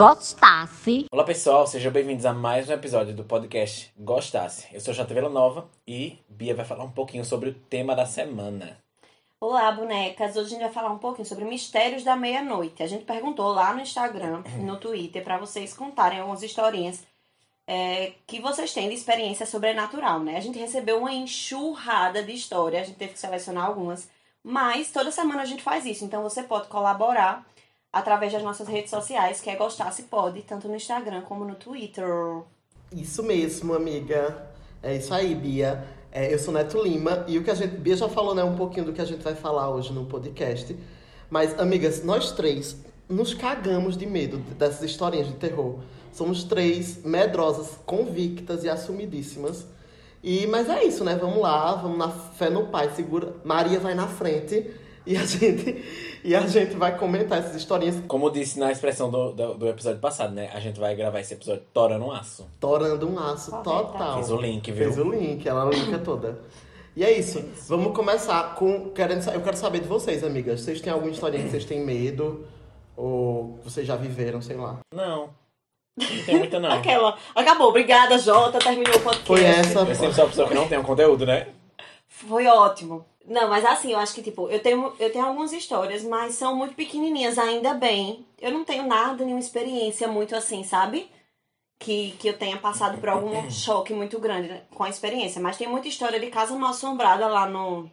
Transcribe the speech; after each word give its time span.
gostasse. 0.00 1.04
Olá 1.12 1.24
pessoal, 1.24 1.66
sejam 1.66 1.92
bem-vindos 1.92 2.24
a 2.24 2.32
mais 2.32 2.70
um 2.70 2.72
episódio 2.72 3.14
do 3.14 3.22
podcast 3.22 3.92
Gostasse. 3.98 4.66
Eu 4.72 4.80
sou 4.80 4.94
Jota 4.94 5.12
Vila 5.12 5.28
Nova 5.28 5.68
e 5.86 6.18
Bia 6.26 6.54
vai 6.54 6.64
falar 6.64 6.84
um 6.84 6.90
pouquinho 6.90 7.22
sobre 7.22 7.50
o 7.50 7.54
tema 7.54 7.94
da 7.94 8.06
semana. 8.06 8.78
Olá, 9.38 9.70
bonecas! 9.70 10.36
Hoje 10.36 10.46
a 10.46 10.48
gente 10.48 10.62
vai 10.62 10.72
falar 10.72 10.88
um 10.88 10.96
pouquinho 10.96 11.28
sobre 11.28 11.44
mistérios 11.44 12.02
da 12.02 12.16
meia-noite. 12.16 12.82
A 12.82 12.86
gente 12.86 13.04
perguntou 13.04 13.52
lá 13.52 13.74
no 13.74 13.82
Instagram 13.82 14.42
e 14.46 14.62
no 14.62 14.78
Twitter 14.78 15.22
para 15.22 15.36
vocês 15.36 15.74
contarem 15.74 16.20
algumas 16.20 16.42
historinhas 16.42 17.06
é, 17.66 18.14
que 18.26 18.40
vocês 18.40 18.72
têm 18.72 18.88
de 18.88 18.94
experiência 18.94 19.44
sobrenatural, 19.44 20.18
né? 20.20 20.38
A 20.38 20.40
gente 20.40 20.58
recebeu 20.58 20.96
uma 20.96 21.12
enxurrada 21.12 22.22
de 22.22 22.32
histórias, 22.32 22.84
a 22.84 22.86
gente 22.86 22.96
teve 22.96 23.12
que 23.12 23.20
selecionar 23.20 23.66
algumas, 23.66 24.08
mas 24.42 24.90
toda 24.90 25.10
semana 25.10 25.42
a 25.42 25.44
gente 25.44 25.62
faz 25.62 25.84
isso, 25.84 26.06
então 26.06 26.22
você 26.22 26.42
pode 26.42 26.68
colaborar 26.68 27.44
através 27.92 28.32
das 28.32 28.42
nossas 28.42 28.68
redes 28.68 28.90
sociais, 28.90 29.40
que 29.40 29.50
é 29.50 29.56
Gostar 29.56 29.92
Se 29.92 30.04
Pode, 30.04 30.42
tanto 30.42 30.68
no 30.68 30.76
Instagram 30.76 31.22
como 31.22 31.44
no 31.44 31.54
Twitter. 31.54 32.06
Isso 32.92 33.22
mesmo, 33.22 33.74
amiga. 33.74 34.50
É 34.82 34.96
isso 34.96 35.12
aí, 35.12 35.34
Bia. 35.34 35.84
É, 36.12 36.32
eu 36.32 36.38
sou 36.38 36.52
Neto 36.52 36.82
Lima 36.82 37.24
e 37.28 37.38
o 37.38 37.44
que 37.44 37.50
a 37.50 37.54
gente. 37.54 37.76
Bia 37.76 37.96
já 37.96 38.08
falou, 38.08 38.34
né, 38.34 38.42
um 38.42 38.56
pouquinho 38.56 38.86
do 38.86 38.92
que 38.92 39.00
a 39.00 39.04
gente 39.04 39.22
vai 39.22 39.34
falar 39.34 39.70
hoje 39.70 39.92
no 39.92 40.06
podcast. 40.06 40.76
Mas, 41.28 41.58
amigas, 41.58 42.02
nós 42.02 42.32
três 42.32 42.76
nos 43.08 43.34
cagamos 43.34 43.96
de 43.96 44.06
medo 44.06 44.38
dessas 44.38 44.82
historinhas 44.82 45.26
de 45.26 45.34
terror. 45.34 45.78
Somos 46.12 46.44
três 46.44 47.04
medrosas, 47.04 47.78
convictas 47.86 48.64
e 48.64 48.68
assumidíssimas. 48.68 49.66
E, 50.22 50.46
mas 50.46 50.68
é 50.68 50.84
isso, 50.84 51.04
né? 51.04 51.16
Vamos 51.16 51.38
lá, 51.38 51.74
vamos 51.74 51.98
na 51.98 52.08
fé 52.08 52.50
no 52.50 52.66
Pai, 52.66 52.90
segura. 52.94 53.34
Maria 53.44 53.80
vai 53.80 53.94
na 53.94 54.06
frente 54.06 54.70
e 55.10 55.16
a 55.16 55.26
gente, 55.26 55.84
e 56.22 56.36
a 56.36 56.46
gente 56.46 56.76
vai 56.76 56.96
comentar 56.96 57.40
essas 57.40 57.56
historinhas. 57.56 58.00
Como 58.06 58.26
eu 58.26 58.30
disse 58.30 58.60
na 58.60 58.70
expressão 58.70 59.10
do, 59.10 59.32
do, 59.32 59.54
do 59.54 59.68
episódio 59.68 59.98
passado, 59.98 60.32
né? 60.32 60.48
A 60.54 60.60
gente 60.60 60.78
vai 60.78 60.94
gravar 60.94 61.18
esse 61.18 61.34
episódio 61.34 61.64
torando 61.74 62.04
um 62.04 62.12
aço. 62.12 62.48
Torando 62.60 63.10
um 63.10 63.18
aço 63.18 63.50
total. 63.64 64.18
Fiz 64.18 64.30
o 64.30 64.36
link, 64.36 64.70
viu? 64.70 64.84
Fez 64.84 64.98
o 64.98 65.10
link, 65.10 65.48
ela 65.48 65.64
linka 65.64 65.98
toda. 65.98 66.38
E 66.94 67.02
é 67.02 67.10
isso. 67.10 67.44
Vamos 67.66 67.92
começar 67.92 68.54
com. 68.54 68.90
Querendo, 68.90 69.28
eu 69.30 69.40
quero 69.40 69.56
saber 69.56 69.80
de 69.80 69.88
vocês, 69.88 70.22
amigas. 70.22 70.60
Vocês 70.60 70.80
têm 70.80 70.92
alguma 70.92 71.10
historinha 71.10 71.42
que 71.42 71.50
vocês 71.50 71.64
têm 71.64 71.84
medo? 71.84 72.46
Ou 72.96 73.58
vocês 73.64 73.84
já 73.84 73.96
viveram, 73.96 74.40
sei 74.40 74.56
lá. 74.56 74.78
Não. 74.94 75.30
Não 75.98 76.24
tem 76.24 76.38
muita 76.38 76.60
não. 76.60 76.70
Aquela. 76.78 77.18
Acabou, 77.34 77.70
obrigada, 77.70 78.16
Jota, 78.16 78.60
terminou 78.60 78.94
o 78.94 79.00
podcast. 79.00 79.26
Foi 79.26 79.42
essa. 79.42 79.80
Eu 79.80 79.94
sempre 79.96 80.14
sou 80.14 80.24
a 80.24 80.28
pessoa 80.28 80.46
que 80.46 80.54
não 80.54 80.68
tem 80.68 80.78
um 80.78 80.84
conteúdo, 80.84 81.26
né? 81.26 81.48
Foi 82.06 82.46
ótimo. 82.46 83.09
Não, 83.24 83.48
mas 83.48 83.64
assim, 83.64 83.92
eu 83.92 83.98
acho 83.98 84.14
que, 84.14 84.22
tipo, 84.22 84.48
eu 84.48 84.60
tenho, 84.62 84.94
eu 84.98 85.12
tenho 85.12 85.24
algumas 85.24 85.52
histórias, 85.52 86.02
mas 86.02 86.34
são 86.34 86.56
muito 86.56 86.74
pequenininhas, 86.74 87.38
ainda 87.38 87.74
bem. 87.74 88.26
Eu 88.40 88.50
não 88.52 88.64
tenho 88.64 88.86
nada, 88.86 89.24
nenhuma 89.24 89.40
experiência 89.40 90.08
muito 90.08 90.34
assim, 90.34 90.64
sabe? 90.64 91.10
Que, 91.78 92.12
que 92.12 92.28
eu 92.28 92.38
tenha 92.38 92.58
passado 92.58 92.98
por 92.98 93.08
algum 93.08 93.48
choque 93.50 93.92
muito 93.94 94.18
grande 94.18 94.48
né, 94.48 94.62
com 94.74 94.84
a 94.84 94.88
experiência. 94.88 95.40
Mas 95.40 95.56
tem 95.56 95.68
muita 95.68 95.88
história 95.88 96.18
de 96.18 96.26
casa 96.28 96.56
mal 96.56 96.70
assombrada 96.70 97.26
lá 97.28 97.46
no, 97.48 97.90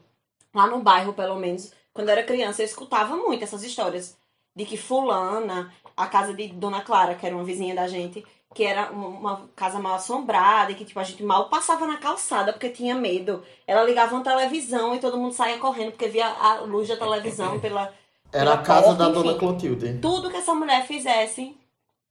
lá 0.53 0.67
no 0.67 0.81
bairro, 0.81 1.14
pelo 1.14 1.36
menos. 1.36 1.72
Quando 1.94 2.09
eu 2.09 2.14
era 2.14 2.23
criança, 2.23 2.61
eu 2.61 2.66
escutava 2.66 3.16
muito 3.16 3.44
essas 3.44 3.64
histórias. 3.64 4.17
De 4.55 4.66
que 4.66 4.78
fulana, 4.78 5.72
a 5.95 6.08
casa 6.08 6.33
de 6.33 6.48
Dona 6.48 6.81
Clara, 6.81 7.16
que 7.16 7.25
era 7.25 7.36
uma 7.36 7.44
vizinha 7.44 7.75
da 7.75 7.88
gente, 7.88 8.25
que 8.53 8.64
era 8.64 8.92
uma, 8.92 9.48
casa 9.56 9.80
mal 9.80 9.95
assombrada, 9.95 10.72
e 10.72 10.76
que, 10.76 10.86
tipo, 10.86 11.00
a 11.00 11.03
gente 11.03 11.22
mal 11.23 11.50
passava 11.50 11.86
na 11.86 11.98
calçada 11.98 12.54
porque 12.54 12.70
tinha 12.70 12.95
medo. 12.95 13.44
Ela 13.67 13.84
ligava 13.84 14.16
uma 14.16 14.23
televisão 14.23 14.95
e 14.95 15.00
todo 15.00 15.17
mundo 15.17 15.34
saía 15.34 15.58
correndo 15.59 15.92
porque 15.92 16.08
via 16.08 16.28
a 16.28 16.62
luz 16.62 16.88
da 16.88 16.98
televisão 16.98 17.59
pela. 17.62 17.94
Era 18.31 18.54
a 18.54 18.58
casa 18.58 18.88
porta, 18.88 19.04
da 19.06 19.09
dona 19.09 19.30
enfim. 19.31 19.39
Clotilde. 19.39 20.00
Tudo 20.00 20.30
que 20.30 20.38
essa 20.38 20.54
mulher 20.54 20.86
fizesse. 20.86 21.56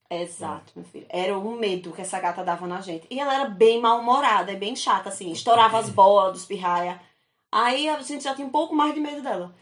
Exato, 0.09 0.73
meu 0.77 0.85
filho. 0.85 1.07
Era 1.09 1.37
um 1.37 1.57
medo 1.57 1.93
que 1.93 2.01
essa 2.01 2.21
gata 2.21 2.45
dava 2.45 2.67
na 2.67 2.81
gente. 2.81 3.07
E 3.11 3.19
ela 3.19 3.35
era 3.35 3.45
bem 3.49 3.81
mal-humorada 3.81 4.53
e 4.53 4.57
bem 4.57 4.77
chata, 4.77 5.09
assim. 5.09 5.33
Estourava 5.33 5.79
as 5.79 5.91
bolas 5.91 6.33
dos 6.33 6.45
pirraia. 6.47 7.01
Aí 7.51 7.89
a 7.89 8.01
gente 8.01 8.23
já 8.25 8.35
tinha 8.35 8.47
um 8.47 8.51
pouco 8.51 8.75
mais 8.75 8.95
de 8.95 9.01
medo 9.01 9.21
dela. 9.21 9.53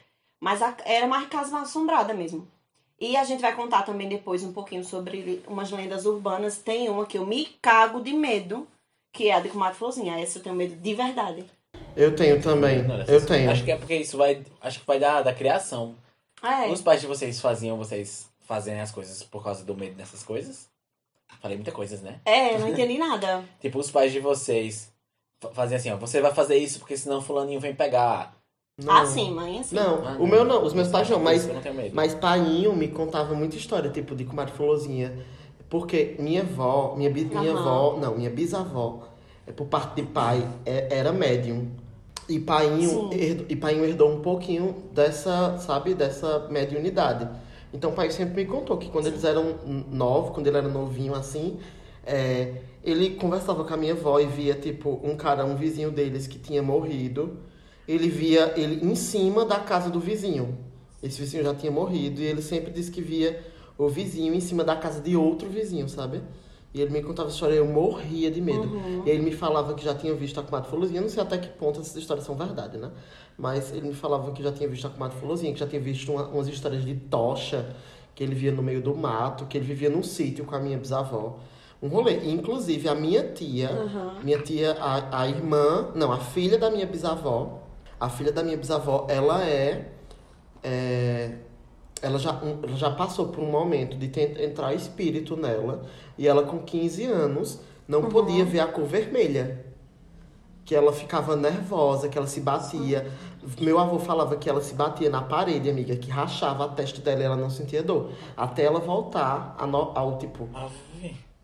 Mas 0.40 0.60
a- 0.60 0.76
era 0.84 1.06
mais 1.06 1.26
casa 1.28 1.50
mal 1.50 1.62
assombrada 1.62 2.12
mesmo. 2.12 2.46
E 3.04 3.16
a 3.16 3.24
gente 3.24 3.40
vai 3.40 3.54
contar 3.54 3.82
também 3.82 4.08
depois 4.08 4.42
um 4.42 4.52
pouquinho 4.52 4.82
sobre 4.84 5.42
umas 5.46 5.70
lendas 5.70 6.06
urbanas. 6.06 6.56
Tem 6.58 6.88
uma 6.88 7.04
que 7.04 7.18
eu 7.18 7.26
me 7.26 7.44
cago 7.60 8.00
de 8.00 8.12
medo, 8.14 8.66
que 9.12 9.28
é 9.28 9.34
a 9.34 9.40
de 9.40 9.48
Comadre 9.50 9.76
Florzinha. 9.78 10.18
Essa 10.18 10.38
eu 10.38 10.42
tenho 10.42 10.54
medo 10.54 10.74
de 10.74 10.94
verdade. 10.94 11.44
Eu 11.94 12.16
tenho 12.16 12.40
também. 12.42 12.82
Não, 12.82 13.00
Eu 13.02 13.24
tenho. 13.26 13.50
Acho 13.50 13.62
que 13.64 13.70
é 13.72 13.76
porque 13.76 13.94
isso 13.96 14.16
vai. 14.16 14.42
Acho 14.60 14.80
que 14.80 14.86
vai 14.86 14.98
da, 14.98 15.20
da 15.22 15.34
criação. 15.34 15.94
É. 16.42 16.68
Os 16.68 16.80
pais 16.80 17.00
de 17.00 17.06
vocês 17.06 17.40
faziam 17.40 17.76
vocês 17.76 18.30
fazerem 18.40 18.80
as 18.80 18.90
coisas 18.90 19.22
por 19.22 19.42
causa 19.44 19.64
do 19.64 19.76
medo 19.76 19.94
dessas 19.96 20.22
coisas? 20.22 20.68
Falei 21.40 21.56
muitas 21.56 21.74
coisas, 21.74 22.00
né? 22.00 22.20
É, 22.24 22.56
não 22.58 22.68
entendi 22.68 22.96
nada. 22.98 23.44
Tipo, 23.60 23.78
os 23.80 23.90
pais 23.90 24.12
de 24.12 24.20
vocês 24.20 24.90
fa- 25.40 25.50
faziam 25.52 25.76
assim, 25.76 25.90
ó, 25.90 25.96
você 25.96 26.20
vai 26.20 26.32
fazer 26.34 26.56
isso 26.56 26.78
porque 26.78 26.96
senão 26.96 27.20
fulaninho 27.20 27.60
vem 27.60 27.74
pegar. 27.74 28.34
Não. 28.82 28.92
Ah, 28.92 29.06
sim, 29.06 29.32
mãe, 29.32 29.60
assim. 29.60 29.76
Não, 29.76 30.04
Ah, 30.04 30.16
o 30.18 30.26
meu 30.26 30.44
não, 30.44 30.64
os 30.64 30.74
meus 30.74 30.88
pais 30.88 31.08
não, 31.08 31.20
mas 31.20 31.46
não. 31.46 31.54
Mas 31.92 32.12
painho 32.14 32.74
me 32.74 32.88
contava 32.88 33.32
muita 33.32 33.56
história, 33.56 33.88
tipo, 33.88 34.16
de 34.16 34.24
comadre 34.24 34.52
Florzinha. 34.52 35.12
Porque 35.70 36.16
minha 36.18 36.42
avó, 36.42 36.94
minha, 36.96 37.08
bi- 37.08 37.24
minha 37.24 37.52
avó, 37.52 37.96
não, 38.00 38.16
minha 38.16 38.30
bisavó, 38.30 39.08
é, 39.46 39.52
por 39.52 39.66
parte 39.68 39.94
de 39.96 40.02
pai, 40.02 40.44
é- 40.66 40.88
era 40.90 41.12
médium. 41.12 41.68
E 42.28 42.40
painho, 42.40 42.88
Sim. 42.90 43.10
herdou, 43.12 43.46
e 43.48 43.54
painho 43.56 43.84
herdou 43.84 44.10
um 44.10 44.20
pouquinho 44.20 44.74
dessa, 44.92 45.56
sabe, 45.58 45.94
dessa 45.94 46.48
mediunidade. 46.50 47.28
Então 47.72 47.90
o 47.90 47.92
pai 47.92 48.10
sempre 48.10 48.34
me 48.44 48.50
contou 48.50 48.76
que 48.76 48.88
quando 48.88 49.06
eles 49.06 49.22
eram 49.22 49.54
novos, 49.90 50.30
quando 50.32 50.46
ele 50.48 50.56
era 50.56 50.68
novinho 50.68 51.14
assim, 51.14 51.58
é, 52.04 52.54
ele 52.82 53.10
conversava 53.10 53.64
com 53.64 53.74
a 53.74 53.76
minha 53.76 53.92
avó 53.92 54.18
e 54.18 54.26
via, 54.26 54.54
tipo, 54.54 55.00
um 55.02 55.16
cara, 55.16 55.44
um 55.44 55.54
vizinho 55.54 55.90
deles 55.92 56.26
que 56.26 56.38
tinha 56.40 56.62
morrido. 56.62 57.38
Ele 57.86 58.08
via 58.08 58.52
ele 58.56 58.84
em 58.84 58.94
cima 58.94 59.44
da 59.44 59.58
casa 59.60 59.90
do 59.90 60.00
vizinho. 60.00 60.56
Esse 61.02 61.20
vizinho 61.20 61.44
já 61.44 61.54
tinha 61.54 61.70
morrido 61.70 62.20
e 62.20 62.24
ele 62.24 62.40
sempre 62.42 62.70
disse 62.72 62.90
que 62.90 63.02
via 63.02 63.44
o 63.76 63.88
vizinho 63.88 64.32
em 64.34 64.40
cima 64.40 64.64
da 64.64 64.74
casa 64.76 65.00
de 65.00 65.16
outro 65.16 65.48
vizinho, 65.48 65.88
sabe? 65.88 66.22
E 66.72 66.80
ele 66.80 66.90
me 66.90 67.02
contava 67.02 67.28
essa 67.28 67.36
história 67.36 67.54
e 67.54 67.58
eu 67.58 67.66
morria 67.66 68.30
de 68.30 68.40
medo. 68.40 68.66
E 69.06 69.10
ele 69.10 69.22
me 69.22 69.32
falava 69.32 69.74
que 69.74 69.84
já 69.84 69.94
tinha 69.94 70.14
visto 70.14 70.40
a 70.40 70.42
comadre 70.42 70.68
Fulozinha. 70.70 70.98
Eu 70.98 71.02
não 71.02 71.08
sei 71.10 71.22
até 71.22 71.38
que 71.38 71.48
ponto 71.48 71.80
essas 71.80 71.94
histórias 71.94 72.24
são 72.26 72.34
verdade, 72.34 72.78
né? 72.78 72.90
Mas 73.38 73.70
ele 73.72 73.88
me 73.88 73.94
falava 73.94 74.32
que 74.32 74.42
já 74.42 74.50
tinha 74.50 74.68
visto 74.68 74.86
a 74.86 74.90
comadre 74.90 75.16
Fulozinha, 75.18 75.52
que 75.52 75.60
já 75.60 75.66
tinha 75.66 75.80
visto 75.80 76.10
uma- 76.10 76.26
umas 76.28 76.48
histórias 76.48 76.84
de 76.84 76.94
tocha 76.94 77.66
que 78.14 78.24
ele 78.24 78.34
via 78.34 78.50
no 78.50 78.62
meio 78.62 78.80
do 78.80 78.94
mato, 78.96 79.44
que 79.46 79.56
ele 79.58 79.64
vivia 79.66 79.90
num 79.90 80.02
sítio 80.02 80.44
com 80.44 80.54
a 80.54 80.58
minha 80.60 80.78
bisavó. 80.78 81.38
Um 81.82 81.88
rolê. 81.88 82.18
E, 82.20 82.30
Inclusive, 82.32 82.88
a 82.88 82.94
minha 82.94 83.22
tia, 83.32 83.68
minha 84.24 84.38
tia, 84.38 84.72
a, 84.80 85.20
a 85.22 85.28
irmã, 85.28 85.90
não, 85.94 86.10
a 86.10 86.18
filha 86.18 86.56
da 86.58 86.70
minha 86.70 86.86
bisavó, 86.86 87.60
a 88.00 88.08
filha 88.08 88.32
da 88.32 88.42
minha 88.42 88.56
bisavó, 88.56 89.06
ela 89.08 89.44
é. 89.44 89.90
é, 90.62 91.32
ela, 92.02 92.18
já, 92.18 92.38
ela 92.62 92.76
já 92.76 92.90
passou 92.90 93.28
por 93.28 93.42
um 93.42 93.50
momento 93.50 93.96
de 93.96 94.10
entrar 94.42 94.74
espírito 94.74 95.36
nela. 95.36 95.84
E 96.18 96.26
ela, 96.28 96.42
com 96.44 96.58
15 96.58 97.04
anos, 97.06 97.60
não 97.88 98.04
podia 98.08 98.44
ver 98.44 98.60
a 98.60 98.66
cor 98.66 98.84
vermelha. 98.84 99.64
Que 100.64 100.74
ela 100.74 100.92
ficava 100.92 101.36
nervosa, 101.36 102.08
que 102.08 102.16
ela 102.16 102.26
se 102.26 102.40
batia. 102.40 103.06
Meu 103.60 103.78
avô 103.78 103.98
falava 103.98 104.36
que 104.36 104.48
ela 104.48 104.62
se 104.62 104.74
batia 104.74 105.10
na 105.10 105.20
parede, 105.22 105.68
amiga, 105.68 105.94
que 105.96 106.10
rachava 106.10 106.64
a 106.64 106.68
testa 106.68 107.00
dela 107.02 107.20
e 107.20 107.24
ela 107.24 107.36
não 107.36 107.50
sentia 107.50 107.82
dor. 107.82 108.10
Até 108.36 108.64
ela 108.64 108.80
voltar 108.80 109.54
a 109.58 109.66
no- 109.66 109.92
ao 109.94 110.16
tipo. 110.18 110.48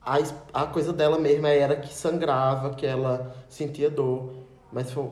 A, 0.02 0.18
a 0.62 0.66
coisa 0.66 0.92
dela 0.92 1.18
mesma 1.18 1.50
era 1.50 1.76
que 1.76 1.92
sangrava, 1.92 2.70
que 2.70 2.86
ela 2.86 3.34
sentia 3.48 3.90
dor. 3.90 4.32
Mas 4.72 4.92
foi, 4.92 5.04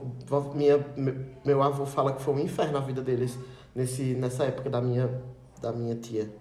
minha, 0.54 0.78
me- 0.96 1.36
meu 1.44 1.62
avô 1.62 1.84
fala 1.84 2.12
que 2.12 2.22
foi 2.22 2.34
um 2.34 2.38
inferno 2.38 2.78
a 2.78 2.80
vida 2.80 3.02
deles 3.02 3.36
nesse, 3.74 4.14
nessa 4.14 4.44
época 4.44 4.70
da 4.70 4.80
minha, 4.80 5.22
da 5.60 5.72
minha 5.72 5.96
tia. 5.96 6.32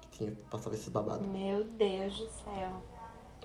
Que 0.00 0.18
tinha, 0.18 0.32
passava 0.50 0.74
esses 0.74 0.88
babados. 0.88 1.26
Meu 1.26 1.64
Deus 1.64 2.18
do 2.18 2.28
céu. 2.28 2.82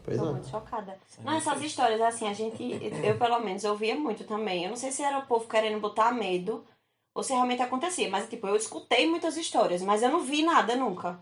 Pois 0.04 0.18
Tô 0.18 0.28
é. 0.28 0.32
muito 0.32 0.48
chocada. 0.48 0.98
Não, 1.24 1.34
essas 1.34 1.62
histórias, 1.62 2.00
assim, 2.02 2.28
a 2.28 2.34
gente. 2.34 2.64
Eu, 3.04 3.18
pelo 3.18 3.40
menos, 3.40 3.64
ouvia 3.66 3.96
muito 3.96 4.24
também. 4.24 4.64
Eu 4.64 4.70
não 4.70 4.78
sei 4.78 4.92
se 4.92 5.04
era 5.04 5.20
o 5.20 5.26
povo 5.26 5.48
querendo 5.48 5.80
botar 5.82 6.12
medo 6.14 6.64
ou 7.14 7.22
se 7.22 7.34
realmente 7.34 7.62
acontecia. 7.62 8.10
Mas, 8.10 8.30
tipo, 8.30 8.48
eu 8.48 8.56
escutei 8.56 9.08
muitas 9.10 9.36
histórias, 9.36 9.82
mas 9.82 10.02
eu 10.02 10.10
não 10.10 10.22
vi 10.22 10.42
nada 10.44 10.76
nunca. 10.76 11.20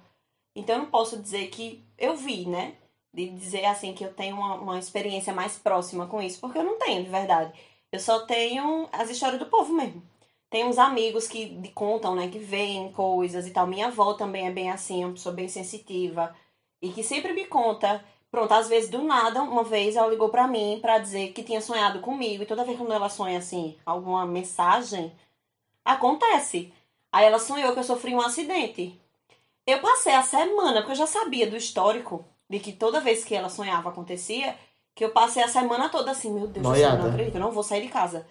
Então, 0.56 0.76
eu 0.76 0.82
não 0.84 0.90
posso 0.92 1.18
dizer 1.18 1.48
que 1.48 1.84
eu 1.98 2.16
vi, 2.16 2.48
né? 2.48 2.76
De 3.14 3.30
dizer, 3.30 3.66
assim, 3.66 3.94
que 3.94 4.04
eu 4.04 4.14
tenho 4.14 4.36
uma, 4.36 4.56
uma 4.56 4.78
experiência 4.80 5.34
mais 5.34 5.58
próxima 5.58 6.06
com 6.06 6.22
isso, 6.22 6.40
porque 6.40 6.58
eu 6.60 6.64
não 6.64 6.78
tenho, 6.78 7.04
de 7.04 7.10
verdade. 7.10 7.52
Eu 7.92 8.00
só 8.00 8.26
tenho 8.26 8.88
as 8.92 9.10
histórias 9.10 9.40
do 9.40 9.46
povo 9.46 9.74
mesmo. 9.74 10.04
Tem 10.50 10.66
uns 10.66 10.78
amigos 10.78 11.28
que 11.28 11.72
contam, 11.74 12.16
né, 12.16 12.30
que 12.30 12.40
veem 12.40 12.92
coisas 12.92 13.48
e 13.48 13.52
tal. 13.52 13.68
Minha 13.68 13.88
avó 13.88 14.14
também 14.14 14.48
é 14.48 14.52
bem 14.52 14.72
assim, 14.72 15.04
uma 15.04 15.14
pessoa 15.14 15.36
bem 15.36 15.48
sensitiva. 15.48 16.36
E 16.82 16.90
que 16.90 17.04
sempre 17.04 17.34
me 17.34 17.46
conta 17.46 18.04
Pronto, 18.30 18.52
às 18.52 18.68
vezes 18.68 18.90
do 18.90 19.02
nada, 19.04 19.42
uma 19.42 19.64
vez 19.64 19.96
ela 19.96 20.10
ligou 20.10 20.30
pra 20.30 20.48
mim 20.48 20.80
pra 20.82 21.00
dizer 21.00 21.32
que 21.32 21.44
tinha 21.44 21.62
sonhado 21.62 22.00
comigo. 22.02 22.44
E 22.44 22.46
toda 22.46 22.64
vez 22.64 22.78
quando 22.78 22.94
ela 22.94 23.10
sonha 23.10 23.40
assim, 23.40 23.78
alguma 23.86 24.26
mensagem, 24.26 25.12
acontece. 25.84 26.74
Aí 27.12 27.26
ela 27.26 27.40
sonhou 27.40 27.74
que 27.74 27.80
eu 27.80 27.84
sofri 27.84 28.14
um 28.14 28.22
acidente. 28.22 29.00
Eu 29.66 29.80
passei 29.82 30.14
a 30.14 30.24
semana, 30.24 30.82
porque 30.82 30.92
eu 30.92 30.98
já 30.98 31.08
sabia 31.08 31.50
do 31.50 31.58
histórico, 31.58 32.24
de 32.50 32.60
que 32.60 32.74
toda 32.74 33.02
vez 33.02 33.24
que 33.24 33.36
ela 33.36 33.50
sonhava 33.50 33.90
acontecia, 33.90 34.58
que 34.98 35.06
eu 35.06 35.12
passei 35.12 35.44
a 35.44 35.48
semana 35.48 35.90
toda 35.90 36.10
assim, 36.10 36.34
meu 36.34 36.48
Deus, 36.48 36.66
eu 36.66 36.98
não 36.98 37.10
acredito, 37.10 37.36
eu 37.36 37.40
não 37.42 37.52
vou 37.52 37.62
sair 37.62 37.84
de 37.84 37.88
casa. 37.88 38.26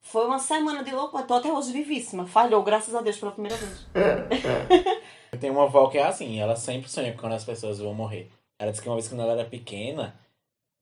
Foi 0.00 0.24
uma 0.24 0.38
semana 0.38 0.82
de 0.82 0.90
loucura, 0.90 1.22
tô 1.24 1.34
até 1.34 1.52
hoje 1.52 1.70
vivíssima. 1.70 2.26
Falhou, 2.26 2.62
graças 2.62 2.94
a 2.94 3.02
Deus, 3.02 3.18
pela 3.18 3.32
primeira 3.32 3.56
vez. 3.58 3.86
Eu 5.30 5.38
tenho 5.38 5.52
uma 5.52 5.64
avó 5.64 5.88
que 5.88 5.98
é 5.98 6.04
assim, 6.04 6.40
ela 6.40 6.56
sempre 6.56 6.88
sonha 6.88 7.14
quando 7.14 7.34
as 7.34 7.44
pessoas 7.44 7.78
vão 7.78 7.92
morrer. 7.92 8.30
Ela 8.58 8.70
disse 8.70 8.82
que 8.82 8.88
uma 8.88 8.94
vez 8.94 9.06
quando 9.06 9.20
ela 9.20 9.32
era 9.34 9.44
pequena, 9.44 10.18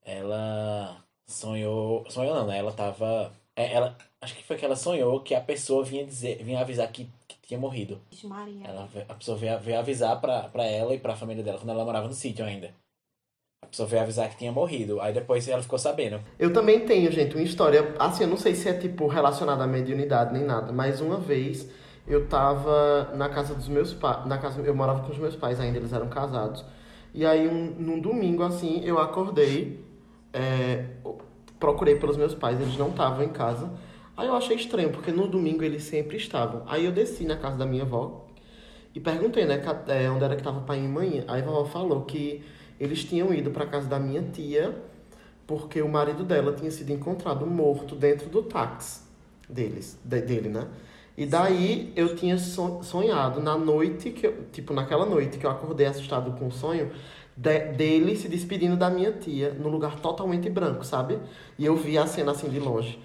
ela 0.05 1.03
sonhou. 1.27 2.09
Sonhou 2.09 2.33
não, 2.33 2.47
né? 2.47 2.59
Ela 2.59 2.73
tava. 2.73 3.33
é, 3.57 3.73
Ela, 3.73 3.99
acho 4.21 4.37
que 4.37 4.45
foi 4.45 4.57
que 4.57 4.65
ela 4.65 4.77
sonhou 4.77 5.21
que 5.21 5.35
a 5.35 5.41
pessoa 5.41 5.83
vinha 5.83 6.07
dizer, 6.07 6.41
vinha 6.45 6.61
avisar 6.61 6.87
que, 6.93 7.11
que 7.27 7.37
tinha 7.43 7.59
morrido. 7.59 8.01
Maria. 8.23 8.65
Ela, 8.65 8.89
a 9.09 9.15
pessoa 9.15 9.37
veio, 9.37 9.59
veio 9.59 9.81
avisar 9.81 10.21
pra, 10.21 10.43
pra 10.49 10.65
ela 10.65 10.95
e 10.95 11.01
pra 11.01 11.17
família 11.17 11.43
dela 11.43 11.59
quando 11.59 11.71
ela 11.71 11.85
morava 11.85 12.07
no 12.07 12.15
sítio 12.15 12.45
ainda. 12.45 12.73
A 13.67 13.67
pessoa 13.69 13.89
veio 13.89 14.03
avisar 14.03 14.29
que 14.29 14.37
tinha 14.37 14.53
morrido. 14.53 15.01
Aí 15.01 15.13
depois 15.13 15.49
ela 15.49 15.63
ficou 15.63 15.79
sabendo. 15.79 16.21
Eu 16.39 16.53
também 16.53 16.81
tenho, 16.81 17.11
gente, 17.11 17.35
uma 17.35 17.43
história. 17.43 17.95
Assim, 17.99 18.23
eu 18.23 18.29
não 18.29 18.37
sei 18.37 18.55
se 18.55 18.69
é 18.69 18.75
tipo 18.75 19.07
relacionada 19.09 19.65
à 19.65 19.67
mediunidade 19.67 20.33
nem 20.33 20.45
nada, 20.45 20.73
mas 20.73 21.01
uma 21.01 21.19
vez 21.19 21.69
eu 22.07 22.29
tava 22.29 23.13
na 23.15 23.29
casa 23.29 23.55
dos 23.55 23.69
meus 23.69 23.93
pais. 23.93 24.25
Na 24.27 24.39
casa, 24.39 24.61
eu 24.61 24.75
morava 24.75 25.03
com 25.03 25.11
os 25.11 25.19
meus 25.19 25.35
pais 25.35 25.59
ainda, 25.59 25.79
eles 25.79 25.93
eram 25.93 26.09
casados. 26.09 26.65
E 27.13 27.27
aí, 27.27 27.49
um, 27.49 27.75
num 27.79 28.01
domingo, 28.01 28.43
assim, 28.45 28.83
eu 28.85 28.99
acordei, 28.99 29.85
é, 30.33 30.85
procurei 31.59 31.97
pelos 31.97 32.17
meus 32.17 32.35
pais, 32.35 32.61
eles 32.61 32.77
não 32.77 32.91
estavam 32.91 33.25
em 33.25 33.31
casa. 33.31 33.71
Aí 34.17 34.29
eu 34.29 34.37
achei 34.37 34.57
estranho, 34.57 34.91
porque 34.91 35.11
no 35.11 35.27
domingo 35.27 35.65
eles 35.65 35.83
sempre 35.83 36.17
estavam. 36.17 36.63
Aí 36.67 36.85
eu 36.85 36.93
desci 36.93 37.25
na 37.25 37.37
casa 37.37 37.57
da 37.57 37.67
minha 37.67 37.83
avó 37.83 38.27
e 38.95 39.01
perguntei, 39.01 39.45
né, 39.45 39.61
é, 39.89 40.09
onde 40.09 40.25
era 40.25 40.37
que 40.37 40.43
tava 40.43 40.61
pai 40.61 40.79
e 40.79 40.89
mãe. 40.89 41.25
Aí 41.27 41.43
a 41.43 41.45
vovó 41.45 41.65
falou 41.65 42.03
que 42.03 42.45
eles 42.81 43.05
tinham 43.05 43.33
ido 43.33 43.51
pra 43.51 43.67
casa 43.67 43.87
da 43.89 43.99
minha 43.99 44.23
tia 44.23 44.75
porque 45.47 45.81
o 45.81 45.89
marido 45.89 46.25
dela 46.25 46.53
tinha 46.53 46.71
sido 46.71 46.91
encontrado 46.93 47.47
morto 47.47 47.95
dentro 47.95 48.29
do 48.29 48.43
táxi 48.43 49.01
deles, 49.49 49.99
de- 50.05 50.21
dele, 50.23 50.49
né? 50.49 50.67
E 51.17 51.25
daí 51.25 51.93
eu 51.97 52.15
tinha 52.15 52.37
son- 52.37 52.83
sonhado 52.83 53.41
na 53.41 53.57
noite 53.57 54.11
que 54.11 54.27
eu, 54.27 54.35
tipo 54.53 54.75
naquela 54.75 55.07
noite 55.07 55.39
que 55.39 55.47
eu 55.47 55.51
acordei 55.51 55.87
assustado 55.87 56.33
com 56.39 56.49
o 56.49 56.53
sonho 56.53 56.91
de- 57.37 57.73
dele 57.73 58.17
se 58.17 58.29
despedindo 58.29 58.77
da 58.77 58.91
minha 58.91 59.13
tia 59.13 59.51
num 59.55 59.69
lugar 59.69 60.01
totalmente 60.01 60.51
branco, 60.51 60.85
sabe? 60.85 61.19
E 61.59 61.65
eu 61.65 61.77
vi 61.77 61.97
a 61.97 62.07
cena 62.07 62.33
assim 62.33 62.49
de 62.49 62.59
longe. 62.59 62.99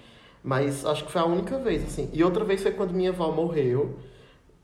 Mas 0.44 0.84
acho 0.84 1.04
que 1.04 1.12
foi 1.12 1.20
a 1.20 1.24
única 1.24 1.56
vez 1.58 1.84
assim. 1.84 2.10
E 2.12 2.22
outra 2.24 2.44
vez 2.44 2.60
foi 2.62 2.72
quando 2.72 2.92
minha 2.92 3.10
avó 3.10 3.30
morreu, 3.30 3.96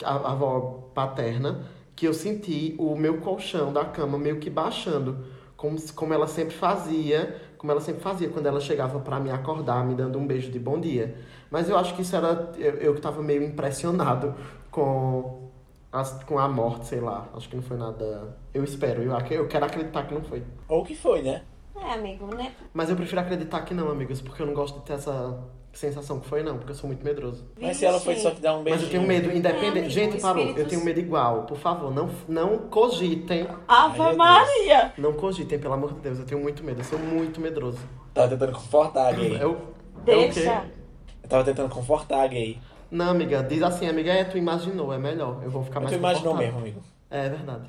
a, 0.02 0.12
a 0.14 0.32
avó 0.32 0.90
paterna, 0.94 1.64
que 1.98 2.06
eu 2.06 2.14
senti 2.14 2.76
o 2.78 2.94
meu 2.96 3.18
colchão 3.18 3.72
da 3.72 3.84
cama 3.84 4.18
meio 4.18 4.38
que 4.38 4.48
baixando, 4.48 5.26
como, 5.56 5.76
se- 5.78 5.92
como 5.92 6.14
ela 6.14 6.26
sempre 6.28 6.54
fazia, 6.54 7.40
como 7.58 7.72
ela 7.72 7.80
sempre 7.80 8.00
fazia 8.02 8.28
quando 8.28 8.46
ela 8.46 8.60
chegava 8.60 9.00
pra 9.00 9.18
me 9.18 9.30
acordar, 9.30 9.84
me 9.84 9.94
dando 9.94 10.18
um 10.18 10.26
beijo 10.26 10.50
de 10.50 10.58
bom 10.60 10.78
dia. 10.80 11.16
Mas 11.50 11.68
eu 11.68 11.76
acho 11.76 11.94
que 11.96 12.02
isso 12.02 12.14
era 12.14 12.52
eu, 12.56 12.94
que 12.94 13.00
tava 13.00 13.22
meio 13.22 13.42
impressionado 13.42 14.34
com 14.70 15.50
as, 15.92 16.22
com 16.24 16.38
a 16.38 16.48
morte, 16.48 16.86
sei 16.86 17.00
lá. 17.00 17.28
Acho 17.34 17.48
que 17.48 17.56
não 17.56 17.62
foi 17.62 17.76
nada. 17.76 18.36
Eu 18.54 18.62
espero, 18.62 19.02
eu, 19.02 19.12
eu 19.30 19.48
quero 19.48 19.64
acreditar 19.66 20.04
que 20.06 20.14
não 20.14 20.22
foi. 20.22 20.42
Ou 20.68 20.84
que 20.84 20.94
foi, 20.94 21.22
né? 21.22 21.42
É, 21.74 21.92
amigo, 21.94 22.26
né? 22.34 22.54
Mas 22.72 22.90
eu 22.90 22.96
prefiro 22.96 23.20
acreditar 23.20 23.62
que 23.62 23.74
não, 23.74 23.90
amigos, 23.90 24.20
porque 24.20 24.42
eu 24.42 24.46
não 24.46 24.54
gosto 24.54 24.78
de 24.80 24.84
ter 24.86 24.94
essa 24.94 25.38
sensação 25.78 26.20
que 26.20 26.28
foi, 26.28 26.42
não, 26.42 26.56
porque 26.56 26.72
eu 26.72 26.76
sou 26.76 26.88
muito 26.88 27.04
medroso. 27.04 27.44
Mas 27.60 27.76
se 27.76 27.84
ela 27.86 28.00
foi 28.00 28.16
só 28.16 28.30
te 28.30 28.40
dar 28.40 28.54
um 28.54 28.62
Mas 28.62 28.64
beijinho. 28.64 28.86
eu 28.86 28.90
tenho 28.90 29.02
medo, 29.06 29.30
independente. 29.36 29.78
amigo, 29.78 29.90
Gente, 29.90 30.20
parou. 30.20 30.42
Eu 30.42 30.48
espíritos- 30.48 30.72
tenho 30.72 30.84
medo 30.84 31.00
igual. 31.00 31.42
Por 31.44 31.56
favor, 31.58 31.92
não, 31.94 32.10
não 32.28 32.58
cogitem. 32.68 33.46
Ave. 33.66 34.16
Maria! 34.16 34.92
Não 34.98 35.12
cogitem, 35.12 35.58
pelo 35.58 35.74
amor 35.74 35.92
de 35.94 36.00
Deus. 36.00 36.18
Eu 36.18 36.24
tenho 36.26 36.40
muito 36.40 36.62
medo. 36.64 36.80
Eu 36.80 36.84
sou 36.84 36.98
muito 36.98 37.40
medroso. 37.40 37.78
Tava 38.12 38.28
tentando 38.28 38.52
confortar 38.52 39.08
a 39.08 39.12
gay. 39.12 39.38
Eu, 39.40 39.56
Deixa. 40.04 40.40
É 40.40 40.58
o 40.58 40.62
quê? 40.62 40.68
Eu 41.22 41.28
tava 41.28 41.44
tentando 41.44 41.68
confortar 41.72 42.22
a 42.22 42.26
gay. 42.26 42.58
Não, 42.90 43.10
amiga, 43.10 43.42
diz 43.42 43.62
assim, 43.62 43.88
amiga, 43.88 44.12
é, 44.12 44.24
tu 44.24 44.36
imaginou, 44.38 44.92
é 44.92 44.98
melhor. 44.98 45.40
Eu 45.44 45.50
vou 45.50 45.62
ficar 45.62 45.80
Mas 45.80 45.90
mais 45.98 46.18
tu 46.18 46.22
imaginou 46.22 46.34
mesmo, 46.36 46.58
amigo. 46.58 46.82
É 47.10 47.28
verdade. 47.28 47.68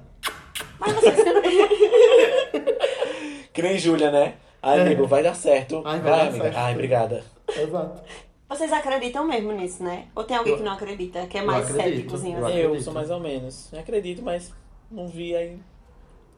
Mas 0.80 0.94
vocês... 0.94 1.16
Que 3.54 3.62
nem 3.62 3.78
Júlia, 3.78 4.12
né? 4.12 4.36
Ai, 4.62 4.80
É. 4.80 4.82
amigo, 4.84 5.08
vai 5.08 5.24
dar 5.24 5.36
certo. 5.36 5.82
Ai, 5.86 6.00
vai 6.00 6.12
vai, 6.12 6.20
dar 6.20 6.28
amiga. 6.30 6.44
certo. 6.44 6.58
Ai, 6.58 6.74
obrigada. 6.74 7.24
Exato. 7.62 8.02
vocês 8.50 8.72
acreditam 8.74 9.26
mesmo 9.26 9.52
nisso, 9.52 9.84
né? 9.84 10.06
Ou 10.16 10.24
tem 10.24 10.36
alguém 10.38 10.54
Eu- 10.54 10.58
que 10.60 10.64
não 10.64 10.74
acredita, 10.74 11.26
que 11.28 11.38
é 11.38 11.42
eu 11.42 11.46
mais 11.46 11.68
céticozinho 11.68 12.40
eu 12.40 12.46
assim? 12.48 12.58
Eu 12.58 12.82
sou 12.82 12.94
mais 12.94 13.10
ou 13.12 13.20
menos. 13.20 13.72
Eu 13.74 13.80
acredito, 13.80 14.22
mas 14.24 14.52
não 14.92 15.08
vi 15.08 15.36
aí. 15.36 15.60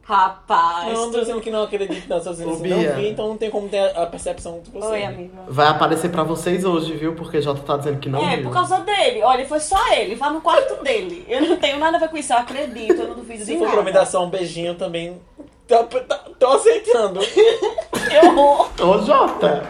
Rapaz. 0.03 0.91
Não, 0.93 1.05
não 1.05 1.11
tô 1.11 1.19
dizendo 1.19 1.39
que 1.39 1.51
não 1.51 1.61
acredito, 1.63 2.09
não. 2.09 2.19
Tô 2.19 2.31
dizendo 2.31 2.49
Ô, 2.49 2.53
assim, 2.55 2.67
não 2.69 2.95
vi, 2.95 3.07
então 3.09 3.27
não 3.27 3.37
tem 3.37 3.51
como 3.51 3.69
ter 3.69 3.95
a 3.95 4.05
percepção 4.07 4.59
de 4.59 4.71
você. 4.71 4.87
Oi, 4.87 5.03
amigo. 5.05 5.31
Vai 5.47 5.67
aparecer 5.67 6.09
pra 6.11 6.23
vocês 6.23 6.65
hoje, 6.65 6.93
viu? 6.95 7.13
Porque 7.15 7.39
Jota 7.39 7.61
tá 7.61 7.77
dizendo 7.77 7.99
que 7.99 8.09
não 8.09 8.27
é, 8.27 8.35
viu. 8.37 8.45
por 8.45 8.51
causa 8.53 8.79
dele. 8.79 9.21
Olha, 9.21 9.45
foi 9.45 9.59
só 9.59 9.77
ele. 9.93 10.15
Vá 10.15 10.31
no 10.31 10.41
quarto 10.41 10.83
dele. 10.83 11.23
Eu 11.29 11.41
não 11.41 11.55
tenho 11.57 11.77
nada 11.77 11.97
a 11.97 11.99
ver 11.99 12.09
com 12.09 12.17
isso. 12.17 12.33
Eu 12.33 12.37
acredito, 12.37 12.93
eu 12.99 13.07
não 13.09 13.15
duvido 13.15 13.39
de 13.39 13.45
Se 13.45 13.53
for 13.57 13.65
nada. 13.65 13.73
pra 13.75 13.83
me 13.83 13.91
dar 13.91 14.05
só 14.07 14.25
um 14.25 14.29
beijinho 14.29 14.73
também, 14.73 15.21
tô, 15.67 15.83
tô, 15.83 15.99
tô 16.39 16.47
aceitando. 16.47 17.19
Que 18.09 18.17
horror. 18.27 18.69
Ô, 18.81 18.97
Jota! 19.05 19.63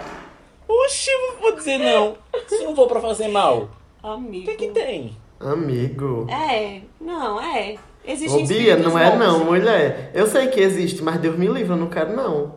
Oxi, 0.86 1.10
eu 1.12 1.40
vou 1.40 1.56
dizer 1.56 1.78
não. 1.78 2.16
Se 2.48 2.64
não 2.64 2.76
for 2.76 2.88
pra 2.88 3.00
fazer 3.02 3.28
mal, 3.28 3.70
o 4.04 4.08
Amigo. 4.08 4.46
que 4.46 4.56
que 4.56 4.68
tem? 4.70 5.18
Amigo. 5.40 6.28
É, 6.30 6.82
não, 7.00 7.42
é. 7.42 7.76
Existem 8.06 8.44
Ô, 8.44 8.48
Bia, 8.48 8.76
não 8.78 8.98
é 8.98 9.12
bons. 9.12 9.20
não, 9.20 9.44
mulher. 9.46 10.12
Eu 10.14 10.26
sei 10.28 10.48
que 10.48 10.60
existe, 10.60 11.04
mas 11.04 11.20
Deus 11.20 11.38
me 11.38 11.48
livre, 11.48 11.72
eu 11.74 11.78
não 11.78 11.88
quero 11.88 12.16
não. 12.16 12.56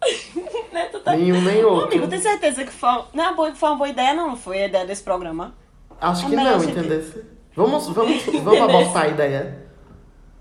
Né, 0.72 0.84
tá- 1.02 1.16
Nenhum 1.16 1.40
nem 1.40 1.64
outro. 1.64 1.86
Amigo, 1.88 2.06
tem 2.08 2.20
certeza 2.20 2.62
que 2.64 2.70
foi, 2.70 3.02
não 3.14 3.24
é 3.46 3.54
foi 3.54 3.68
uma 3.70 3.76
boa 3.76 3.88
ideia, 3.88 4.14
não? 4.14 4.28
Não 4.28 4.36
foi 4.36 4.62
a 4.62 4.66
ideia 4.66 4.86
desse 4.86 5.02
programa? 5.02 5.54
Acho 6.00 6.26
que 6.28 6.34
É 6.34 6.36
não, 6.36 6.60
gente- 6.60 6.78
entendeu? 6.78 7.02
Vamos, 7.56 7.88
vamos, 7.88 8.22
vamos 8.24 8.60
abortar 8.60 9.02
a 9.04 9.08
ideia. 9.08 9.66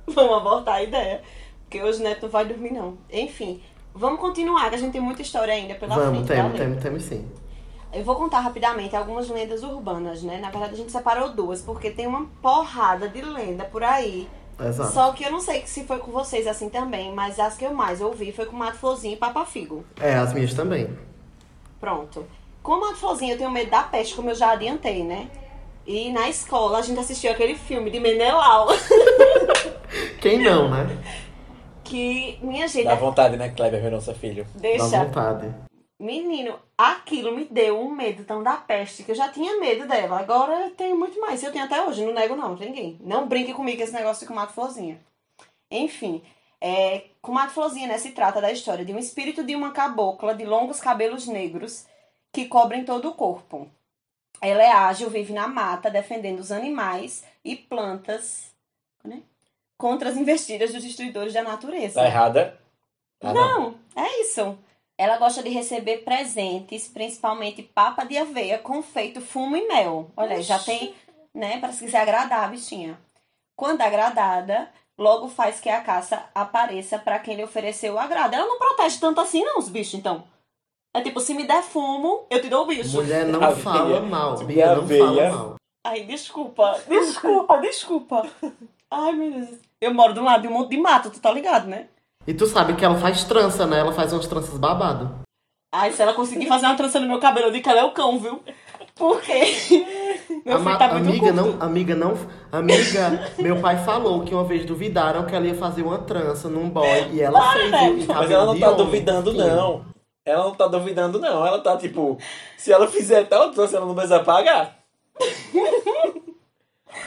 Vamos 0.05 0.37
abortar 0.37 0.75
a 0.75 0.83
ideia. 0.83 1.21
Porque 1.63 1.81
hoje 1.81 1.99
o 1.99 2.03
Neto 2.03 2.23
não 2.23 2.29
vai 2.29 2.45
dormir, 2.45 2.71
não. 2.71 2.97
Enfim, 3.11 3.61
vamos 3.97 4.19
continuar, 4.19 4.69
que 4.69 4.75
a 4.75 4.77
gente 4.77 4.91
tem 4.91 5.01
muita 5.01 5.21
história 5.21 5.53
ainda 5.53 5.75
pela 5.75 5.95
Vamos, 5.95 6.09
frente. 6.19 6.27
temos, 6.27 6.43
valeu. 6.51 6.57
temos, 6.57 6.83
temos 6.83 7.03
sim. 7.03 7.27
Eu 7.93 8.03
vou 8.03 8.15
contar 8.15 8.41
rapidamente 8.41 8.95
algumas 8.95 9.29
lendas 9.29 9.63
urbanas, 9.63 10.21
né? 10.21 10.39
Na 10.39 10.49
verdade, 10.49 10.73
a 10.73 10.77
gente 10.77 10.91
separou 10.91 11.29
duas, 11.29 11.61
porque 11.61 11.89
tem 11.89 12.05
uma 12.05 12.25
porrada 12.41 13.07
de 13.07 13.21
lenda 13.21 13.63
por 13.65 13.83
aí. 13.83 14.27
Exato. 14.59 14.91
Só 14.91 15.11
que 15.13 15.23
eu 15.23 15.31
não 15.31 15.39
sei 15.39 15.65
se 15.65 15.83
foi 15.85 15.99
com 15.99 16.11
vocês 16.11 16.47
assim 16.47 16.69
também, 16.69 17.13
mas 17.13 17.39
as 17.39 17.55
que 17.55 17.65
eu 17.65 17.73
mais 17.73 18.01
ouvi 18.01 18.31
foi 18.31 18.45
com 18.45 18.55
Mato 18.55 18.77
Florzinho 18.77 19.13
e 19.13 19.17
Papa 19.17 19.45
Figo. 19.45 19.85
É, 19.99 20.15
as 20.15 20.33
minhas 20.33 20.53
também. 20.53 20.89
Pronto. 21.79 22.25
Com 22.63 22.73
o 22.73 22.81
Mato 22.81 22.95
Florzinho 22.97 23.33
eu 23.33 23.37
tenho 23.37 23.51
medo 23.51 23.71
da 23.71 23.83
peste, 23.83 24.15
como 24.15 24.29
eu 24.29 24.35
já 24.35 24.51
adiantei, 24.51 25.03
né? 25.03 25.29
E 25.85 26.11
na 26.11 26.27
escola 26.27 26.79
a 26.79 26.81
gente 26.81 26.99
assistiu 26.99 27.31
aquele 27.31 27.55
filme 27.55 27.89
de 27.89 27.99
Menelau. 27.99 28.67
Quem 30.19 30.39
não, 30.43 30.69
né? 30.69 30.85
que, 31.87 32.37
minha 32.41 32.67
gente, 32.67 32.85
Dá 32.85 32.95
vontade, 32.95 33.37
né, 33.37 33.49
Kleber, 33.49 33.81
ver 33.81 33.91
nosso 33.91 34.13
filho. 34.13 34.45
Dá 34.55 34.61
deixa. 34.61 35.05
vontade. 35.05 35.53
Menino, 35.99 36.59
aquilo 36.77 37.35
me 37.35 37.45
deu 37.45 37.79
um 37.79 37.89
medo 37.89 38.23
tão 38.23 38.43
da 38.43 38.55
peste 38.55 39.03
que 39.03 39.11
eu 39.11 39.15
já 39.15 39.29
tinha 39.29 39.59
medo 39.59 39.87
dela. 39.87 40.19
Agora 40.19 40.65
eu 40.65 40.71
tenho 40.71 40.97
muito 40.97 41.19
mais. 41.19 41.41
Eu 41.41 41.51
tenho 41.51 41.65
até 41.65 41.81
hoje, 41.81 42.05
não 42.05 42.13
nego 42.13 42.35
não, 42.35 42.55
ninguém. 42.55 42.99
Não 43.01 43.27
brinque 43.27 43.53
comigo 43.53 43.77
com 43.77 43.83
esse 43.83 43.93
negócio 43.93 44.27
de 44.27 44.33
Mato 44.33 44.53
Florzinha. 44.53 44.99
Enfim, 45.71 46.21
é, 46.61 47.05
com 47.19 47.31
Mato 47.31 47.53
Florzinha, 47.53 47.87
né, 47.87 47.97
se 47.97 48.11
trata 48.11 48.39
da 48.39 48.51
história 48.51 48.85
de 48.85 48.93
um 48.93 48.99
espírito 48.99 49.43
de 49.43 49.55
uma 49.55 49.71
cabocla 49.71 50.35
de 50.35 50.45
longos 50.45 50.79
cabelos 50.79 51.25
negros 51.27 51.87
que 52.31 52.45
cobrem 52.45 52.85
todo 52.85 53.09
o 53.09 53.15
corpo. 53.15 53.67
Ela 54.39 54.61
é 54.61 54.71
ágil, 54.71 55.09
vive 55.09 55.33
na 55.33 55.47
mata, 55.47 55.89
defendendo 55.89 56.39
os 56.39 56.51
animais 56.51 57.23
e 57.43 57.55
plantas 57.55 58.55
contra 59.77 60.09
as 60.09 60.17
investidas 60.17 60.73
dos 60.73 60.83
destruidores 60.83 61.33
da 61.33 61.43
natureza. 61.43 61.99
Tá 62.01 62.05
errada? 62.07 62.59
Ah, 63.21 63.33
Não, 63.33 63.75
é 63.95 64.21
isso. 64.21 64.57
Ela 64.97 65.17
gosta 65.17 65.43
de 65.43 65.49
receber 65.49 65.97
presentes, 65.99 66.87
principalmente 66.87 67.61
papa 67.61 68.03
de 68.03 68.17
aveia, 68.17 68.57
confeito, 68.57 69.21
fumo 69.21 69.55
e 69.55 69.67
mel. 69.67 70.09
Olha, 70.17 70.37
aí, 70.37 70.41
já 70.41 70.57
tem, 70.57 70.95
né, 71.33 71.59
para 71.59 71.71
se 71.71 71.85
quiser 71.85 71.99
agradar 71.99 72.43
a 72.45 72.47
bichinha. 72.47 72.97
Quando 73.55 73.81
agradada, 73.81 74.71
logo 74.97 75.27
faz 75.27 75.59
que 75.59 75.69
a 75.69 75.81
caça 75.81 76.23
apareça 76.33 76.97
para 76.97 77.19
quem 77.19 77.35
lhe 77.35 77.43
ofereceu 77.43 77.93
o 77.93 77.99
agrado. 77.99 78.33
Ela 78.33 78.47
não 78.47 78.57
protege 78.57 78.99
tanto 78.99 79.21
assim, 79.21 79.43
não, 79.43 79.59
os 79.59 79.69
bichos, 79.69 79.93
então. 79.93 80.23
É 80.95 81.01
tipo, 81.01 81.19
se 81.19 81.35
me 81.35 81.45
der 81.45 81.61
fumo, 81.61 82.25
eu 82.29 82.41
te 82.41 82.49
dou 82.49 82.63
o 82.63 82.67
bicho. 82.67 82.95
Mulher 82.97 83.25
não 83.25 83.43
Aveia. 83.43 83.63
fala 83.63 83.99
mal. 84.01 84.37
Bia 84.45 84.65
não 84.75 84.81
aveia. 84.81 85.05
fala 85.05 85.29
mal. 85.29 85.55
Ai, 85.85 86.03
desculpa, 86.05 86.81
desculpa, 86.87 87.57
desculpa. 87.61 88.27
Ai, 88.91 89.11
meu 89.13 89.31
Deus. 89.31 89.49
Eu 89.81 89.93
moro 89.93 90.13
do 90.13 90.23
lado 90.23 90.41
de 90.41 90.47
um 90.47 90.51
monte 90.51 90.71
de 90.71 90.77
mato, 90.77 91.09
tu 91.09 91.19
tá 91.19 91.31
ligado, 91.31 91.67
né? 91.67 91.87
E 92.25 92.33
tu 92.33 92.45
sabe 92.45 92.75
que 92.75 92.83
ela 92.83 92.95
faz 92.97 93.23
trança, 93.23 93.65
né? 93.65 93.79
Ela 93.79 93.93
faz 93.93 94.11
umas 94.11 94.27
tranças 94.27 94.57
babado. 94.57 95.19
Ai, 95.73 95.91
se 95.91 96.01
ela 96.01 96.13
conseguir 96.13 96.47
fazer 96.47 96.65
uma 96.65 96.75
trança 96.75 96.99
no 96.99 97.07
meu 97.07 97.19
cabelo, 97.19 97.47
eu 97.47 97.51
digo 97.51 97.63
que 97.63 97.69
ela 97.69 97.81
é 97.81 97.83
o 97.83 97.91
cão, 97.91 98.17
viu? 98.19 98.41
Porque 98.95 99.31
Meu 100.45 100.59
filho 100.59 100.77
tá 100.77 100.93
muito 100.93 101.09
amiga, 101.09 101.33
curto. 101.33 101.35
não, 101.35 101.61
amiga, 101.61 101.95
não. 101.95 102.13
Amiga, 102.51 103.31
meu 103.37 103.59
pai 103.61 103.77
falou 103.83 104.23
que 104.23 104.33
uma 104.33 104.43
vez 104.43 104.65
duvidaram 104.65 105.25
que 105.25 105.35
ela 105.35 105.45
ia 105.45 105.53
fazer 105.55 105.83
uma 105.83 105.99
trança 105.99 106.49
num 106.49 106.69
boy 106.69 107.09
e 107.11 107.21
ela 107.21 107.53
fez. 107.53 107.71
né? 107.71 108.05
Mas 108.07 108.31
ela 108.31 108.45
não 108.45 108.59
tá 108.59 108.71
homem. 108.71 108.85
duvidando, 108.85 109.33
não. 109.33 109.85
Ela 110.25 110.43
não 110.45 110.55
tá 110.55 110.67
duvidando, 110.67 111.19
não. 111.19 111.45
Ela 111.45 111.59
tá 111.59 111.77
tipo, 111.77 112.17
se 112.57 112.71
ela 112.71 112.87
fizer 112.87 113.25
tal 113.25 113.51
troço, 113.51 113.75
ela 113.75 113.85
não 113.85 113.93
precisa 113.93 114.21
pagar. 114.21 114.77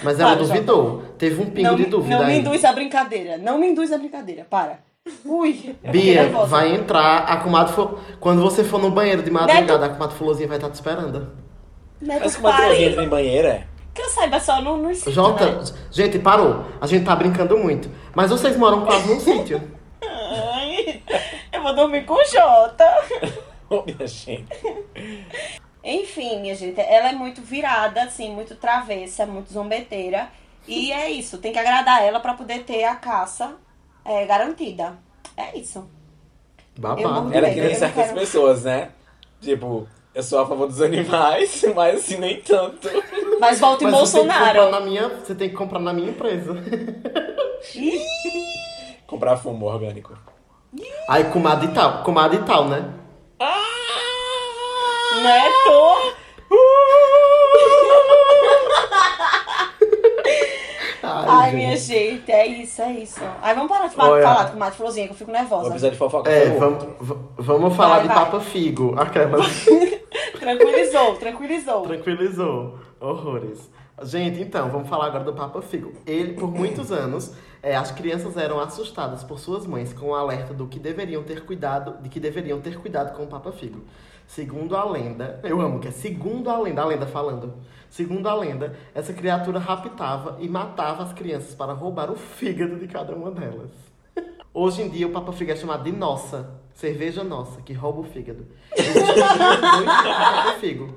Mas 0.03 0.19
ela 0.19 0.31
Para, 0.37 0.43
duvidou. 0.45 1.03
Teve 1.19 1.43
um 1.43 1.47
pingo 1.51 1.69
Não, 1.69 1.77
de 1.77 1.83
me- 1.85 1.89
dúvida 1.89 2.17
não 2.19 2.25
me 2.27 2.33
aí. 2.33 2.39
induz 2.39 2.65
a 2.65 2.73
brincadeira. 2.73 3.39
Não 3.39 3.59
me 3.59 3.69
induz 3.69 3.93
a 3.93 3.99
brincadeira. 3.99 4.47
Para. 4.49 4.79
Ui. 5.25 5.75
Bia, 5.91 6.29
vai 6.47 6.75
entrar, 6.75 7.19
a 7.25 7.37
comadre 7.39 7.73
for... 7.73 7.99
Quando 8.21 8.41
você 8.43 8.63
for 8.63 8.81
no 8.81 8.91
banheiro 8.91 9.23
de 9.23 9.31
madrugada, 9.31 9.87
a 9.87 9.89
comadre 9.89 10.17
Fulozinha 10.17 10.47
vai 10.49 10.57
estar 10.59 10.71
te 10.71 10.75
esperando. 10.75 11.33
Neto, 12.01 12.21
Mas 12.23 12.37
criança 12.37 12.77
entra 12.83 13.05
em 13.05 13.09
banheira, 13.09 13.49
é? 13.49 13.65
Que 13.93 14.03
eu 14.03 14.09
saiba 14.09 14.39
só 14.39 14.61
no, 14.63 14.77
no 14.77 14.95
sítio, 14.95 15.13
Jota, 15.13 15.51
né? 15.51 15.65
gente, 15.91 16.19
parou. 16.19 16.65
A 16.81 16.87
gente 16.87 17.05
tá 17.05 17.15
brincando 17.17 17.59
muito. 17.59 17.91
Mas 18.15 18.31
vocês 18.31 18.57
moram 18.57 18.85
quase 18.87 19.09
num 19.13 19.19
sítio. 19.21 19.61
Ai, 20.03 21.03
eu 21.53 21.63
vou 21.63 21.75
dormir 21.75 22.05
com 22.07 22.15
o 22.15 22.25
Jota. 22.25 22.85
Ô, 23.69 23.83
minha 23.83 24.07
gente. 24.07 24.47
Enfim, 25.83 26.41
minha 26.41 26.55
gente, 26.55 26.79
ela 26.81 27.09
é 27.09 27.13
muito 27.13 27.41
virada, 27.41 28.03
assim, 28.03 28.31
muito 28.35 28.55
travessa, 28.55 29.25
muito 29.27 29.53
zombeteira. 29.53 30.29
E 30.69 30.93
é 30.93 31.11
isso, 31.11 31.39
tem 31.39 31.53
que 31.53 31.59
agradar 31.59 32.03
ela 32.05 32.21
pra 32.21 32.35
poder 32.35 32.65
ter 32.65 32.85
a 32.85 32.95
caça 32.95 33.57
é, 34.05 34.25
garantida. 34.27 34.99
É 35.37 35.57
isso. 35.59 35.89
Babado. 36.79 37.33
Ela 37.35 37.49
é 37.49 37.55
que 37.55 37.61
nem 37.61 37.71
não 37.71 37.79
certas 37.79 38.07
quero- 38.07 38.19
pessoas, 38.19 38.65
né? 38.65 38.91
Tipo, 39.41 39.89
eu 40.15 40.23
sou 40.23 40.41
a 40.41 40.47
favor 40.47 40.67
dos 40.67 40.83
animais, 40.83 41.65
mas 41.75 42.01
assim, 42.01 42.17
nem 42.19 42.41
tanto. 42.43 42.89
Mas 43.41 43.59
volta 43.59 43.85
em 43.85 43.91
Bolsonaro. 43.91 44.71
na 44.71 44.81
minha, 44.81 45.09
você 45.09 45.35
tem 45.35 45.49
que 45.49 45.57
comprar 45.57 45.79
na 45.81 45.93
minha 45.95 46.11
empresa. 46.11 46.55
Comprar 49.07 49.37
fumo 49.39 49.67
orgânico. 49.67 50.17
Aí, 51.09 51.25
comadre 51.25 51.67
e 51.69 51.73
tal. 51.73 52.03
Comadre 52.05 52.39
e 52.39 52.43
tal, 52.45 52.69
né? 52.69 52.89
Neto! 55.23 56.15
Ai, 61.03 61.53
minha 61.55 61.77
gente, 61.77 62.31
é 62.31 62.47
isso, 62.47 62.83
é 62.83 62.93
isso. 62.93 63.21
Aí 63.43 63.55
vamos 63.55 63.71
parar 63.71 63.87
de 63.89 63.95
falar, 63.95 64.11
Olha. 64.13 64.23
falar 64.23 64.51
com 64.51 64.59
Mato 64.59 64.77
Florzinha, 64.77 65.07
que 65.07 65.13
eu 65.13 65.17
fico 65.17 65.31
nervosa. 65.31 65.71
episódio 65.71 65.93
de 65.93 65.99
fofoca 65.99 66.31
É, 66.31 66.51
vamos, 66.59 66.87
vamos 67.37 67.77
falar 67.77 67.95
Vai, 67.97 68.03
de 68.03 68.09
vai. 68.09 68.17
Papa 68.17 68.41
Figo. 68.41 68.95
Aquelas. 68.99 69.67
Tranquilizou, 70.39 71.15
tranquilizou. 71.17 71.83
Tranquilizou. 71.83 72.79
Horrores. 73.01 73.71
Gente, 74.03 74.41
então, 74.41 74.71
vamos 74.71 74.89
falar 74.89 75.07
agora 75.07 75.25
do 75.25 75.35
Papa 75.35 75.61
Figo. 75.61 75.93
Ele, 76.07 76.33
por 76.33 76.51
muitos 76.51 76.91
anos, 76.91 77.33
é, 77.63 77.77
as 77.77 77.91
crianças 77.91 78.37
eram 78.37 78.59
assustadas 78.59 79.23
por 79.23 79.39
suas 79.39 79.67
mães 79.67 79.93
com 79.93 80.07
o 80.07 80.15
alerta 80.15 80.55
do 80.55 80.67
que 80.67 80.79
deveriam 80.79 81.23
ter 81.23 81.45
cuidado, 81.45 81.97
de 82.03 82.09
que 82.09 82.19
deveriam 82.19 82.61
ter 82.61 82.79
cuidado 82.79 83.15
com 83.17 83.25
o 83.25 83.27
Papa 83.27 83.53
Figo. 83.53 83.83
Segundo 84.31 84.77
a 84.77 84.85
lenda, 84.85 85.41
eu 85.43 85.61
amo 85.61 85.81
que 85.81 85.89
é 85.89 85.91
segundo 85.91 86.49
a 86.51 86.57
lenda, 86.57 86.83
a 86.83 86.85
lenda 86.85 87.05
falando. 87.05 87.53
Segundo 87.89 88.29
a 88.29 88.35
lenda, 88.35 88.77
essa 88.95 89.13
criatura 89.13 89.59
raptava 89.59 90.37
e 90.39 90.49
matava 90.49 91.03
as 91.03 91.13
crianças 91.13 91.53
para 91.53 91.73
roubar 91.73 92.13
o 92.13 92.15
fígado 92.15 92.77
de 92.77 92.87
cada 92.87 93.13
uma 93.13 93.33
delas. 93.33 93.73
Hoje 94.55 94.83
em 94.83 94.89
dia, 94.89 95.09
o 95.09 95.11
Papa 95.11 95.33
Figo 95.33 95.51
é 95.51 95.57
chamado 95.57 95.83
de 95.83 95.91
Nossa, 95.91 96.49
cerveja 96.73 97.25
nossa, 97.25 97.61
que 97.63 97.73
rouba 97.73 98.03
o 98.03 98.05
fígado. 98.05 98.47
Dois 100.45 100.57
Figo. 100.61 100.95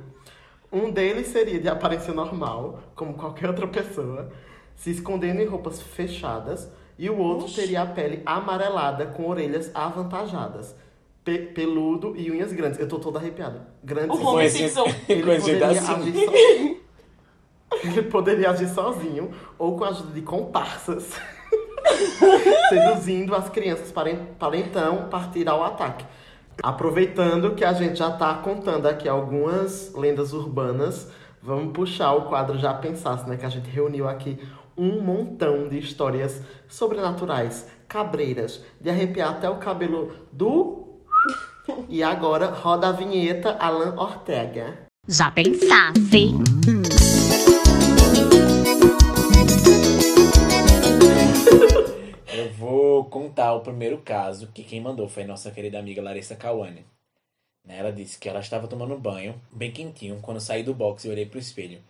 Um 0.71 0.91
deles 0.91 1.25
seria 1.25 1.59
de 1.59 1.67
aparência 1.67 2.13
normal, 2.13 2.81
como 2.95 3.15
qualquer 3.15 3.49
outra 3.49 3.65
pessoa, 3.67 4.31
se 4.75 4.91
escondendo 4.91 5.41
em 5.41 5.47
roupas 5.47 5.81
fechadas, 5.81 6.71
e 6.99 7.09
o 7.09 7.17
outro 7.17 7.51
teria 7.51 7.81
a 7.81 7.87
pele 7.87 8.21
amarelada 8.27 9.07
com 9.07 9.27
orelhas 9.27 9.71
avantajadas, 9.73 10.75
pe- 11.23 11.39
peludo 11.53 12.13
e 12.15 12.29
unhas 12.31 12.51
grandes. 12.53 12.79
Eu 12.79 12.87
tô 12.87 12.99
toda 12.99 13.19
arrepiada. 13.19 13.67
Grandes 13.83 14.17
O 14.17 14.21
e 14.21 14.25
Homer 14.25 14.51
Simpson. 14.51 14.85
ele 15.07 15.23
poderia, 15.23 15.67
assim. 15.67 15.93
agir 15.93 16.13
so... 16.13 17.87
ele 17.87 18.01
poderia 18.03 18.49
agir 18.51 18.69
sozinho 18.69 19.31
ou 19.57 19.77
com 19.77 19.83
a 19.83 19.89
ajuda 19.89 20.11
de 20.13 20.21
comparsas, 20.21 21.11
seduzindo 22.69 23.35
as 23.35 23.49
crianças 23.49 23.91
para, 23.91 24.13
para 24.37 24.57
então 24.57 25.07
partir 25.09 25.47
ao 25.47 25.63
ataque. 25.63 26.05
Aproveitando 26.61 27.55
que 27.55 27.65
a 27.65 27.73
gente 27.73 27.97
já 27.97 28.09
está 28.09 28.33
contando 28.35 28.85
aqui 28.87 29.09
algumas 29.09 29.91
lendas 29.95 30.33
urbanas, 30.33 31.09
vamos 31.41 31.73
puxar 31.73 32.13
o 32.13 32.23
quadro 32.29 32.59
Já 32.59 32.73
Pensasse, 32.75 33.27
né? 33.27 33.37
Que 33.37 33.45
a 33.45 33.49
gente 33.49 33.69
reuniu 33.69 34.07
aqui 34.07 34.37
um 34.77 35.01
montão 35.01 35.67
de 35.67 35.79
histórias 35.79 36.41
sobrenaturais, 36.67 37.67
cabreiras, 37.87 38.63
de 38.79 38.89
arrepiar 38.89 39.31
até 39.31 39.49
o 39.49 39.55
cabelo 39.57 40.13
do. 40.31 40.82
E 41.87 42.03
agora 42.03 42.47
roda 42.47 42.89
a 42.89 42.91
vinheta 42.91 43.51
Alan 43.57 43.95
Ortega. 43.95 44.87
Já 45.07 45.31
pensasse? 45.31 46.31
Eu 52.35 52.51
vou 52.53 53.05
contar 53.05 53.53
o 53.53 53.61
primeiro 53.61 53.99
caso, 53.99 54.47
que 54.47 54.63
quem 54.63 54.81
mandou 54.81 55.07
foi 55.07 55.23
a 55.23 55.27
nossa 55.27 55.51
querida 55.51 55.79
amiga 55.79 56.01
Larissa 56.01 56.35
Kawane. 56.35 56.85
Né, 57.65 57.77
Ela 57.77 57.91
disse 57.91 58.17
que 58.17 58.27
ela 58.27 58.39
estava 58.39 58.67
tomando 58.67 58.97
banho, 58.97 59.39
bem 59.51 59.71
quentinho, 59.71 60.19
quando 60.21 60.41
saí 60.41 60.63
do 60.63 60.73
box 60.73 61.05
e 61.05 61.09
olhei 61.09 61.25
pro 61.25 61.39
espelho. 61.39 61.81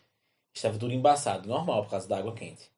Estava 0.53 0.77
tudo 0.77 0.93
embaçado, 0.93 1.49
normal 1.49 1.83
por 1.83 1.91
causa 1.91 2.07
da 2.07 2.17
água 2.17 2.33
quente. 2.33 2.69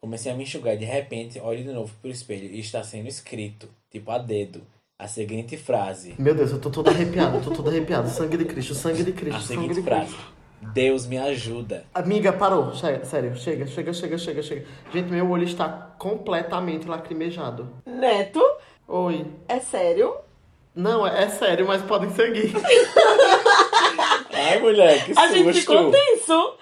Comecei 0.00 0.32
a 0.32 0.34
me 0.34 0.44
enxugar 0.44 0.74
e 0.74 0.78
de 0.78 0.84
repente 0.84 1.38
olho 1.38 1.62
de 1.62 1.72
novo 1.72 1.94
pro 2.00 2.10
espelho 2.10 2.46
e 2.50 2.58
está 2.58 2.82
sendo 2.82 3.08
escrito, 3.08 3.68
tipo 3.90 4.10
a 4.10 4.18
dedo, 4.18 4.66
a 5.02 5.08
seguinte 5.08 5.56
frase. 5.56 6.14
Meu 6.18 6.34
Deus, 6.34 6.52
eu 6.52 6.60
tô 6.60 6.70
toda 6.70 6.90
arrepiada, 6.90 7.36
eu 7.36 7.42
tô 7.42 7.50
toda 7.50 7.70
arrepiada. 7.70 8.08
Sangue 8.08 8.36
de 8.36 8.44
Cristo, 8.44 8.74
sangue 8.74 9.02
de 9.02 9.12
Cristo, 9.12 9.36
A 9.36 9.40
sangue 9.40 9.60
seguinte 9.62 9.74
de 9.74 9.82
frase. 9.82 10.12
Cristo. 10.14 10.32
Deus 10.72 11.06
me 11.06 11.18
ajuda. 11.18 11.84
Amiga, 11.92 12.32
parou. 12.32 12.72
Chega, 12.72 13.04
sério, 13.04 13.34
chega, 13.36 13.66
chega, 13.66 13.92
chega, 13.92 14.16
chega, 14.16 14.42
chega. 14.42 14.64
Gente, 14.92 15.10
meu 15.10 15.28
olho 15.28 15.42
está 15.42 15.68
completamente 15.98 16.86
lacrimejado. 16.86 17.68
Neto, 17.84 18.40
Oi. 18.86 19.26
é 19.48 19.58
sério? 19.58 20.14
Não, 20.72 21.04
é, 21.04 21.24
é 21.24 21.28
sério, 21.28 21.66
mas 21.66 21.82
podem 21.82 22.10
seguir. 22.10 22.52
Ai, 24.32 24.58
mulher, 24.60 25.04
que 25.04 25.12
A 25.18 25.28
gente 25.28 25.52
susto. 25.54 25.72
ficou 25.72 25.90
tenso. 25.90 26.56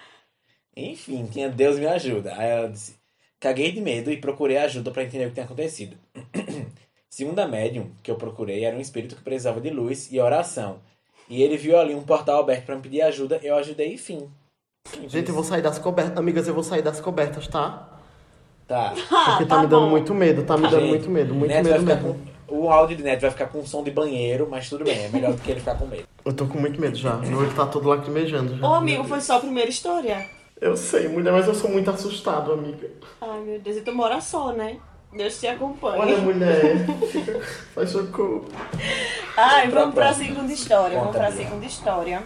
Enfim, 0.74 1.26
tinha 1.30 1.48
Deus 1.50 1.78
me 1.78 1.86
ajuda. 1.86 2.34
Aí 2.36 2.48
ela 2.48 2.68
disse: 2.70 2.96
Caguei 3.38 3.70
de 3.70 3.80
medo 3.82 4.10
e 4.10 4.16
procurei 4.16 4.56
ajuda 4.56 4.90
pra 4.90 5.04
entender 5.04 5.26
o 5.26 5.28
que 5.28 5.34
tinha 5.34 5.44
acontecido. 5.44 5.96
Segundo 7.12 7.38
a 7.40 7.46
médium 7.46 7.90
que 8.02 8.10
eu 8.10 8.14
procurei, 8.16 8.64
era 8.64 8.76
um 8.76 8.80
espírito 8.80 9.16
que 9.16 9.22
precisava 9.22 9.60
de 9.60 9.70
luz 9.70 10.08
e 10.12 10.20
oração. 10.20 10.76
E 11.28 11.42
ele 11.42 11.56
viu 11.56 11.78
ali 11.78 11.94
um 11.94 12.02
portal 12.02 12.40
aberto 12.40 12.66
pra 12.66 12.76
me 12.76 12.82
pedir 12.82 13.02
ajuda, 13.02 13.40
eu 13.42 13.56
ajudei 13.56 13.94
e 13.94 13.98
fim. 13.98 14.28
Simples. 14.88 15.12
Gente, 15.12 15.28
eu 15.28 15.34
vou 15.34 15.44
sair 15.44 15.62
das 15.62 15.78
cobertas. 15.78 16.16
Amigas, 16.16 16.46
eu 16.48 16.54
vou 16.54 16.62
sair 16.62 16.82
das 16.82 17.00
cobertas, 17.00 17.46
tá? 17.48 17.88
Tá. 18.66 18.94
Ah, 19.10 19.24
Porque 19.32 19.44
tá, 19.44 19.56
tá 19.56 19.62
me 19.62 19.66
dando 19.66 19.82
bom. 19.84 19.90
muito 19.90 20.14
medo, 20.14 20.44
tá 20.44 20.56
me 20.56 20.62
dando 20.68 20.80
Gente, 20.80 20.88
muito 20.90 21.10
medo, 21.10 21.34
muito 21.34 21.50
Neto 21.52 21.64
medo 21.64 21.70
vai 21.70 21.80
ficar 21.80 21.94
mesmo. 22.08 22.30
com- 22.46 22.54
O 22.56 22.70
áudio 22.70 22.96
de 22.96 23.02
Neto 23.02 23.20
vai 23.22 23.30
ficar 23.30 23.46
com 23.48 23.64
som 23.66 23.82
de 23.82 23.90
banheiro, 23.90 24.46
mas 24.48 24.68
tudo 24.68 24.84
bem, 24.84 25.04
é 25.04 25.08
melhor 25.08 25.32
do 25.34 25.42
que 25.42 25.50
ele 25.50 25.60
ficar 25.60 25.76
com 25.76 25.86
medo. 25.86 26.04
Eu 26.24 26.32
tô 26.32 26.46
com 26.46 26.58
muito 26.58 26.80
medo 26.80 26.96
já. 26.96 27.16
Meu 27.16 27.38
olho 27.38 27.54
tá 27.54 27.66
todo 27.66 27.88
lacrimejando 27.88 28.56
já. 28.56 28.66
Ô, 28.68 28.74
amigo, 28.74 29.02
foi 29.04 29.20
só 29.20 29.36
a 29.36 29.40
primeira 29.40 29.68
história. 29.68 30.24
Eu 30.60 30.76
sei, 30.76 31.08
mulher, 31.08 31.32
mas 31.32 31.46
eu 31.48 31.54
sou 31.54 31.68
muito 31.70 31.90
assustado, 31.90 32.52
amiga. 32.52 32.88
Ai, 33.20 33.40
meu 33.40 33.58
Deus, 33.60 33.76
e 33.76 33.80
tu 33.82 33.92
mora 33.94 34.20
só, 34.20 34.52
né? 34.52 34.78
Deus 35.12 35.38
te 35.40 35.48
acompanhe. 35.48 36.00
Olha, 36.00 36.18
mulher. 36.18 36.86
Faz 37.74 37.90
socorro. 37.90 38.46
Ai, 39.36 39.68
Pra 39.68 39.80
vamos 39.80 39.94
pra 39.94 40.04
próxima. 40.06 40.26
segunda 40.26 40.52
história. 40.52 40.98
Vamos 40.98 41.06
Conta, 41.12 41.18
pra 41.18 41.30
Bia. 41.30 41.44
segunda 41.44 41.66
história. 41.66 42.22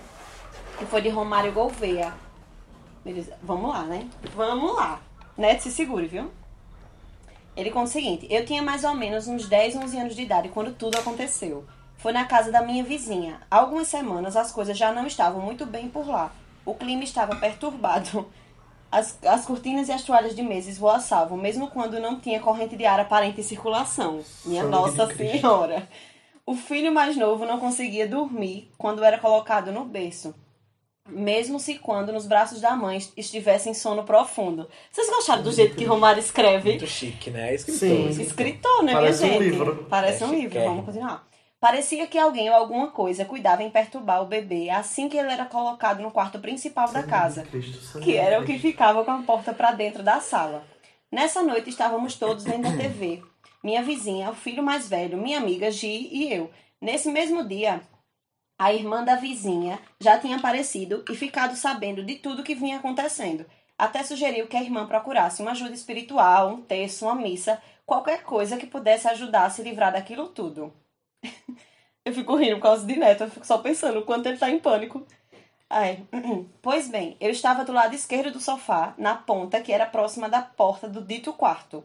Que 0.78 0.84
foi 0.86 1.00
de 1.00 1.08
Romário 1.08 1.52
Gouveia. 1.52 2.12
Beleza, 3.04 3.36
vamos 3.42 3.70
lá, 3.70 3.82
né? 3.84 4.06
Vamos 4.34 4.74
lá. 4.76 5.00
Neto, 5.36 5.62
se 5.62 5.70
segure, 5.70 6.06
viu? 6.06 6.30
Ele 7.56 7.70
conta 7.70 7.86
o 7.88 7.92
seguinte: 7.92 8.26
Eu 8.30 8.44
tinha 8.44 8.62
mais 8.62 8.84
ou 8.84 8.94
menos 8.94 9.26
uns 9.28 9.48
10, 9.48 9.76
11 9.76 9.98
anos 9.98 10.16
de 10.16 10.22
idade 10.22 10.48
quando 10.48 10.72
tudo 10.74 10.98
aconteceu. 10.98 11.64
Foi 11.98 12.12
na 12.12 12.24
casa 12.26 12.50
da 12.52 12.60
minha 12.62 12.84
vizinha. 12.84 13.40
Há 13.50 13.58
algumas 13.58 13.88
semanas 13.88 14.36
as 14.36 14.52
coisas 14.52 14.76
já 14.76 14.92
não 14.92 15.06
estavam 15.06 15.40
muito 15.40 15.64
bem 15.64 15.88
por 15.88 16.06
lá. 16.06 16.30
O 16.66 16.74
clima 16.74 17.02
estava 17.04 17.36
perturbado. 17.36 18.26
As, 18.94 19.18
as 19.24 19.44
cortinas 19.44 19.88
e 19.88 19.92
as 19.92 20.04
toalhas 20.04 20.36
de 20.36 20.42
mesa 20.42 20.70
esvoaçavam, 20.70 21.36
mesmo 21.36 21.68
quando 21.68 21.98
não 21.98 22.20
tinha 22.20 22.38
corrente 22.38 22.76
de 22.76 22.86
ar 22.86 23.00
aparente 23.00 23.40
em 23.40 23.44
circulação. 23.44 24.20
Minha 24.44 24.62
Nossa. 24.62 25.12
Senhora! 25.14 25.88
O 26.46 26.54
filho 26.54 26.92
mais 26.92 27.16
novo 27.16 27.44
não 27.44 27.58
conseguia 27.58 28.06
dormir 28.06 28.70
quando 28.78 29.02
era 29.02 29.18
colocado 29.18 29.72
no 29.72 29.84
berço. 29.84 30.32
Mesmo 31.08 31.58
se 31.58 31.74
quando 31.74 32.12
nos 32.12 32.26
braços 32.26 32.60
da 32.60 32.76
mãe 32.76 32.98
estivesse 33.16 33.68
em 33.68 33.74
sono 33.74 34.04
profundo. 34.04 34.68
Vocês 34.90 35.08
gostaram 35.10 35.42
do 35.42 35.52
jeito 35.52 35.74
que 35.74 35.84
Romário 35.84 36.20
escreve? 36.20 36.70
Muito 36.70 36.86
chique, 36.86 37.30
né? 37.30 37.52
Escritor. 37.54 37.80
Sim. 37.80 38.22
escritor. 38.22 38.82
Né, 38.84 38.92
Parece 38.92 39.24
um 39.24 39.26
minha 39.26 39.40
gente? 39.40 39.50
livro. 39.50 39.86
Parece 39.90 40.22
É 40.22 40.26
um 40.26 40.34
livro. 40.34 40.60
Vamos 40.60 40.84
continuar. 40.86 41.26
Parecia 41.64 42.06
que 42.06 42.18
alguém 42.18 42.50
ou 42.50 42.56
alguma 42.56 42.90
coisa 42.90 43.24
cuidava 43.24 43.62
em 43.62 43.70
perturbar 43.70 44.20
o 44.20 44.26
bebê 44.26 44.68
assim 44.68 45.08
que 45.08 45.16
ele 45.16 45.32
era 45.32 45.46
colocado 45.46 46.02
no 46.02 46.10
quarto 46.10 46.38
principal 46.38 46.92
da 46.92 47.02
casa, 47.02 47.42
que 48.02 48.18
era 48.18 48.38
o 48.38 48.44
que 48.44 48.58
ficava 48.58 49.02
com 49.02 49.10
a 49.10 49.22
porta 49.22 49.54
para 49.54 49.72
dentro 49.72 50.02
da 50.02 50.20
sala. 50.20 50.62
Nessa 51.10 51.42
noite 51.42 51.70
estávamos 51.70 52.16
todos 52.16 52.44
vendo 52.44 52.68
a 52.68 52.76
TV. 52.76 53.22
Minha 53.62 53.82
vizinha, 53.82 54.28
o 54.28 54.34
filho 54.34 54.62
mais 54.62 54.90
velho, 54.90 55.16
minha 55.16 55.38
amiga 55.38 55.70
Gi 55.70 56.10
e 56.12 56.30
eu. 56.30 56.50
Nesse 56.82 57.10
mesmo 57.10 57.42
dia, 57.48 57.80
a 58.58 58.70
irmã 58.70 59.02
da 59.02 59.16
vizinha 59.16 59.78
já 59.98 60.18
tinha 60.18 60.36
aparecido 60.36 61.02
e 61.08 61.16
ficado 61.16 61.56
sabendo 61.56 62.04
de 62.04 62.16
tudo 62.16 62.44
que 62.44 62.54
vinha 62.54 62.76
acontecendo. 62.76 63.46
Até 63.78 64.02
sugeriu 64.02 64.46
que 64.48 64.56
a 64.58 64.62
irmã 64.62 64.86
procurasse 64.86 65.40
uma 65.40 65.52
ajuda 65.52 65.72
espiritual, 65.72 66.50
um 66.50 66.60
terço, 66.60 67.06
uma 67.06 67.14
missa, 67.14 67.58
qualquer 67.86 68.22
coisa 68.22 68.58
que 68.58 68.66
pudesse 68.66 69.08
ajudar 69.08 69.46
a 69.46 69.50
se 69.50 69.62
livrar 69.62 69.94
daquilo 69.94 70.28
tudo. 70.28 70.70
Eu 72.04 72.12
fico 72.12 72.36
rindo 72.36 72.56
por 72.56 72.62
causa 72.62 72.86
de 72.86 72.96
Neto, 72.96 73.24
eu 73.24 73.30
fico 73.30 73.46
só 73.46 73.58
pensando 73.58 74.00
o 74.00 74.04
quanto 74.04 74.26
ele 74.26 74.36
tá 74.36 74.50
em 74.50 74.58
pânico. 74.58 75.06
Ai. 75.70 76.06
Pois 76.60 76.88
bem, 76.88 77.16
eu 77.20 77.30
estava 77.30 77.64
do 77.64 77.72
lado 77.72 77.94
esquerdo 77.94 78.32
do 78.32 78.40
sofá, 78.40 78.94
na 78.98 79.14
ponta 79.14 79.60
que 79.60 79.72
era 79.72 79.86
próxima 79.86 80.28
da 80.28 80.42
porta 80.42 80.88
do 80.88 81.02
dito 81.02 81.32
quarto. 81.32 81.84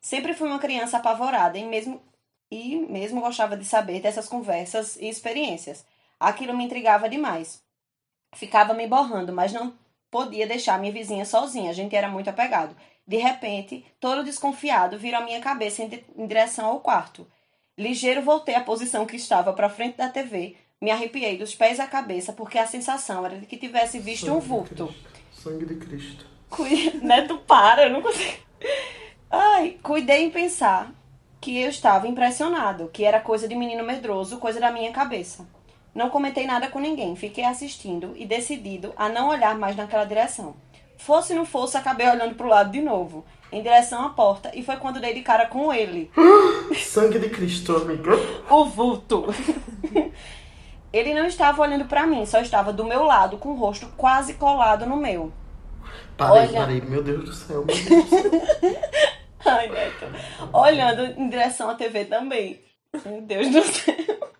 Sempre 0.00 0.34
fui 0.34 0.48
uma 0.48 0.58
criança 0.58 0.96
apavorada 0.96 1.58
e 1.58 1.64
mesmo, 1.64 2.02
e 2.50 2.76
mesmo 2.76 3.20
gostava 3.20 3.56
de 3.56 3.64
saber 3.64 4.00
dessas 4.00 4.28
conversas 4.28 4.96
e 4.96 5.08
experiências. 5.08 5.84
Aquilo 6.18 6.56
me 6.56 6.64
intrigava 6.64 7.08
demais. 7.08 7.62
Ficava 8.34 8.74
me 8.74 8.86
borrando, 8.86 9.32
mas 9.32 9.52
não 9.52 9.74
podia 10.10 10.46
deixar 10.46 10.78
minha 10.78 10.92
vizinha 10.92 11.24
sozinha, 11.24 11.70
a 11.70 11.74
gente 11.74 11.94
era 11.94 12.08
muito 12.08 12.28
apegado. 12.30 12.74
De 13.06 13.16
repente, 13.16 13.84
todo 14.00 14.24
desconfiado, 14.24 14.98
virou 14.98 15.20
a 15.20 15.24
minha 15.24 15.40
cabeça 15.40 15.82
em 15.82 16.26
direção 16.26 16.66
ao 16.66 16.80
quarto. 16.80 17.26
Ligeiro 17.78 18.20
voltei 18.20 18.54
à 18.54 18.60
posição 18.60 19.06
que 19.06 19.16
estava 19.16 19.52
para 19.54 19.70
frente 19.70 19.96
da 19.96 20.08
TV. 20.08 20.56
Me 20.78 20.90
arrepiei 20.90 21.38
dos 21.38 21.54
pés 21.54 21.80
à 21.80 21.86
cabeça 21.86 22.32
porque 22.32 22.58
a 22.58 22.66
sensação 22.66 23.24
era 23.24 23.38
de 23.38 23.46
que 23.46 23.56
tivesse 23.56 23.98
visto 23.98 24.26
um 24.26 24.34
Sangue 24.34 24.42
de 24.42 24.48
vulto. 24.48 24.86
Cristo, 24.86 25.20
Sangue 25.32 25.66
de 25.66 25.74
Cristo. 25.76 26.26
Neto, 27.02 27.38
para, 27.38 27.84
eu 27.84 27.90
não 27.90 28.02
consigo. 28.02 28.36
Ai, 29.30 29.78
cuidei 29.82 30.24
em 30.24 30.30
pensar 30.30 30.92
que 31.40 31.58
eu 31.58 31.70
estava 31.70 32.06
impressionado, 32.06 32.90
que 32.92 33.04
era 33.04 33.18
coisa 33.20 33.48
de 33.48 33.54
menino 33.54 33.82
medroso, 33.82 34.36
coisa 34.36 34.60
da 34.60 34.70
minha 34.70 34.92
cabeça. 34.92 35.48
Não 35.94 36.10
comentei 36.10 36.46
nada 36.46 36.68
com 36.68 36.78
ninguém, 36.78 37.16
fiquei 37.16 37.44
assistindo 37.44 38.12
e 38.16 38.26
decidido 38.26 38.92
a 38.96 39.08
não 39.08 39.30
olhar 39.30 39.56
mais 39.58 39.76
naquela 39.76 40.04
direção. 40.04 40.54
Fosse 40.98 41.32
não 41.32 41.46
fosse, 41.46 41.78
acabei 41.78 42.06
olhando 42.06 42.34
pro 42.34 42.48
lado 42.48 42.70
de 42.70 42.82
novo, 42.82 43.24
em 43.52 43.62
direção 43.62 44.04
à 44.04 44.08
porta, 44.10 44.50
e 44.54 44.62
foi 44.62 44.76
quando 44.76 45.00
dei 45.00 45.14
de 45.14 45.22
cara 45.22 45.46
com 45.46 45.72
ele, 45.72 46.10
Sangue 46.76 47.18
de 47.18 47.28
Cristo, 47.28 47.76
amiga. 47.76 48.12
o 48.50 48.64
vulto. 48.64 49.26
ele 50.92 51.14
não 51.14 51.26
estava 51.26 51.62
olhando 51.62 51.84
pra 51.84 52.06
mim, 52.06 52.24
só 52.26 52.40
estava 52.40 52.72
do 52.72 52.84
meu 52.84 53.04
lado, 53.04 53.38
com 53.38 53.50
o 53.50 53.56
rosto 53.56 53.86
quase 53.96 54.34
colado 54.34 54.86
no 54.86 54.96
meu. 54.96 55.32
Parei, 56.16 56.48
Olha. 56.48 56.60
parei. 56.60 56.80
Meu 56.80 57.02
Deus 57.02 57.24
do 57.24 57.34
céu, 57.34 57.64
meu 57.64 57.74
Deus 57.74 58.04
do 58.04 58.08
céu. 58.08 58.30
Ai, 59.44 59.68
Neto. 59.68 60.06
Olhando 60.52 61.20
em 61.20 61.28
direção 61.28 61.68
à 61.68 61.74
TV 61.74 62.04
também. 62.04 62.60
Meu 63.04 63.20
Deus 63.22 63.50
do 63.50 63.62
céu. 63.62 63.94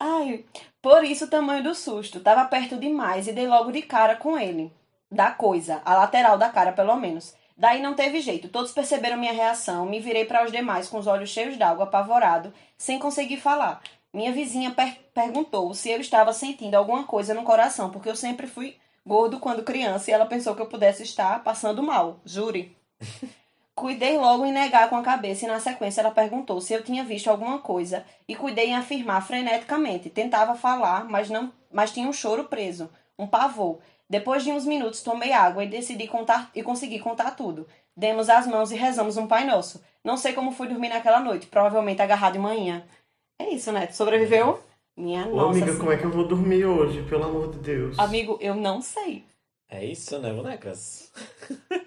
Ai, 0.00 0.44
por 0.82 1.04
isso 1.04 1.26
o 1.26 1.30
tamanho 1.30 1.62
do 1.62 1.74
susto. 1.74 2.20
Tava 2.20 2.44
perto 2.46 2.76
demais 2.76 3.28
e 3.28 3.32
dei 3.32 3.46
logo 3.46 3.70
de 3.70 3.82
cara 3.82 4.16
com 4.16 4.38
ele. 4.38 4.72
Da 5.10 5.30
coisa, 5.30 5.80
a 5.84 5.94
lateral 5.94 6.36
da 6.36 6.48
cara, 6.48 6.72
pelo 6.72 6.96
menos. 6.96 7.34
Daí 7.58 7.82
não 7.82 7.94
teve 7.94 8.20
jeito. 8.20 8.48
Todos 8.48 8.70
perceberam 8.70 9.16
minha 9.18 9.32
reação. 9.32 9.84
Me 9.84 9.98
virei 9.98 10.24
para 10.24 10.44
os 10.44 10.52
demais 10.52 10.88
com 10.88 10.96
os 10.98 11.08
olhos 11.08 11.28
cheios 11.30 11.56
d'água, 11.56 11.84
apavorado, 11.84 12.52
sem 12.76 12.98
conseguir 13.00 13.38
falar. 13.38 13.82
Minha 14.14 14.32
vizinha 14.32 14.70
per- 14.70 14.96
perguntou 15.12 15.74
se 15.74 15.90
eu 15.90 16.00
estava 16.00 16.32
sentindo 16.32 16.76
alguma 16.76 17.02
coisa 17.04 17.34
no 17.34 17.42
coração, 17.42 17.90
porque 17.90 18.08
eu 18.08 18.16
sempre 18.16 18.46
fui 18.46 18.76
gordo 19.04 19.40
quando 19.40 19.64
criança 19.64 20.10
e 20.10 20.14
ela 20.14 20.26
pensou 20.26 20.54
que 20.54 20.62
eu 20.62 20.66
pudesse 20.66 21.02
estar 21.02 21.42
passando 21.42 21.82
mal. 21.82 22.20
Jure. 22.24 22.76
Cuidei 23.74 24.18
logo 24.18 24.44
em 24.44 24.52
negar 24.52 24.88
com 24.88 24.96
a 24.96 25.02
cabeça 25.02 25.44
e 25.44 25.48
na 25.48 25.60
sequência 25.60 26.00
ela 26.00 26.10
perguntou 26.10 26.60
se 26.60 26.72
eu 26.72 26.82
tinha 26.82 27.04
visto 27.04 27.28
alguma 27.28 27.60
coisa 27.60 28.04
e 28.26 28.34
cuidei 28.34 28.70
em 28.70 28.74
afirmar 28.76 29.24
freneticamente. 29.24 30.10
Tentava 30.10 30.56
falar, 30.56 31.04
mas 31.04 31.30
não, 31.30 31.52
mas 31.70 31.92
tinha 31.92 32.08
um 32.08 32.12
choro 32.12 32.44
preso, 32.44 32.90
um 33.16 33.24
pavor. 33.24 33.78
Depois 34.10 34.42
de 34.42 34.50
uns 34.50 34.64
minutos 34.64 35.02
tomei 35.02 35.32
água 35.32 35.62
e 35.64 35.68
decidi 35.68 36.06
contar 36.06 36.50
e 36.54 36.62
consegui 36.62 36.98
contar 36.98 37.32
tudo. 37.32 37.66
Demos 37.96 38.28
as 38.28 38.46
mãos 38.46 38.70
e 38.70 38.76
rezamos 38.76 39.16
um 39.16 39.26
Pai 39.26 39.44
Nosso. 39.44 39.82
Não 40.02 40.16
sei 40.16 40.32
como 40.32 40.52
fui 40.52 40.68
dormir 40.68 40.88
naquela 40.88 41.20
noite, 41.20 41.46
provavelmente 41.46 42.00
agarrado 42.00 42.34
de 42.34 42.38
manhã. 42.38 42.84
É 43.38 43.50
isso, 43.50 43.70
né? 43.70 43.88
Sobreviveu? 43.88 44.62
Minha 44.96 45.26
Ô, 45.26 45.36
nossa. 45.36 45.58
amiga, 45.58 45.76
como 45.76 45.92
é 45.92 45.96
que 45.96 46.04
eu 46.04 46.10
vou 46.10 46.26
dormir 46.26 46.64
hoje? 46.64 47.02
Pelo 47.02 47.24
amor 47.24 47.50
de 47.52 47.58
Deus. 47.58 47.98
Amigo, 47.98 48.38
eu 48.40 48.54
não 48.54 48.80
sei. 48.80 49.24
É 49.70 49.84
isso, 49.84 50.18
né, 50.18 50.32
bonecas? 50.32 51.12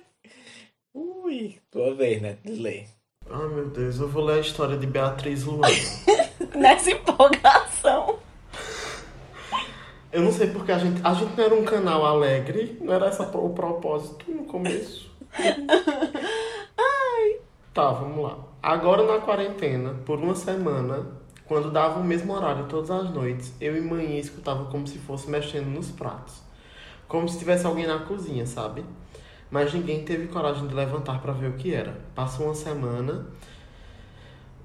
Ui, 0.93 1.57
tua 1.71 1.95
vez, 1.95 2.21
né, 2.21 2.37
de 2.43 2.53
ler. 2.53 2.87
Ai, 3.29 3.47
meu 3.47 3.69
Deus, 3.69 3.99
eu 3.99 4.07
vou 4.07 4.23
ler 4.23 4.37
a 4.37 4.41
história 4.41 4.77
de 4.77 4.85
Beatriz 4.85 5.43
Luana. 5.43 5.67
Nessa 6.55 6.91
empolgação. 6.91 8.19
Eu 10.11 10.21
não 10.21 10.31
sei 10.31 10.47
porque 10.47 10.71
a 10.71 10.77
gente, 10.77 10.99
a 11.03 11.13
gente 11.13 11.37
não 11.37 11.43
era 11.43 11.55
um 11.55 11.63
canal 11.63 12.05
alegre, 12.05 12.77
não 12.81 12.93
era 12.93 13.07
esse 13.07 13.21
o 13.21 13.49
propósito 13.49 14.29
no 14.29 14.43
começo. 14.43 15.09
Tá, 17.73 17.89
vamos 17.91 18.21
lá. 18.21 18.37
Agora 18.61 19.03
na 19.03 19.19
quarentena, 19.19 19.95
por 20.05 20.19
uma 20.19 20.35
semana, 20.35 21.07
quando 21.45 21.71
dava 21.71 22.01
o 22.01 22.03
mesmo 22.03 22.33
horário 22.33 22.65
todas 22.65 22.91
as 22.91 23.09
noites, 23.09 23.53
eu 23.61 23.77
e 23.77 23.81
mãe 23.81 24.19
escutava 24.19 24.65
como 24.65 24.85
se 24.85 24.97
fosse 24.97 25.29
mexendo 25.29 25.67
nos 25.67 25.89
pratos. 25.89 26.41
Como 27.07 27.29
se 27.29 27.39
tivesse 27.39 27.65
alguém 27.65 27.87
na 27.87 27.99
cozinha, 27.99 28.45
sabe? 28.45 28.83
Mas 29.49 29.73
ninguém 29.73 30.03
teve 30.03 30.27
coragem 30.27 30.67
de 30.67 30.73
levantar 30.73 31.21
pra 31.21 31.31
ver 31.31 31.49
o 31.49 31.53
que 31.53 31.73
era. 31.73 31.97
Passou 32.13 32.47
uma 32.47 32.55
semana 32.55 33.27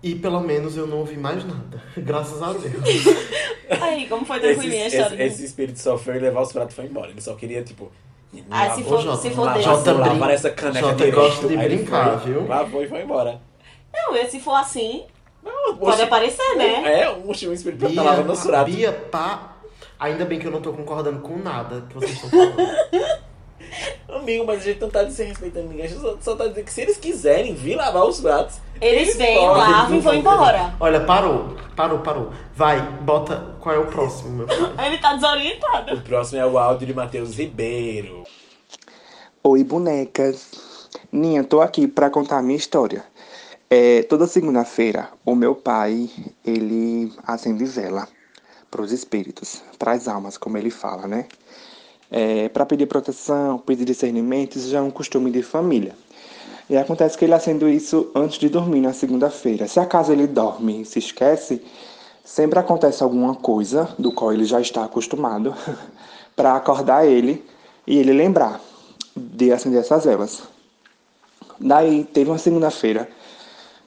e 0.02 0.14
pelo 0.16 0.40
menos 0.40 0.76
eu 0.76 0.87
não 0.87 0.98
ouvi 0.98 1.16
mais 1.16 1.44
nada. 1.44 1.80
Graças 1.96 2.42
a 2.42 2.52
Deus. 2.52 2.74
Aí, 3.81 4.07
como 4.09 4.24
foi 4.24 4.37
Esse, 4.37 4.46
tranquilinha 4.46 4.85
a 4.85 4.87
história? 4.88 5.14
esse, 5.14 5.22
esse 5.35 5.44
espírito 5.44 5.79
só 5.79 5.98
foi 5.98 6.18
levar 6.18 6.42
os 6.42 6.52
pratos 6.52 6.72
e 6.72 6.76
foi 6.76 6.85
embora. 6.87 7.11
Ele 7.11 7.20
só 7.20 7.35
queria, 7.35 7.62
tipo. 7.62 7.90
Ah, 8.50 8.70
se 8.70 8.83
for, 8.83 9.00
Jota, 9.00 9.16
se 9.22 9.31
for 9.31 9.42
lavar, 9.42 9.55
desse. 9.55 9.68
Jota, 9.68 9.92
lavar 9.92 10.31
essa 10.31 10.50
caneca 10.50 10.88
Jota 10.88 11.11
gosta 11.11 11.48
de 11.48 11.57
brincar, 11.57 12.20
foi, 12.20 12.33
viu? 12.33 12.46
Lavou 12.46 12.83
e 12.83 12.88
foi 12.88 13.02
embora. 13.02 13.40
Não, 13.92 14.29
se 14.29 14.40
for 14.40 14.55
assim, 14.55 15.05
Não, 15.42 15.76
pode 15.76 15.92
oxe, 15.92 16.02
aparecer, 16.02 16.57
né? 16.57 17.02
É, 17.02 17.11
um, 17.11 17.29
um 17.29 17.33
espírito 17.33 17.87
Bia, 17.87 17.94
tá 17.94 18.02
lavando 18.02 18.33
os 18.33 18.42
pratos. 18.44 18.74
Bia, 18.74 18.92
pá. 18.92 19.57
Ainda 19.98 20.26
bem 20.26 20.38
que 20.38 20.46
eu 20.46 20.50
não 20.50 20.61
tô 20.61 20.72
concordando 20.72 21.20
com 21.20 21.38
nada 21.38 21.87
que 21.88 21.94
vocês 21.94 22.12
estão 22.12 22.29
falando. 22.29 22.57
Amigo, 24.08 24.44
mas 24.46 24.62
a 24.62 24.64
gente 24.64 24.80
não 24.80 24.90
tá 24.90 25.02
desrespeitando 25.02 25.68
ninguém. 25.68 25.84
A 25.84 25.88
gente 25.88 26.00
só, 26.00 26.16
só 26.20 26.36
tá 26.36 26.46
dizendo 26.46 26.64
que 26.64 26.72
se 26.72 26.80
eles 26.80 26.96
quiserem 26.96 27.54
vir 27.54 27.76
lavar 27.76 28.04
os 28.06 28.20
pratos, 28.20 28.60
Eles 28.80 29.16
vêm, 29.16 29.38
lavam 29.38 29.96
e 29.96 30.00
vão 30.00 30.14
embora. 30.14 30.74
Olha, 30.78 31.00
parou. 31.00 31.56
Parou, 31.74 31.98
parou. 32.00 32.32
Vai, 32.54 32.80
bota. 32.80 33.56
Qual 33.60 33.74
é 33.74 33.78
o 33.78 33.86
próximo, 33.86 34.30
meu 34.30 34.46
pai? 34.46 34.58
Ele 34.86 34.98
tá 34.98 35.14
desorientado. 35.14 35.94
O 35.94 36.00
próximo 36.02 36.40
é 36.40 36.46
o 36.46 36.58
áudio 36.58 36.86
de 36.86 36.94
Matheus 36.94 37.36
Ribeiro. 37.36 38.24
Oi, 39.42 39.62
bonecas. 39.62 40.88
Ninha, 41.12 41.44
tô 41.44 41.60
aqui 41.60 41.86
pra 41.86 42.10
contar 42.10 42.38
a 42.38 42.42
minha 42.42 42.56
história. 42.56 43.04
É, 43.68 44.02
toda 44.04 44.26
segunda-feira, 44.26 45.08
o 45.24 45.34
meu 45.34 45.54
pai, 45.54 46.08
ele 46.44 47.12
acende 47.26 47.64
vela 47.64 48.06
pros 48.70 48.92
espíritos, 48.92 49.62
pras 49.78 50.06
almas, 50.06 50.36
como 50.36 50.56
ele 50.56 50.70
fala, 50.70 51.08
né? 51.08 51.26
É, 52.18 52.48
para 52.48 52.64
pedir 52.64 52.87
proteção, 52.87 53.59
pedir 53.59 53.85
discernimento, 53.85 54.57
isso 54.57 54.70
já 54.70 54.79
é 54.79 54.81
um 54.81 54.90
costume 54.90 55.31
de 55.31 55.42
família. 55.42 55.94
E 56.70 56.74
acontece 56.74 57.18
que 57.18 57.26
ele 57.26 57.35
acende 57.35 57.66
isso 57.66 58.11
antes 58.14 58.38
de 58.38 58.48
dormir 58.48 58.81
na 58.81 58.94
segunda-feira. 58.94 59.68
Se 59.68 59.79
acaso 59.79 60.12
ele 60.12 60.26
dorme 60.26 60.81
e 60.81 60.85
se 60.87 60.98
esquece, 60.98 61.61
sempre 62.24 62.59
acontece 62.59 63.02
alguma 63.02 63.35
coisa 63.35 63.94
do 63.98 64.11
qual 64.11 64.33
ele 64.33 64.46
já 64.46 64.59
está 64.59 64.83
acostumado 64.83 65.55
para 66.35 66.57
acordar 66.57 67.07
ele 67.07 67.44
e 67.87 67.98
ele 67.98 68.14
lembrar 68.14 68.62
de 69.14 69.52
acender 69.52 69.81
essas 69.81 70.07
velas. 70.07 70.42
Daí 71.61 72.02
teve 72.02 72.31
uma 72.31 72.38
segunda-feira 72.38 73.07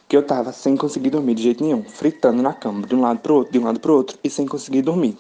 que 0.08 0.16
eu 0.16 0.22
tava 0.22 0.54
sem 0.54 0.78
conseguir 0.78 1.10
dormir 1.10 1.34
de 1.34 1.42
jeito 1.42 1.64
nenhum, 1.64 1.84
fritando 1.84 2.44
na 2.44 2.54
cama, 2.54 2.86
de 2.86 2.94
um 2.94 3.02
lado 3.02 3.22
pro 3.22 3.34
outro, 3.34 3.52
de 3.52 3.58
um 3.58 3.64
lado 3.64 3.80
pro 3.80 3.96
outro 3.96 4.20
e 4.24 4.30
sem 4.30 4.46
conseguir 4.46 4.84
dormir. 4.84 5.18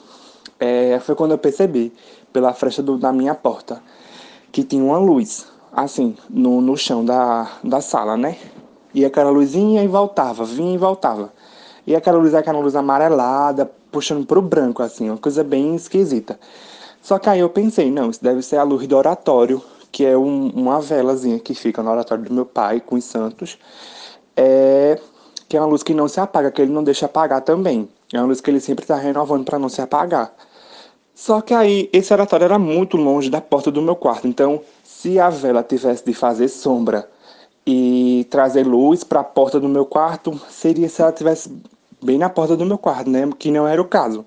É, 0.59 0.99
foi 0.99 1.15
quando 1.15 1.31
eu 1.31 1.37
percebi, 1.37 1.93
pela 2.33 2.53
fresta 2.53 2.83
do- 2.83 2.97
da 2.97 3.11
minha 3.13 3.33
porta, 3.33 3.81
que 4.51 4.63
tinha 4.63 4.83
uma 4.83 4.97
luz, 4.97 5.47
assim, 5.71 6.15
no, 6.29 6.61
no 6.61 6.75
chão 6.77 7.03
da, 7.05 7.49
da 7.63 7.81
sala, 7.81 8.17
né? 8.17 8.37
E 8.93 9.05
aquela 9.05 9.29
luzinha 9.29 9.83
e 9.83 9.87
voltava, 9.87 10.43
vinha 10.43 10.73
e 10.75 10.77
voltava. 10.77 11.31
E 11.87 11.95
aquela 11.95 12.17
luz 12.19 12.33
aquela 12.35 12.59
luz 12.59 12.75
amarelada, 12.75 13.69
puxando 13.91 14.25
pro 14.25 14.41
branco, 14.41 14.83
assim, 14.83 15.09
uma 15.09 15.17
coisa 15.17 15.43
bem 15.43 15.75
esquisita. 15.75 16.39
Só 17.01 17.17
que 17.17 17.29
aí 17.29 17.39
eu 17.39 17.49
pensei, 17.49 17.89
não, 17.91 18.09
isso 18.09 18.21
deve 18.23 18.41
ser 18.41 18.57
a 18.57 18.63
luz 18.63 18.85
do 18.87 18.97
oratório, 18.97 19.61
que 19.91 20.05
é 20.05 20.17
um- 20.17 20.49
uma 20.49 20.79
velazinha 20.81 21.39
que 21.39 21.53
fica 21.55 21.81
no 21.81 21.89
oratório 21.89 22.23
do 22.25 22.33
meu 22.33 22.45
pai 22.45 22.79
com 22.81 22.95
os 22.95 23.03
santos. 23.05 23.57
É, 24.35 24.99
que 25.47 25.57
é 25.57 25.61
uma 25.61 25.67
luz 25.67 25.83
que 25.83 25.93
não 25.93 26.07
se 26.07 26.19
apaga, 26.19 26.51
que 26.51 26.61
ele 26.61 26.71
não 26.71 26.83
deixa 26.83 27.05
apagar 27.05 27.41
também. 27.41 27.89
É 28.13 28.17
uma 28.19 28.27
luz 28.27 28.41
que 28.41 28.49
ele 28.49 28.59
sempre 28.59 28.83
está 28.83 28.95
renovando 28.95 29.43
para 29.45 29.57
não 29.59 29.69
se 29.69 29.81
apagar. 29.81 30.31
Só 31.21 31.41
que 31.41 31.53
aí, 31.53 31.89
esse 31.91 32.13
oratório 32.13 32.45
era 32.45 32.57
muito 32.57 32.95
longe 32.95 33.29
da 33.29 33.41
porta 33.41 33.69
do 33.69 33.81
meu 33.81 33.93
quarto. 33.93 34.25
Então, 34.25 34.61
se 34.81 35.19
a 35.19 35.29
vela 35.29 35.61
tivesse 35.61 36.05
de 36.05 36.13
fazer 36.13 36.47
sombra 36.47 37.09
e 37.67 38.25
trazer 38.29 38.65
luz 38.65 39.03
para 39.03 39.19
a 39.19 39.23
porta 39.23 39.59
do 39.59 39.67
meu 39.67 39.85
quarto, 39.85 40.39
seria 40.49 40.87
se 40.87 41.01
ela 41.01 41.11
tivesse 41.11 41.53
bem 42.01 42.17
na 42.17 42.29
porta 42.29 42.55
do 42.55 42.65
meu 42.65 42.77
quarto, 42.77 43.09
né? 43.09 43.29
Que 43.37 43.51
não 43.51 43.67
era 43.67 43.81
o 43.81 43.85
caso. 43.85 44.25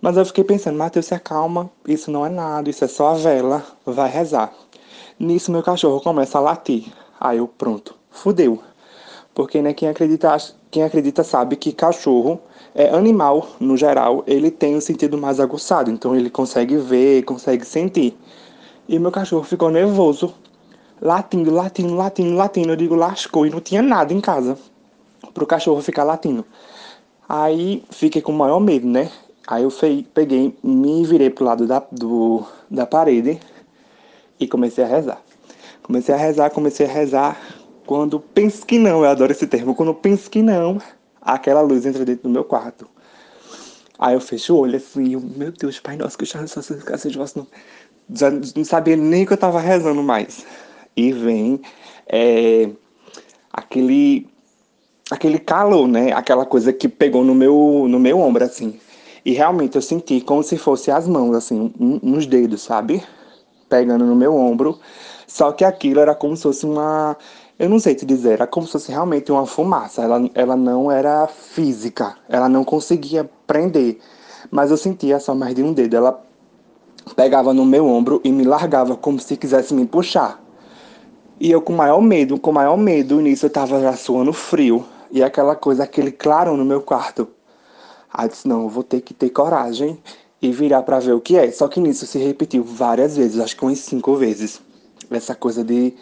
Mas 0.00 0.16
eu 0.16 0.26
fiquei 0.26 0.42
pensando, 0.42 0.76
Matheus, 0.76 1.06
se 1.06 1.14
acalma, 1.14 1.70
isso 1.86 2.10
não 2.10 2.26
é 2.26 2.28
nada, 2.28 2.68
isso 2.68 2.84
é 2.84 2.88
só 2.88 3.10
a 3.10 3.14
vela, 3.14 3.64
vai 3.86 4.10
rezar. 4.10 4.52
Nisso, 5.20 5.52
meu 5.52 5.62
cachorro 5.62 6.00
começa 6.00 6.36
a 6.36 6.40
latir. 6.40 6.92
Aí 7.20 7.38
eu, 7.38 7.46
pronto, 7.46 7.94
fudeu. 8.10 8.60
Porque, 9.32 9.62
né, 9.62 9.72
quem 9.72 9.88
acredita, 9.88 10.36
quem 10.68 10.82
acredita 10.82 11.22
sabe 11.22 11.54
que 11.54 11.72
cachorro 11.72 12.40
é 12.78 12.94
animal, 12.94 13.48
no 13.58 13.76
geral, 13.76 14.22
ele 14.24 14.52
tem 14.52 14.76
o 14.76 14.80
sentido 14.80 15.18
mais 15.18 15.40
aguçado, 15.40 15.90
então 15.90 16.14
ele 16.14 16.30
consegue 16.30 16.76
ver, 16.76 17.24
consegue 17.24 17.66
sentir. 17.66 18.16
E 18.88 19.00
meu 19.00 19.10
cachorro 19.10 19.42
ficou 19.42 19.68
nervoso, 19.68 20.32
latindo, 21.02 21.52
latindo, 21.52 21.96
latindo, 21.96 22.36
latindo. 22.36 22.70
Eu 22.70 22.76
digo, 22.76 22.94
lascou 22.94 23.44
e 23.44 23.50
não 23.50 23.60
tinha 23.60 23.82
nada 23.82 24.14
em 24.14 24.20
casa 24.20 24.56
pro 25.34 25.44
cachorro 25.44 25.82
ficar 25.82 26.04
latindo. 26.04 26.44
Aí 27.28 27.82
fiquei 27.90 28.22
com 28.22 28.30
o 28.30 28.36
maior 28.36 28.60
medo, 28.60 28.86
né? 28.86 29.10
Aí 29.44 29.64
eu 29.64 29.72
peguei, 30.14 30.56
me 30.62 31.04
virei 31.04 31.30
pro 31.30 31.44
lado 31.44 31.66
da, 31.66 31.82
do, 31.90 32.44
da 32.70 32.86
parede 32.86 33.40
e 34.38 34.46
comecei 34.46 34.84
a 34.84 34.86
rezar. 34.86 35.20
Comecei 35.82 36.14
a 36.14 36.18
rezar, 36.18 36.50
comecei 36.50 36.86
a 36.86 36.88
rezar. 36.88 37.40
Quando 37.84 38.20
penso 38.20 38.64
que 38.64 38.78
não, 38.78 39.00
eu 39.02 39.10
adoro 39.10 39.32
esse 39.32 39.48
termo. 39.48 39.74
Quando 39.74 39.92
penso 39.92 40.30
que 40.30 40.42
não, 40.42 40.78
aquela 41.34 41.60
luz 41.60 41.84
entra 41.84 42.04
dentro 42.04 42.24
do 42.24 42.30
meu 42.30 42.44
quarto. 42.44 42.88
Aí 43.98 44.14
eu 44.14 44.20
fecho 44.20 44.54
o 44.54 44.58
olho 44.60 44.76
assim, 44.76 45.14
eu, 45.14 45.20
meu 45.20 45.52
Deus, 45.52 45.80
Pai 45.80 45.96
Nosso 45.96 46.16
que 46.16 46.24
só 46.24 46.46
se 46.46 47.10
de 47.10 47.18
vosso 47.18 47.38
nome. 47.38 47.50
Já 48.14 48.30
não 48.30 48.64
sabia 48.64 48.96
nem 48.96 49.26
que 49.26 49.32
eu 49.32 49.36
tava 49.36 49.60
rezando 49.60 50.02
mais. 50.02 50.46
E 50.96 51.12
vem 51.12 51.60
é, 52.06 52.70
aquele 53.52 54.26
aquele 55.10 55.38
calor, 55.38 55.86
né? 55.86 56.12
Aquela 56.12 56.46
coisa 56.46 56.72
que 56.72 56.88
pegou 56.88 57.24
no 57.24 57.34
meu 57.34 57.86
no 57.88 57.98
meu 57.98 58.18
ombro 58.20 58.44
assim. 58.44 58.78
E 59.24 59.32
realmente 59.32 59.76
eu 59.76 59.82
senti 59.82 60.20
como 60.20 60.42
se 60.42 60.56
fosse 60.56 60.90
as 60.90 61.06
mãos 61.06 61.36
assim, 61.36 61.72
um, 61.78 62.00
uns 62.02 62.24
dedos, 62.26 62.62
sabe? 62.62 63.02
Pegando 63.68 64.06
no 64.06 64.16
meu 64.16 64.34
ombro. 64.34 64.78
Só 65.26 65.52
que 65.52 65.64
aquilo 65.64 66.00
era 66.00 66.14
como 66.14 66.36
se 66.36 66.44
fosse 66.44 66.64
uma 66.64 67.16
eu 67.58 67.68
não 67.68 67.80
sei 67.80 67.94
te 67.94 68.06
dizer, 68.06 68.34
era 68.34 68.46
como 68.46 68.66
se 68.66 68.72
fosse 68.72 68.92
realmente 68.92 69.32
uma 69.32 69.44
fumaça. 69.44 70.02
Ela, 70.02 70.30
ela 70.34 70.56
não 70.56 70.90
era 70.90 71.26
física, 71.26 72.16
ela 72.28 72.48
não 72.48 72.62
conseguia 72.62 73.28
prender. 73.46 73.98
Mas 74.50 74.70
eu 74.70 74.76
sentia 74.76 75.18
só 75.18 75.34
mais 75.34 75.54
de 75.54 75.62
um 75.62 75.72
dedo. 75.72 75.96
Ela 75.96 76.22
pegava 77.16 77.52
no 77.52 77.64
meu 77.64 77.86
ombro 77.86 78.20
e 78.22 78.30
me 78.30 78.44
largava 78.44 78.96
como 78.96 79.18
se 79.18 79.36
quisesse 79.36 79.74
me 79.74 79.86
puxar. 79.86 80.40
E 81.40 81.50
eu 81.50 81.60
com 81.60 81.72
maior 81.72 82.00
medo, 82.00 82.38
com 82.38 82.52
maior 82.52 82.76
medo, 82.76 83.20
nisso 83.20 83.46
eu 83.46 83.50
tava 83.50 83.80
já 83.80 83.94
suando 83.96 84.32
frio. 84.32 84.84
E 85.10 85.22
aquela 85.22 85.56
coisa, 85.56 85.82
aquele 85.82 86.12
clarão 86.12 86.56
no 86.56 86.64
meu 86.64 86.80
quarto. 86.80 87.28
Aí 88.12 88.28
disse, 88.28 88.46
não, 88.46 88.62
eu 88.62 88.68
vou 88.68 88.82
ter 88.84 89.00
que 89.00 89.12
ter 89.12 89.30
coragem 89.30 89.98
e 90.40 90.52
virar 90.52 90.82
para 90.82 91.00
ver 91.00 91.12
o 91.12 91.20
que 91.20 91.36
é. 91.36 91.50
Só 91.50 91.66
que 91.66 91.80
nisso 91.80 92.06
se 92.06 92.18
repetiu 92.18 92.62
várias 92.62 93.16
vezes, 93.16 93.40
acho 93.40 93.56
que 93.56 93.64
umas 93.64 93.78
cinco 93.78 94.14
vezes. 94.14 94.60
Essa 95.10 95.34
coisa 95.34 95.64
de 95.64 95.94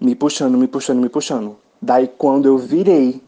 me 0.00 0.14
puxando, 0.14 0.56
me 0.56 0.68
puxando, 0.68 1.00
me 1.00 1.08
puxando. 1.08 1.56
Daí 1.80 2.08
quando 2.18 2.46
eu 2.46 2.58
virei 2.58 3.22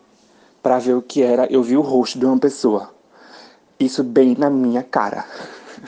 para 0.63 0.79
ver 0.79 0.95
o 0.95 1.03
que 1.03 1.23
era, 1.23 1.47
eu 1.51 1.63
vi 1.63 1.77
o 1.77 1.81
rosto 1.81 2.19
de 2.19 2.27
uma 2.27 2.39
pessoa. 2.39 2.91
Isso 3.79 4.05
bem 4.05 4.37
na 4.39 4.51
minha 4.51 4.83
cara. 4.83 5.25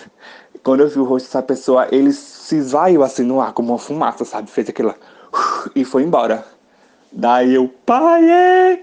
quando 0.63 0.81
eu 0.81 0.89
vi 0.89 0.99
o 0.99 1.05
rosto 1.05 1.27
dessa 1.27 1.43
pessoa, 1.43 1.89
ele 1.93 2.13
se 2.13 2.57
esvaiu 2.57 3.03
assim 3.03 3.23
no 3.23 3.41
ar 3.41 3.53
como 3.53 3.73
uma 3.73 3.79
fumaça, 3.79 4.25
sabe? 4.25 4.51
Fez 4.51 4.69
aquela 4.69 4.97
e 5.75 5.85
foi 5.85 6.03
embora. 6.03 6.45
Daí 7.13 7.55
eu, 7.55 7.69
pai! 7.85 8.31
É? 8.31 8.83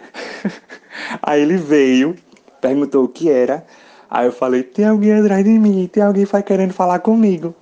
Aí 1.22 1.42
ele 1.42 1.58
veio, 1.58 2.16
perguntou 2.62 3.06
o 3.06 3.08
que 3.08 3.30
era. 3.30 3.66
Aí 4.10 4.26
eu 4.26 4.32
falei, 4.32 4.64
tem 4.64 4.86
alguém 4.86 5.14
atrás 5.14 5.44
de 5.44 5.52
mim, 5.52 5.88
tem 5.92 6.04
alguém 6.04 6.26
vai 6.26 6.44
querendo 6.44 6.74
falar 6.74 7.00
comigo. 7.00 7.56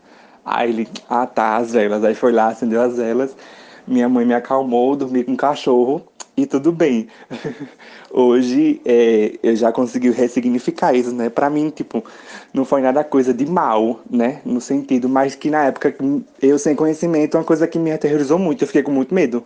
Aí 0.45 0.69
ele, 0.69 0.88
ah 1.10 1.26
tá, 1.26 1.58
as 1.58 1.71
velas. 1.73 2.04
Aí 2.04 2.15
foi 2.15 2.32
lá, 2.32 2.47
acendeu 2.47 2.82
as 2.82 2.97
velas. 2.97 3.36
Minha 3.88 4.10
mãe 4.10 4.26
me 4.26 4.34
acalmou, 4.34 4.95
dormi 4.95 5.23
com 5.23 5.34
o 5.34 5.38
cachorro 5.38 6.06
e 6.36 6.45
tudo 6.45 6.71
bem. 6.71 7.08
Hoje 8.12 8.82
é, 8.86 9.39
eu 9.41 9.56
já 9.56 9.71
consegui 9.71 10.12
ressignificar 10.12 10.93
isso, 10.93 11.13
né? 11.13 11.30
Pra 11.30 11.50
mim, 11.50 11.69
tipo, 11.69 12.04
não 12.54 12.65
foi 12.65 12.82
nada 12.82 13.04
coisa 13.04 13.34
de 13.34 13.45
mal, 13.45 14.02
né? 14.10 14.41
No 14.45 14.62
sentido, 14.62 15.08
mas 15.08 15.36
que 15.36 15.50
na 15.50 15.65
época 15.65 15.95
eu 16.41 16.60
sem 16.60 16.76
conhecimento, 16.76 17.38
uma 17.38 17.43
coisa 17.43 17.67
que 17.67 17.80
me 17.80 17.91
aterrorizou 17.91 18.38
muito, 18.38 18.63
eu 18.63 18.67
fiquei 18.67 18.84
com 18.84 18.91
muito 18.91 19.13
medo. 19.13 19.45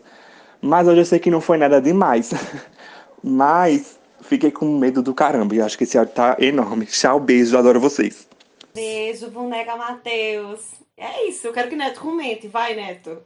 Mas 0.62 0.88
hoje 0.88 1.02
eu 1.02 1.06
sei 1.06 1.20
que 1.20 1.32
não 1.32 1.42
foi 1.42 1.58
nada 1.58 1.82
demais. 1.82 2.32
mas 3.24 4.00
fiquei 4.22 4.52
com 4.52 4.66
medo 4.78 5.02
do 5.02 5.14
caramba 5.14 5.56
e 5.56 5.62
acho 5.62 5.78
que 5.78 5.84
esse 5.84 5.98
áudio 5.98 6.14
tá 6.14 6.36
enorme. 6.40 6.86
Tchau, 6.86 7.20
beijo, 7.20 7.58
adoro 7.58 7.80
vocês. 7.80 8.28
Beijo, 8.74 9.30
boneca 9.30 9.76
Matheus. 9.76 10.82
É 11.02 11.28
isso, 11.28 11.48
eu 11.48 11.52
quero 11.52 11.68
que 11.68 11.76
Neto 11.76 12.00
comente. 12.00 12.48
Vai, 12.48 12.76
Neto. 12.76 13.24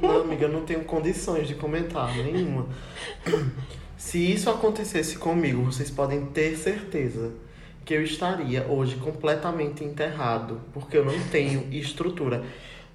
Não, 0.00 0.22
amiga, 0.22 0.46
eu 0.46 0.48
não 0.48 0.64
tenho 0.64 0.82
condições 0.84 1.46
de 1.46 1.54
comentar 1.54 2.16
nenhuma. 2.16 2.66
Se 3.94 4.32
isso 4.32 4.48
acontecesse 4.48 5.18
comigo, 5.18 5.62
vocês 5.62 5.90
podem 5.90 6.24
ter 6.24 6.56
certeza 6.56 7.34
que 7.84 7.92
eu 7.92 8.02
estaria 8.02 8.66
hoje 8.66 8.96
completamente 8.96 9.84
enterrado, 9.84 10.62
porque 10.72 10.96
eu 10.96 11.04
não 11.04 11.20
tenho 11.28 11.68
estrutura. 11.70 12.42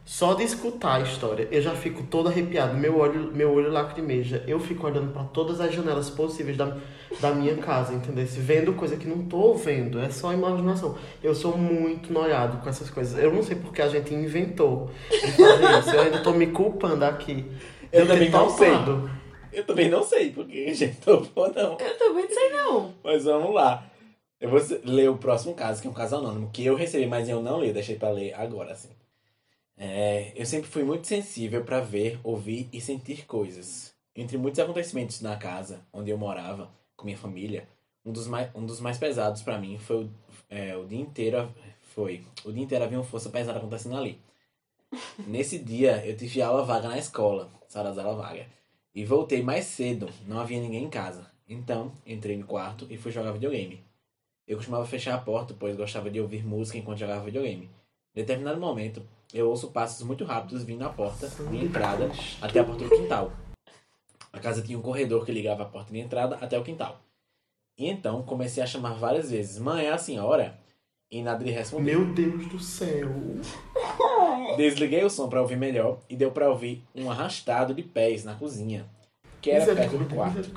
Só 0.05 0.35
de 0.35 0.43
escutar 0.43 0.97
a 0.97 1.01
história, 1.01 1.47
eu 1.51 1.59
já 1.59 1.73
fico 1.73 2.03
todo 2.03 2.29
arrepiado, 2.29 2.77
meu 2.77 2.95
olho, 2.99 3.31
meu 3.33 3.51
olho 3.51 3.71
lacrimeja. 3.71 4.43
Eu 4.47 4.59
fico 4.59 4.85
olhando 4.85 5.11
para 5.11 5.23
todas 5.23 5.59
as 5.59 5.73
janelas 5.73 6.11
possíveis 6.11 6.55
da, 6.55 6.77
da 7.19 7.31
minha 7.31 7.57
casa, 7.57 7.91
entendeu? 7.91 8.23
Vendo 8.23 8.73
coisa 8.73 8.97
que 8.97 9.07
não 9.07 9.25
tô 9.25 9.55
vendo, 9.55 9.99
é 9.99 10.11
só 10.11 10.31
imaginação. 10.31 10.95
Eu 11.23 11.33
sou 11.33 11.57
muito 11.57 12.13
noiado 12.13 12.59
com 12.59 12.69
essas 12.69 12.87
coisas. 12.91 13.17
Eu 13.17 13.33
não 13.33 13.41
sei 13.41 13.55
porque 13.55 13.81
a 13.81 13.89
gente 13.89 14.13
inventou 14.13 14.91
de 15.09 15.31
fazer 15.31 15.79
isso. 15.79 15.89
Eu 15.89 16.01
ainda 16.01 16.21
tô 16.21 16.33
me 16.33 16.47
culpando 16.47 17.03
aqui. 17.03 17.43
Eu 17.91 18.05
também 18.05 18.29
não 18.29 18.47
sei. 18.51 18.69
Eu 19.51 19.63
também 19.65 19.89
não 19.89 20.03
sei 20.03 20.31
porque 20.31 20.67
a 20.69 20.73
gente 20.75 20.97
topou, 20.97 21.51
não. 21.51 21.77
Eu 21.79 21.97
também 21.97 22.25
não 22.25 22.35
sei, 22.35 22.49
não. 22.51 22.93
Mas 23.03 23.23
vamos 23.23 23.55
lá. 23.55 23.89
Eu 24.39 24.51
vou 24.51 24.61
ler 24.83 25.09
o 25.09 25.17
próximo 25.17 25.55
caso, 25.55 25.81
que 25.81 25.87
é 25.87 25.89
um 25.89 25.93
caso 25.95 26.17
anônimo, 26.17 26.51
que 26.53 26.63
eu 26.63 26.75
recebi, 26.75 27.07
mas 27.07 27.27
eu 27.27 27.41
não 27.41 27.59
li, 27.59 27.73
deixei 27.73 27.95
para 27.95 28.11
ler 28.11 28.33
agora, 28.35 28.73
assim. 28.73 28.89
É, 29.77 30.31
eu 30.35 30.45
sempre 30.45 30.69
fui 30.69 30.83
muito 30.83 31.05
sensível 31.07 31.63
para 31.63 31.81
ver, 31.81 32.19
ouvir 32.23 32.69
e 32.71 32.79
sentir 32.79 33.25
coisas. 33.25 33.93
Entre 34.15 34.37
muitos 34.37 34.59
acontecimentos 34.59 35.19
na 35.21 35.35
casa 35.35 35.85
onde 35.91 36.09
eu 36.09 36.17
morava 36.17 36.71
com 36.95 37.05
minha 37.05 37.17
família, 37.17 37.67
um 38.05 38.11
dos 38.11 38.27
mais, 38.27 38.49
um 38.55 38.65
dos 38.65 38.79
mais 38.79 38.97
pesados 38.97 39.41
para 39.41 39.59
mim 39.59 39.77
foi 39.77 40.05
o, 40.05 40.09
é, 40.49 40.77
o 40.77 40.85
dia 40.85 40.99
inteiro 40.99 41.53
foi 41.81 42.23
o 42.45 42.51
dia 42.51 42.63
inteiro 42.63 42.83
havia 42.83 42.97
uma 42.97 43.03
força 43.03 43.29
pesada 43.29 43.57
acontecendo 43.57 43.97
ali. 43.97 44.21
Nesse 45.27 45.59
dia 45.59 46.05
eu 46.05 46.15
tive 46.15 46.41
aula 46.41 46.63
vaga 46.63 46.87
na 46.87 46.97
escola, 46.97 47.51
sala 47.67 47.91
de 47.91 47.99
aula 47.99 48.15
vaga, 48.15 48.47
e 48.93 49.03
voltei 49.03 49.41
mais 49.41 49.65
cedo, 49.65 50.09
não 50.25 50.39
havia 50.39 50.61
ninguém 50.61 50.85
em 50.85 50.89
casa. 50.89 51.29
Então 51.47 51.91
entrei 52.05 52.37
no 52.37 52.45
quarto 52.45 52.87
e 52.89 52.97
fui 52.97 53.11
jogar 53.11 53.33
videogame. 53.33 53.83
Eu 54.47 54.57
costumava 54.57 54.85
fechar 54.85 55.15
a 55.15 55.21
porta, 55.21 55.55
pois 55.57 55.75
gostava 55.75 56.09
de 56.09 56.21
ouvir 56.21 56.45
música 56.45 56.77
enquanto 56.77 56.99
jogava 56.99 57.25
videogame. 57.25 57.65
Em 58.15 58.21
determinado 58.21 58.59
momento, 58.59 59.01
eu 59.35 59.49
ouço 59.49 59.67
passos 59.69 60.01
muito 60.07 60.23
rápidos 60.23 60.63
vindo 60.63 60.79
na 60.79 60.87
porta 60.87 61.27
de 61.27 61.57
entrada 61.57 62.09
até 62.41 62.61
a 62.61 62.63
porta 62.63 62.85
do 62.85 62.89
quintal. 62.89 63.33
A 64.31 64.39
casa 64.39 64.61
tinha 64.61 64.79
um 64.79 64.81
corredor 64.81 65.25
que 65.25 65.31
ligava 65.33 65.63
a 65.63 65.65
porta 65.65 65.91
de 65.91 65.99
entrada 65.99 66.37
até 66.39 66.57
o 66.57 66.63
quintal. 66.63 67.01
E 67.77 67.89
então 67.89 68.23
comecei 68.23 68.63
a 68.63 68.65
chamar 68.65 68.93
várias 68.93 69.29
vezes: 69.29 69.59
Mãe, 69.59 69.87
é 69.87 69.91
a 69.91 69.97
senhora? 69.97 70.57
E 71.11 71.21
nada 71.21 71.43
lhe 71.43 71.51
respondeu. 71.51 71.99
Meu 71.99 72.13
Deus 72.13 72.47
do 72.47 72.59
céu! 72.59 73.09
Desliguei 74.55 75.03
o 75.03 75.09
som 75.09 75.27
para 75.27 75.41
ouvir 75.41 75.57
melhor 75.57 75.99
e 76.09 76.15
deu 76.15 76.31
para 76.31 76.49
ouvir 76.49 76.81
um 76.95 77.11
arrastado 77.11 77.73
de 77.73 77.83
pés 77.83 78.23
na 78.23 78.35
cozinha, 78.35 78.89
que 79.41 79.51
era 79.51 79.75
perto 79.75 79.97
do 79.97 80.15
quarto. 80.15 80.49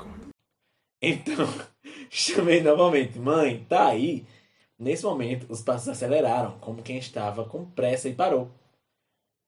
Então, 1.01 1.47
chamei 2.09 2.61
novamente: 2.61 3.19
Mãe, 3.19 3.65
tá 3.67 3.89
aí? 3.89 4.25
Nesse 4.77 5.03
momento, 5.03 5.45
os 5.49 5.61
passos 5.61 5.89
aceleraram, 5.89 6.57
como 6.61 6.81
quem 6.81 6.97
estava 6.97 7.43
com 7.43 7.65
pressa 7.65 8.07
e 8.07 8.13
parou. 8.13 8.49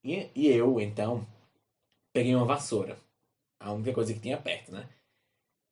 E, 0.03 0.29
e 0.33 0.47
eu, 0.47 0.79
então, 0.79 1.27
peguei 2.11 2.35
uma 2.35 2.45
vassoura, 2.45 2.97
a 3.59 3.71
única 3.71 3.93
coisa 3.93 4.13
que 4.13 4.19
tinha 4.19 4.37
perto, 4.37 4.71
né? 4.71 4.89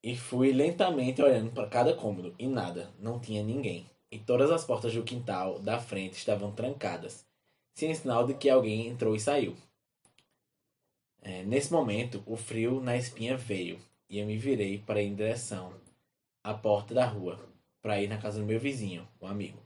E 0.03 0.15
fui 0.15 0.53
lentamente 0.53 1.21
olhando 1.21 1.51
para 1.51 1.67
cada 1.67 1.93
cômodo 1.93 2.33
e 2.39 2.47
nada, 2.47 2.93
não 2.99 3.19
tinha 3.19 3.43
ninguém. 3.43 3.89
E 4.11 4.17
todas 4.17 4.49
as 4.49 4.63
portas 4.63 4.93
do 4.93 5.03
quintal 5.03 5.59
da 5.59 5.79
frente 5.79 6.13
estavam 6.13 6.51
trancadas, 6.51 7.25
sem 7.75 7.93
sinal 7.93 8.25
de 8.25 8.33
que 8.33 8.49
alguém 8.49 8.87
entrou 8.87 9.15
e 9.15 9.19
saiu. 9.19 9.55
É, 11.21 11.43
nesse 11.43 11.71
momento, 11.71 12.23
o 12.25 12.37
frio 12.37 12.79
na 12.79 12.95
espinha 12.95 13.35
veio 13.35 13.79
e 14.09 14.19
eu 14.19 14.25
me 14.25 14.37
virei 14.37 14.79
para 14.79 15.01
ir 15.01 15.07
em 15.07 15.15
direção 15.15 15.73
a 16.43 16.53
porta 16.53 16.93
da 16.93 17.05
rua 17.05 17.39
para 17.81 18.01
ir 18.01 18.07
na 18.07 18.17
casa 18.17 18.39
do 18.39 18.45
meu 18.45 18.59
vizinho, 18.59 19.07
um 19.21 19.27
amigo, 19.27 19.59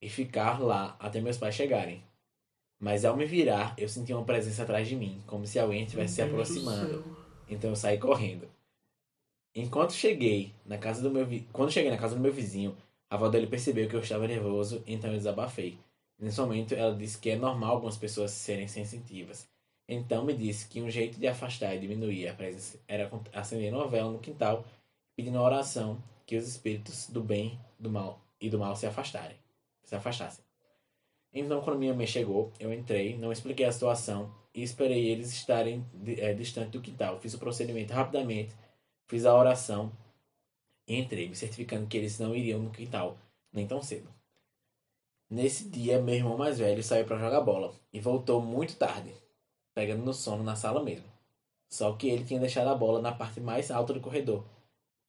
e 0.00 0.08
ficar 0.08 0.60
lá 0.60 0.96
até 0.98 1.20
meus 1.20 1.38
pais 1.38 1.54
chegarem. 1.54 2.02
Mas 2.84 3.02
ao 3.06 3.16
me 3.16 3.24
virar, 3.24 3.72
eu 3.78 3.88
senti 3.88 4.12
uma 4.12 4.26
presença 4.26 4.62
atrás 4.62 4.86
de 4.86 4.94
mim, 4.94 5.22
como 5.26 5.46
se 5.46 5.58
alguém 5.58 5.84
estivesse 5.84 6.16
se 6.16 6.20
aproximando. 6.20 7.02
Então 7.48 7.70
eu 7.70 7.76
saí 7.76 7.96
correndo. 7.96 8.46
Enquanto 9.54 9.94
cheguei 9.94 10.52
na 10.66 10.76
casa 10.76 11.00
do 11.00 11.10
meu 11.10 11.24
vi... 11.24 11.48
quando 11.50 11.72
cheguei 11.72 11.90
na 11.90 11.96
casa 11.96 12.14
do 12.14 12.20
meu 12.20 12.30
vizinho, 12.30 12.76
a 13.08 13.14
avó 13.14 13.30
dele 13.30 13.46
percebeu 13.46 13.88
que 13.88 13.96
eu 13.96 14.00
estava 14.00 14.28
nervoso, 14.28 14.84
então 14.86 15.08
eu 15.08 15.16
desabafei. 15.16 15.78
Nesse 16.18 16.38
momento, 16.38 16.74
ela 16.74 16.94
disse 16.94 17.16
que 17.16 17.30
é 17.30 17.36
normal 17.36 17.76
algumas 17.76 17.96
pessoas 17.96 18.32
serem 18.32 18.68
sensitivas. 18.68 19.48
Então 19.88 20.22
me 20.22 20.34
disse 20.34 20.68
que 20.68 20.82
um 20.82 20.90
jeito 20.90 21.18
de 21.18 21.26
afastar 21.26 21.74
e 21.74 21.80
diminuir 21.80 22.28
a 22.28 22.34
presença 22.34 22.78
era 22.86 23.10
acender 23.32 23.72
uma 23.72 23.88
vela 23.88 24.12
no 24.12 24.18
quintal, 24.18 24.62
pedindo 25.16 25.38
uma 25.38 25.44
oração 25.46 25.96
que 26.26 26.36
os 26.36 26.46
espíritos 26.46 27.06
do 27.08 27.22
bem, 27.22 27.58
do 27.78 27.88
mal 27.88 28.20
e 28.38 28.50
do 28.50 28.58
mal 28.58 28.76
se 28.76 28.84
afastarem, 28.84 29.38
se 29.84 29.96
afastassem. 29.96 30.43
Então, 31.34 31.60
quando 31.60 31.80
minha 31.80 31.92
mãe 31.92 32.06
chegou, 32.06 32.52
eu 32.60 32.72
entrei, 32.72 33.18
não 33.18 33.32
expliquei 33.32 33.66
a 33.66 33.72
situação 33.72 34.32
e 34.54 34.62
esperei 34.62 35.08
eles 35.08 35.32
estarem 35.32 35.84
eh, 36.06 36.32
distante 36.32 36.70
do 36.70 36.80
quintal. 36.80 37.18
Fiz 37.18 37.34
o 37.34 37.38
procedimento 37.38 37.92
rapidamente, 37.92 38.54
fiz 39.08 39.26
a 39.26 39.34
oração 39.34 39.90
e 40.86 40.96
entrei, 40.96 41.28
me 41.28 41.34
certificando 41.34 41.88
que 41.88 41.96
eles 41.96 42.20
não 42.20 42.36
iriam 42.36 42.60
no 42.60 42.70
quintal, 42.70 43.18
nem 43.52 43.66
tão 43.66 43.82
cedo. 43.82 44.08
Nesse 45.28 45.68
dia, 45.68 46.00
meu 46.00 46.14
irmão 46.14 46.38
mais 46.38 46.58
velho 46.58 46.82
saiu 46.84 47.04
para 47.04 47.18
jogar 47.18 47.40
bola 47.40 47.74
e 47.92 47.98
voltou 47.98 48.40
muito 48.40 48.76
tarde, 48.76 49.12
pegando 49.74 50.04
no 50.04 50.14
sono 50.14 50.44
na 50.44 50.54
sala 50.54 50.84
mesmo. 50.84 51.06
Só 51.68 51.92
que 51.94 52.08
ele 52.08 52.24
tinha 52.24 52.38
deixado 52.38 52.68
a 52.68 52.74
bola 52.76 53.02
na 53.02 53.10
parte 53.10 53.40
mais 53.40 53.72
alta 53.72 53.92
do 53.92 54.00
corredor, 54.00 54.44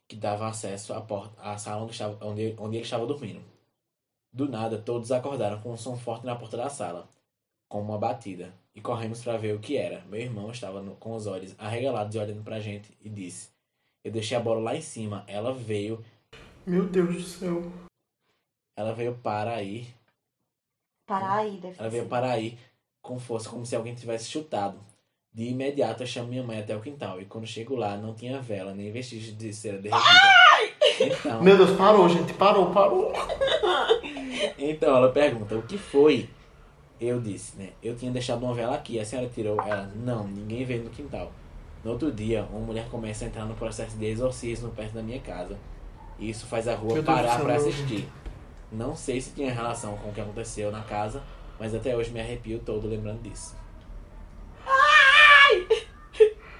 que 0.07 0.15
dava 0.15 0.47
acesso 0.47 0.93
à 0.93 1.01
porta, 1.01 1.39
à 1.39 1.55
sala 1.59 1.83
onde, 1.83 1.91
estava, 1.91 2.25
onde, 2.25 2.55
onde 2.57 2.77
ele 2.77 2.83
estava 2.83 3.05
dormindo. 3.05 3.54
Do 4.35 4.49
nada, 4.49 4.77
todos 4.77 5.13
acordaram 5.13 5.61
com 5.61 5.71
um 5.71 5.77
som 5.77 5.95
forte 5.95 6.25
na 6.25 6.35
porta 6.35 6.57
da 6.57 6.69
sala, 6.69 7.07
como 7.69 7.85
uma 7.93 7.97
batida, 7.97 8.53
e 8.75 8.81
corremos 8.81 9.23
para 9.23 9.37
ver 9.37 9.55
o 9.55 9.59
que 9.59 9.77
era. 9.77 10.01
Meu 10.09 10.19
irmão 10.19 10.51
estava 10.51 10.81
no- 10.81 10.95
com 10.97 11.15
os 11.15 11.25
olhos 11.25 11.55
arregalados 11.57 12.13
e 12.15 12.19
olhando 12.19 12.43
pra 12.43 12.59
gente 12.59 12.91
e 13.01 13.09
disse: 13.09 13.49
Eu 14.03 14.11
deixei 14.11 14.35
a 14.35 14.41
bola 14.41 14.59
lá 14.59 14.75
em 14.75 14.81
cima. 14.81 15.23
Ela 15.25 15.53
veio, 15.53 16.03
Meu 16.65 16.85
Deus 16.85 17.15
do 17.15 17.21
céu. 17.21 17.71
ela 18.77 18.93
veio 18.93 19.15
para 19.23 19.55
aí, 19.55 19.87
Parar 21.07 21.35
aí, 21.37 21.51
deve 21.57 21.75
ela 21.79 21.89
ser. 21.89 21.97
veio 21.97 22.07
para 22.09 22.31
aí 22.31 22.57
com 23.01 23.17
força, 23.17 23.47
como 23.49 23.65
se 23.65 23.75
alguém 23.75 23.95
tivesse 23.95 24.29
chutado. 24.29 24.77
De 25.31 25.43
imediato, 25.45 26.01
eu 26.03 26.07
chamo 26.07 26.29
minha 26.29 26.43
mãe 26.43 26.59
até 26.59 26.75
o 26.75 26.81
quintal, 26.81 27.21
e 27.21 27.25
quando 27.25 27.45
chego 27.47 27.75
lá, 27.75 27.95
não 27.97 28.13
tinha 28.15 28.41
vela, 28.41 28.73
nem 28.73 28.91
vestígio 28.91 29.33
de 29.35 29.53
cera 29.53 29.77
derretida. 29.77 30.35
Então, 30.99 31.43
Meu 31.43 31.57
Deus, 31.57 31.77
parou, 31.77 32.07
gente. 32.09 32.33
Parou, 32.33 32.71
parou. 32.73 33.11
Então 34.57 34.95
ela 34.95 35.11
pergunta, 35.11 35.55
o 35.55 35.61
que 35.63 35.77
foi? 35.77 36.29
Eu 36.99 37.19
disse, 37.19 37.57
né? 37.57 37.71
Eu 37.83 37.95
tinha 37.95 38.11
deixado 38.11 38.43
uma 38.43 38.53
vela 38.53 38.75
aqui, 38.75 38.99
a 38.99 39.05
senhora 39.05 39.27
tirou? 39.27 39.59
Ela, 39.59 39.91
não, 39.95 40.27
ninguém 40.27 40.63
veio 40.63 40.83
no 40.83 40.89
quintal. 40.89 41.31
No 41.83 41.91
outro 41.91 42.11
dia, 42.11 42.47
uma 42.51 42.61
mulher 42.61 42.87
começa 42.89 43.25
a 43.25 43.27
entrar 43.27 43.45
no 43.45 43.53
processo 43.53 43.97
de 43.97 44.05
exorcismo 44.05 44.71
perto 44.71 44.93
da 44.93 45.03
minha 45.03 45.19
casa. 45.19 45.57
E 46.17 46.29
isso 46.29 46.45
faz 46.47 46.67
a 46.67 46.75
rua 46.75 46.93
Meu 46.93 47.03
parar 47.03 47.39
não. 47.43 47.53
assistir. 47.53 48.07
Não 48.71 48.95
sei 48.95 49.21
se 49.21 49.31
tinha 49.31 49.53
relação 49.53 49.95
com 49.97 50.09
o 50.09 50.13
que 50.13 50.21
aconteceu 50.21 50.71
na 50.71 50.81
casa, 50.81 51.21
mas 51.59 51.75
até 51.75 51.95
hoje 51.95 52.11
me 52.11 52.19
arrepio 52.19 52.59
todo 52.59 52.87
lembrando 52.87 53.21
disso. 53.21 53.55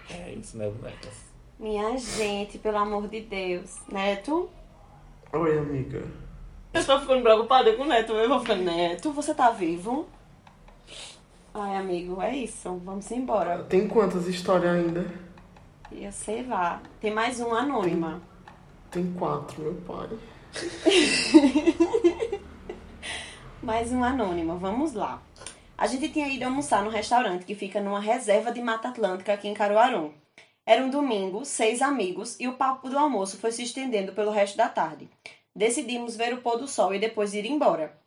É 0.10 0.32
isso, 0.34 0.58
né, 0.58 0.70
bonecas? 0.70 1.26
Minha 1.58 1.98
gente, 1.98 2.58
pelo 2.58 2.78
amor 2.78 3.08
de 3.08 3.22
Deus. 3.22 3.78
Neto? 3.92 4.50
Oi, 5.34 5.58
amiga. 5.58 6.04
Eu 6.76 6.86
tô 6.86 7.00
ficando 7.00 7.22
preocupada 7.22 7.74
com 7.74 7.84
o 7.84 7.86
Neto. 7.86 8.12
Eu 8.12 8.28
vou 8.28 8.42
ficando, 8.42 8.64
Neto, 8.64 9.14
você 9.14 9.34
tá 9.34 9.50
vivo? 9.50 10.10
Ai, 11.54 11.78
amigo, 11.78 12.22
é 12.22 12.36
isso. 12.36 12.76
Vamos 12.84 13.10
embora. 13.12 13.64
Tem 13.64 13.88
quantas 13.88 14.28
histórias 14.28 14.76
ainda? 14.76 15.06
E 15.90 16.12
sei 16.12 16.44
lá. 16.44 16.82
Tem 17.00 17.14
mais 17.14 17.40
uma 17.40 17.60
anônima. 17.60 18.22
Tem 18.92 19.10
quatro, 19.14 19.62
meu 19.62 19.76
pai. 19.88 20.10
Mais 23.64 23.92
uma 23.92 24.10
anônima, 24.10 24.56
vamos 24.56 24.94
lá. 24.94 25.24
A 25.78 25.88
gente 25.88 26.10
tinha 26.10 26.28
ido 26.28 26.44
almoçar 26.44 26.84
no 26.84 26.90
restaurante 26.90 27.46
que 27.46 27.56
fica 27.56 27.82
numa 27.82 28.00
reserva 28.00 28.52
de 28.52 28.62
Mata 28.62 28.90
Atlântica 28.90 29.34
aqui 29.34 29.48
em 29.48 29.54
Caruaru. 29.54 30.14
Era 30.66 30.84
um 30.84 30.90
domingo, 30.90 31.46
seis 31.46 31.82
amigos, 31.82 32.40
e 32.40 32.48
o 32.48 32.54
papo 32.54 32.90
do 32.90 32.98
almoço 32.98 33.38
foi 33.38 33.52
se 33.52 33.64
estendendo 33.64 34.12
pelo 34.12 34.32
resto 34.32 34.58
da 34.58 34.70
tarde. 34.70 35.10
Decidimos 35.56 36.16
ver 36.16 36.34
o 36.34 36.42
pôr 36.42 36.58
do 36.58 36.68
sol 36.68 36.94
e 36.94 37.00
depois 37.00 37.34
ir 37.34 37.46
embora. 37.46 37.98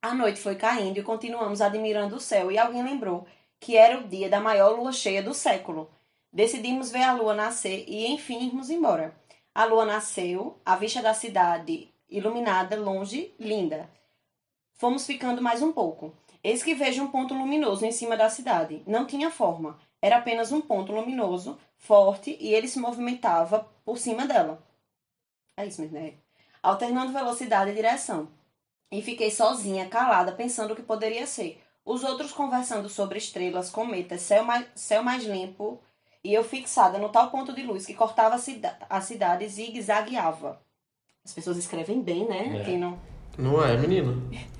A 0.00 0.14
noite 0.14 0.40
foi 0.40 0.54
caindo 0.54 0.98
e 0.98 1.02
continuamos 1.02 1.60
admirando 1.60 2.16
o 2.16 2.20
céu, 2.20 2.50
e 2.50 2.58
alguém 2.58 2.82
lembrou 2.82 3.26
que 3.60 3.76
era 3.76 3.98
o 3.98 4.08
dia 4.08 4.28
da 4.28 4.40
maior 4.40 4.78
lua 4.78 4.92
cheia 4.92 5.22
do 5.22 5.34
século. 5.34 5.90
Decidimos 6.32 6.90
ver 6.90 7.02
a 7.02 7.12
lua 7.12 7.34
nascer 7.34 7.84
e 7.86 8.06
enfim 8.06 8.46
irmos 8.46 8.70
embora. 8.70 9.14
A 9.54 9.64
lua 9.64 9.84
nasceu, 9.84 10.58
a 10.64 10.76
vista 10.76 11.02
da 11.02 11.12
cidade 11.12 11.92
iluminada, 12.08 12.76
longe, 12.76 13.34
linda. 13.38 13.90
Fomos 14.74 15.06
ficando 15.06 15.42
mais 15.42 15.62
um 15.62 15.72
pouco. 15.72 16.14
Eis 16.42 16.62
que 16.62 16.74
vejo 16.74 17.02
um 17.02 17.10
ponto 17.10 17.34
luminoso 17.34 17.84
em 17.84 17.92
cima 17.92 18.16
da 18.16 18.30
cidade. 18.30 18.82
Não 18.86 19.06
tinha 19.06 19.30
forma. 19.30 19.78
Era 20.00 20.18
apenas 20.18 20.52
um 20.52 20.60
ponto 20.60 20.92
luminoso, 20.92 21.58
forte, 21.76 22.36
e 22.38 22.54
ele 22.54 22.68
se 22.68 22.78
movimentava 22.78 23.68
por 23.84 23.98
cima 23.98 24.26
dela. 24.26 24.62
É 25.56 25.66
isso 25.66 25.80
mesmo, 25.80 25.98
né? 25.98 26.14
Alternando 26.66 27.12
velocidade 27.12 27.70
e 27.70 27.74
direção. 27.74 28.26
E 28.90 29.00
fiquei 29.00 29.30
sozinha, 29.30 29.88
calada, 29.88 30.32
pensando 30.32 30.72
o 30.72 30.76
que 30.76 30.82
poderia 30.82 31.24
ser. 31.24 31.62
Os 31.84 32.02
outros 32.02 32.32
conversando 32.32 32.88
sobre 32.88 33.18
estrelas, 33.18 33.70
cometas, 33.70 34.22
céu 34.22 34.42
mais, 34.42 34.66
céu 34.74 35.00
mais 35.00 35.22
limpo, 35.22 35.80
e 36.24 36.34
eu 36.34 36.42
fixada 36.42 36.98
no 36.98 37.08
tal 37.08 37.30
ponto 37.30 37.52
de 37.52 37.62
luz 37.62 37.86
que 37.86 37.94
cortava 37.94 38.34
a, 38.34 38.38
cida 38.38 38.76
a 38.90 39.00
cidade 39.00 39.44
e 39.44 39.48
zigue-zagueava. 39.48 40.60
As 41.24 41.32
pessoas 41.32 41.56
escrevem 41.56 42.02
bem, 42.02 42.26
né? 42.26 42.56
É. 42.56 42.60
Aqui 42.62 42.76
no... 42.76 42.98
Não 43.38 43.64
é, 43.64 43.76
menino? 43.76 44.28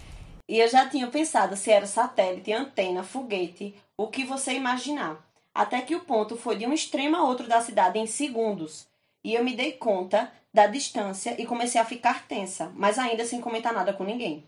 E 0.48 0.60
eu 0.60 0.68
já 0.68 0.88
tinha 0.88 1.08
pensado 1.08 1.56
se 1.56 1.72
era 1.72 1.88
satélite, 1.88 2.52
antena, 2.52 3.02
foguete, 3.02 3.74
o 3.96 4.06
que 4.06 4.24
você 4.24 4.52
imaginar. 4.52 5.20
Até 5.52 5.80
que 5.80 5.96
o 5.96 6.04
ponto 6.04 6.36
foi 6.36 6.54
de 6.54 6.64
um 6.64 6.72
extremo 6.72 7.16
a 7.16 7.24
outro 7.24 7.48
da 7.48 7.60
cidade 7.60 7.98
em 7.98 8.06
segundos. 8.06 8.85
E 9.26 9.34
eu 9.34 9.42
me 9.42 9.56
dei 9.56 9.72
conta 9.72 10.32
da 10.54 10.68
distância 10.68 11.34
e 11.36 11.44
comecei 11.44 11.80
a 11.80 11.84
ficar 11.84 12.28
tensa, 12.28 12.70
mas 12.76 12.96
ainda 12.96 13.24
sem 13.24 13.40
comentar 13.40 13.72
nada 13.72 13.92
com 13.92 14.04
ninguém. 14.04 14.46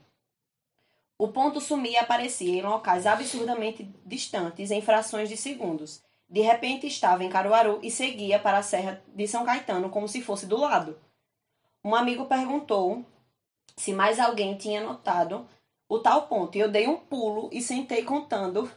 O 1.18 1.26
ponto 1.26 1.60
sumia 1.60 1.94
e 1.94 1.96
aparecia 1.96 2.60
em 2.60 2.62
locais 2.62 3.04
absurdamente 3.04 3.92
distantes 4.06 4.70
em 4.70 4.80
frações 4.80 5.28
de 5.28 5.36
segundos. 5.36 6.00
De 6.30 6.42
repente 6.42 6.86
estava 6.86 7.24
em 7.24 7.28
Caruaru 7.28 7.80
e 7.82 7.90
seguia 7.90 8.38
para 8.38 8.58
a 8.58 8.62
Serra 8.62 9.02
de 9.08 9.26
São 9.26 9.44
Caetano 9.44 9.90
como 9.90 10.06
se 10.06 10.22
fosse 10.22 10.46
do 10.46 10.58
lado. 10.58 10.96
Um 11.84 11.92
amigo 11.92 12.26
perguntou 12.26 13.04
se 13.76 13.92
mais 13.92 14.20
alguém 14.20 14.56
tinha 14.56 14.80
notado 14.80 15.44
o 15.88 15.98
tal 15.98 16.28
ponto. 16.28 16.56
E 16.56 16.60
eu 16.60 16.70
dei 16.70 16.86
um 16.86 16.98
pulo 16.98 17.50
e 17.50 17.60
sentei 17.60 18.04
contando 18.04 18.70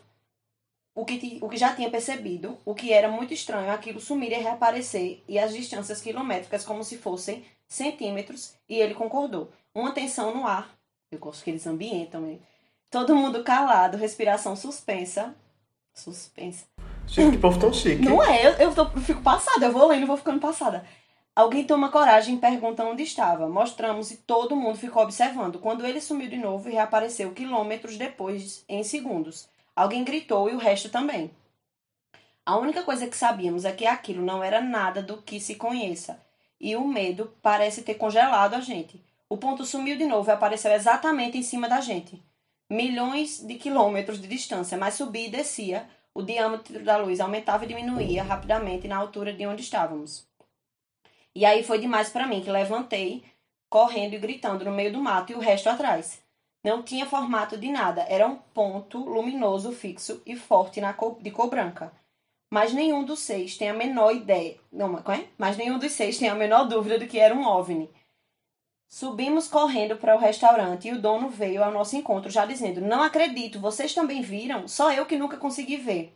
o 0.94 1.06
que, 1.06 1.40
o 1.42 1.48
que 1.50 1.58
já 1.58 1.74
tinha 1.74 1.90
percebido, 1.90 2.58
o 2.66 2.76
que 2.76 2.92
era 2.92 3.10
muito 3.10 3.34
estranho 3.34 3.72
aquilo 3.72 4.00
sumir 4.00 4.32
e 4.32 4.36
reaparecer, 4.36 5.24
e 5.28 5.40
as 5.40 5.54
distâncias 5.54 6.02
quilométricas 6.02 6.66
como 6.66 6.84
se 6.84 6.98
fossem 6.98 7.44
centímetros, 7.68 8.54
e 8.68 8.76
ele 8.76 8.94
concordou. 8.94 9.50
Uma 9.74 9.92
tensão 9.94 10.36
no 10.36 10.46
ar. 10.46 10.70
Eu 11.12 11.20
gosto 11.20 11.44
que 11.44 11.50
eles 11.50 11.66
ambientam, 11.66 12.28
hein? 12.28 12.42
Todo 12.90 13.16
mundo 13.16 13.44
calado, 13.44 13.98
respiração 13.98 14.56
suspensa. 14.56 15.34
Suspensa. 15.94 16.66
Gente, 17.08 17.36
que 17.36 17.42
povo 17.42 17.60
tão 17.60 17.74
chique. 17.74 18.02
Não 18.02 18.22
é, 18.24 18.46
eu, 18.46 18.52
eu, 18.54 18.76
tô- 18.76 18.84
eu 18.84 19.02
fico 19.02 19.22
passada, 19.22 19.66
eu 19.66 19.72
vou 19.72 19.88
lendo 19.88 20.04
e 20.04 20.08
vou 20.08 20.18
ficando 20.18 20.40
passada. 20.40 20.86
Alguém 21.34 21.64
toma 21.66 21.90
coragem 21.90 22.36
e 22.36 22.40
pergunta 22.40 22.84
onde 22.84 23.04
estava. 23.04 23.48
Mostramos 23.50 24.12
e 24.12 24.18
todo 24.18 24.56
mundo 24.56 24.78
ficou 24.78 25.04
observando. 25.04 25.60
Quando 25.60 25.86
ele 25.86 26.02
sumiu 26.02 26.30
de 26.30 26.38
novo 26.38 26.68
e 26.70 26.74
reapareceu 26.74 27.32
quilômetros 27.32 27.98
depois, 27.98 28.64
em 28.68 28.84
segundos. 28.84 29.48
Alguém 29.76 30.04
gritou 30.04 30.50
e 30.50 30.54
o 30.54 30.58
resto 30.58 30.90
também. 30.90 31.32
A 32.46 32.58
única 32.58 32.84
coisa 32.84 33.08
que 33.08 33.16
sabíamos 33.16 33.66
é 33.66 33.72
que 33.72 33.86
aquilo 33.86 34.24
não 34.24 34.44
era 34.44 34.60
nada 34.60 35.02
do 35.02 35.22
que 35.22 35.40
se 35.40 35.56
conheça. 35.56 36.20
E 36.60 36.76
o 36.76 36.86
medo 36.86 37.34
parece 37.42 37.82
ter 37.82 37.96
congelado 37.96 38.56
a 38.56 38.60
gente. 38.60 39.04
O 39.30 39.38
ponto 39.38 39.66
sumiu 39.66 39.98
de 39.98 40.06
novo 40.06 40.30
e 40.30 40.34
apareceu 40.34 40.72
exatamente 40.72 41.38
em 41.38 41.44
cima 41.44 41.70
da 41.70 41.80
gente. 41.80 42.22
Milhões 42.70 43.40
de 43.40 43.56
quilômetros 43.56 44.20
de 44.22 44.28
distância, 44.28 44.78
mas 44.78 44.96
subia 44.96 45.28
e 45.28 45.32
descia. 45.32 45.88
O 46.14 46.22
diâmetro 46.22 46.84
da 46.84 46.98
luz 46.98 47.20
aumentava 47.20 47.64
e 47.64 47.68
diminuía 47.68 48.24
rapidamente 48.24 48.88
na 48.88 48.98
altura 48.98 49.32
de 49.32 49.46
onde 49.48 49.62
estávamos. 49.62 50.28
E 51.34 51.46
aí 51.46 51.64
foi 51.64 51.80
demais 51.80 52.10
para 52.10 52.28
mim, 52.28 52.42
que 52.42 52.52
levantei, 52.52 53.24
correndo 53.70 54.14
e 54.16 54.20
gritando 54.20 54.66
no 54.66 54.72
meio 54.72 54.92
do 54.92 55.02
mato 55.02 55.32
e 55.32 55.36
o 55.36 55.40
resto 55.40 55.70
atrás. 55.70 56.22
Não 56.64 56.84
tinha 56.84 57.08
formato 57.08 57.58
de 57.58 57.72
nada, 57.72 58.06
era 58.08 58.28
um 58.28 58.36
ponto 58.36 59.00
luminoso 59.00 59.72
fixo 59.72 60.22
e 60.26 60.36
forte 60.36 60.80
na 60.80 60.94
cor, 60.94 61.18
de 61.20 61.32
cor 61.32 61.50
branca. 61.50 61.92
Mas 62.54 62.74
nenhum 62.74 63.04
dos 63.04 63.20
seis 63.20 63.58
tem 63.58 63.70
a 63.70 63.74
menor 63.74 64.14
ideia. 64.14 64.60
Não, 64.72 64.90
mas 65.38 65.58
é? 65.58 65.64
Nenhum 65.64 65.80
dos 65.80 65.94
seis 65.94 66.20
tem 66.20 66.30
a 66.30 66.36
menor 66.36 66.66
dúvida 66.66 67.00
de 67.00 67.08
que 67.08 67.18
era 67.18 67.34
um 67.34 67.46
OVNI. 67.46 67.90
Subimos 68.88 69.48
correndo 69.48 69.96
para 69.96 70.16
o 70.16 70.20
restaurante 70.20 70.90
e 70.90 70.92
o 70.92 71.02
dono 71.02 71.30
veio 71.30 71.64
ao 71.64 71.72
nosso 71.72 71.96
encontro 71.96 72.30
já 72.30 72.46
dizendo: 72.46 72.82
Não 72.82 73.02
acredito, 73.02 73.60
vocês 73.60 73.94
também 73.94 74.22
viram? 74.22 74.68
Só 74.68 74.92
eu 74.92 75.06
que 75.06 75.18
nunca 75.18 75.38
consegui 75.38 75.78
ver. 75.78 76.16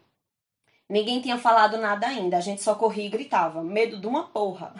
Ninguém 0.87 1.21
tinha 1.21 1.37
falado 1.37 1.77
nada 1.77 2.05
ainda, 2.05 2.37
a 2.37 2.41
gente 2.41 2.61
só 2.61 2.75
corria 2.75 3.05
e 3.05 3.09
gritava: 3.09 3.63
Medo 3.63 3.97
de 3.97 4.05
uma 4.05 4.27
porra. 4.27 4.75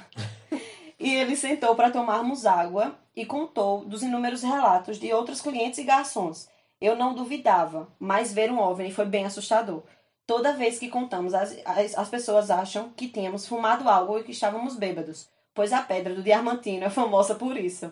e 1.00 1.16
ele 1.16 1.38
sentou 1.38 1.74
para 1.74 1.90
tomarmos 1.90 2.46
água 2.46 3.00
e 3.16 3.26
contou 3.26 3.86
dos 3.86 4.04
inúmeros 4.04 4.44
relatos 4.44 5.00
de 5.00 5.14
outros 5.14 5.42
clientes 5.42 5.80
e 5.80 5.84
garçons. 5.84 6.50
Eu 6.82 6.96
não 6.96 7.14
duvidava, 7.14 7.88
mas 7.98 8.34
ver 8.34 8.52
um 8.52 8.60
OVNI 8.60 8.92
foi 8.92 9.06
bem 9.06 9.26
assustador. 9.26 9.84
Toda 10.28 10.54
vez 10.54 10.80
que 10.80 10.90
contamos, 10.90 11.34
as, 11.34 11.56
as, 11.64 11.98
as 11.98 12.10
pessoas 12.10 12.50
acham 12.50 12.90
que 12.90 13.08
tínhamos 13.08 13.48
fumado 13.48 13.88
algo 13.88 14.18
e 14.18 14.24
que 14.24 14.32
estávamos 14.32 14.76
bêbados, 14.76 15.30
pois 15.54 15.72
a 15.72 15.82
pedra 15.82 16.14
do 16.14 16.24
Diamantino 16.24 16.86
é 16.86 16.90
famosa 16.90 17.36
por 17.36 17.56
isso. 17.56 17.92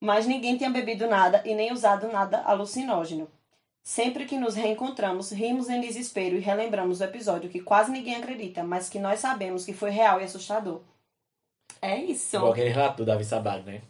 Mas 0.00 0.26
ninguém 0.26 0.56
tinha 0.56 0.70
bebido 0.70 1.06
nada 1.06 1.42
e 1.46 1.54
nem 1.54 1.72
usado 1.72 2.08
nada 2.08 2.42
alucinógeno. 2.42 3.30
Sempre 3.84 4.26
que 4.26 4.38
nos 4.38 4.54
reencontramos, 4.54 5.30
rimos 5.32 5.68
em 5.68 5.80
desespero 5.80 6.36
e 6.36 6.40
relembramos 6.40 7.00
o 7.00 7.04
episódio 7.04 7.50
que 7.50 7.60
quase 7.60 7.90
ninguém 7.90 8.16
acredita, 8.16 8.62
mas 8.62 8.88
que 8.88 8.98
nós 8.98 9.20
sabemos 9.20 9.64
que 9.64 9.72
foi 9.72 9.90
real 9.90 10.20
e 10.20 10.24
assustador. 10.24 10.82
É 11.80 11.96
isso. 11.96 12.36
Igual 12.36 12.52
aquele 12.52 12.70
relato 12.70 12.98
do 12.98 13.06
Davi 13.06 13.24
Sabag, 13.24 13.64
né? 13.64 13.82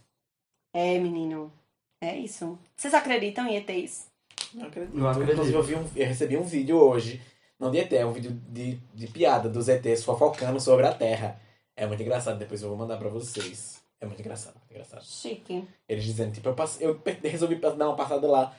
É, 0.73 0.99
menino. 0.99 1.53
É 2.01 2.17
isso. 2.17 2.59
Vocês 2.77 2.95
acreditam 2.95 3.47
em 3.47 3.57
ETs? 3.57 4.07
Não 4.55 4.67
acredito. 4.67 4.99
Eu 4.99 5.09
acredito. 5.09 5.33
Inclusive, 5.33 5.57
eu, 5.57 5.63
vi 5.63 5.75
um, 5.77 5.91
eu 5.97 6.07
recebi 6.07 6.37
um 6.37 6.43
vídeo 6.43 6.77
hoje, 6.77 7.21
não 7.59 7.71
de 7.71 7.79
ET, 7.79 7.93
é 7.93 8.05
um 8.05 8.13
vídeo 8.13 8.33
de, 8.49 8.75
de 8.95 9.07
piada 9.07 9.49
dos 9.49 9.69
ETs 9.69 10.03
fofocando 10.05 10.61
sobre 10.61 10.87
a 10.87 10.93
Terra. 10.93 11.41
É 11.77 11.87
muito 11.87 12.03
engraçado, 12.03 12.39
depois 12.39 12.63
eu 12.63 12.69
vou 12.69 12.77
mandar 12.77 12.97
pra 12.99 13.09
vocês. 13.09 13.81
É 14.01 14.07
muito 14.07 14.21
engraçado, 14.21 14.55
muito 14.55 14.71
engraçado. 14.73 15.05
Chique. 15.05 15.65
Eles 15.89 16.05
dizendo, 16.05 16.33
tipo, 16.33 16.49
eu, 16.49 16.55
passei, 16.55 16.87
eu 16.87 17.01
resolvi 17.23 17.55
dar 17.55 17.73
uma 17.75 17.95
passada 17.95 18.27
lá. 18.27 18.55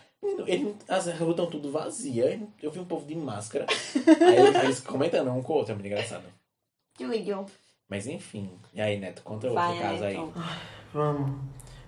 Ele- 0.47 0.73
as 0.87 1.05
ruas 1.05 1.31
estão 1.31 1.47
tudo 1.49 1.69
vazias. 1.69 2.39
Eu 2.61 2.71
vi 2.71 2.79
um 2.79 2.85
povo 2.85 3.05
de 3.05 3.13
máscara. 3.13 3.65
Aí 4.21 4.63
eles, 4.65 4.79
comentando 4.79 5.29
um 5.31 5.43
com 5.43 5.51
o 5.51 5.55
outro, 5.57 5.73
é 5.73 5.75
muito 5.75 5.85
engraçado. 5.87 6.23
Tudo. 6.97 7.45
Mas 7.89 8.07
enfim. 8.07 8.49
E 8.73 8.79
aí, 8.81 8.97
Neto, 8.97 9.21
conta 9.21 9.47
outro 9.47 9.61
Vai, 9.61 9.79
caso 9.79 10.03
aí. 10.05 10.17
Neto. 10.17 10.33
Vamos. 10.93 11.41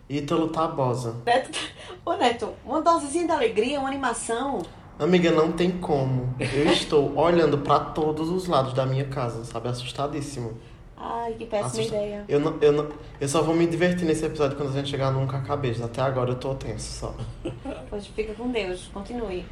Ítalo 0.09 0.49
Tabosa. 0.49 1.15
Neto. 1.25 1.57
Ô, 2.05 2.13
Neto, 2.13 2.49
uma 2.65 2.81
dosezinha 2.81 3.25
de 3.25 3.31
alegria, 3.31 3.79
uma 3.79 3.89
animação. 3.89 4.61
Amiga, 4.99 5.31
não 5.31 5.51
tem 5.51 5.71
como. 5.71 6.33
Eu 6.39 6.71
estou 6.71 7.17
olhando 7.17 7.57
pra 7.57 7.79
todos 7.79 8.29
os 8.29 8.47
lados 8.47 8.73
da 8.73 8.85
minha 8.85 9.05
casa, 9.05 9.43
sabe? 9.43 9.67
Assustadíssimo. 9.67 10.57
Ai, 10.95 11.33
que 11.33 11.45
péssima 11.45 11.67
Assusta- 11.67 11.95
ideia. 11.95 12.23
Eu, 12.29 12.39
não, 12.39 12.55
eu, 12.61 12.71
não, 12.71 12.87
eu 13.19 13.27
só 13.27 13.41
vou 13.41 13.53
me 13.53 13.67
divertir 13.67 14.05
nesse 14.05 14.23
episódio 14.25 14.55
quando 14.55 14.69
a 14.69 14.73
gente 14.73 14.89
chegar 14.89 15.11
num 15.11 15.27
cabeça. 15.27 15.85
Até 15.85 16.01
agora 16.01 16.31
eu 16.31 16.35
tô 16.35 16.53
tenso 16.55 16.99
só. 16.99 17.15
Pois 17.89 18.07
fica 18.07 18.33
com 18.33 18.49
Deus, 18.49 18.89
continue. 18.93 19.45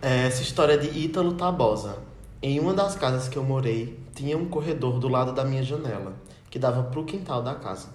É 0.00 0.26
essa 0.26 0.42
história 0.42 0.78
de 0.78 0.98
Ítalo 0.98 1.34
Tabosa. 1.34 1.98
Em 2.40 2.60
uma 2.60 2.72
das 2.72 2.94
casas 2.94 3.28
que 3.28 3.36
eu 3.36 3.42
morei, 3.44 3.98
tinha 4.14 4.36
um 4.38 4.46
corredor 4.46 4.98
do 4.98 5.08
lado 5.08 5.32
da 5.32 5.44
minha 5.44 5.62
janela, 5.62 6.14
que 6.50 6.58
dava 6.58 6.82
pro 6.84 7.04
quintal 7.04 7.42
da 7.42 7.54
casa. 7.54 7.88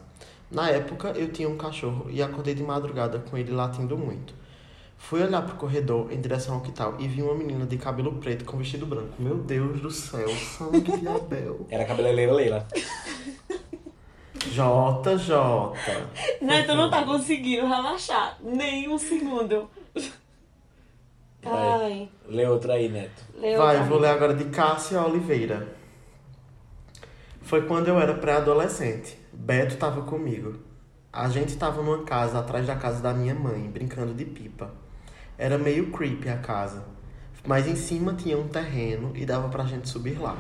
Na 0.52 0.70
época, 0.70 1.10
eu 1.12 1.32
tinha 1.32 1.48
um 1.48 1.56
cachorro 1.58 2.08
e 2.10 2.22
acordei 2.22 2.54
de 2.54 2.62
madrugada 2.62 3.20
com 3.20 3.38
ele 3.38 3.52
latindo 3.52 3.98
muito. 3.98 4.34
Fui 4.98 5.22
olhar 5.24 5.42
pro 5.42 5.56
corredor 5.56 6.12
em 6.12 6.20
direção 6.22 6.56
ao 6.56 6.62
quintal 6.62 6.96
e 7.00 7.08
vi 7.08 7.22
uma 7.24 7.34
menina 7.34 7.66
de 7.66 7.78
cabelo 7.78 8.14
preto 8.14 8.46
com 8.46 8.58
vestido 8.58 8.86
branco. 8.86 9.14
Meu 9.18 9.38
Deus 9.38 9.80
do 9.82 9.90
céu, 9.90 10.28
sangue 10.30 10.82
de 11.00 11.08
Abel. 11.08 11.66
Era 11.72 11.86
cabeleireira 11.86 12.34
Leila. 12.34 12.68
JJ. 14.36 15.34
Neto 16.42 16.76
não 16.76 16.90
tá 16.90 17.04
conseguindo 17.04 17.66
relaxar 17.68 18.38
nem 18.44 18.90
um 18.90 18.98
segundo. 18.98 19.70
Ai, 21.44 22.10
Lê 22.28 22.46
outro 22.48 22.72
aí, 22.72 22.88
Neto. 22.90 23.24
leu. 23.36 23.58
Vai, 23.58 23.76
outra. 23.78 23.90
vou 23.90 24.00
ler 24.00 24.10
agora 24.10 24.34
de 24.34 24.46
Cássia 24.46 25.02
Oliveira. 25.02 25.76
Foi 27.42 27.66
quando 27.66 27.88
eu 27.88 28.00
era 28.00 28.14
pré-adolescente. 28.14 29.18
Beto 29.44 29.76
tava 29.78 30.04
comigo. 30.04 30.60
A 31.12 31.28
gente 31.28 31.58
tava 31.58 31.82
numa 31.82 32.04
casa 32.04 32.38
atrás 32.38 32.68
da 32.68 32.76
casa 32.76 33.02
da 33.02 33.12
minha 33.12 33.34
mãe, 33.34 33.72
brincando 33.72 34.14
de 34.14 34.24
pipa. 34.24 34.72
Era 35.36 35.58
meio 35.58 35.90
creepy 35.92 36.30
a 36.30 36.38
casa, 36.38 36.86
mas 37.48 37.68
em 37.68 37.76
cima 37.76 38.14
tinha 38.14 38.38
um 38.38 38.48
terreno 38.48 39.12
e 39.16 39.26
dava 39.26 39.50
pra 39.50 39.66
gente 39.66 39.90
subir 39.90 40.22
lá. 40.22 40.38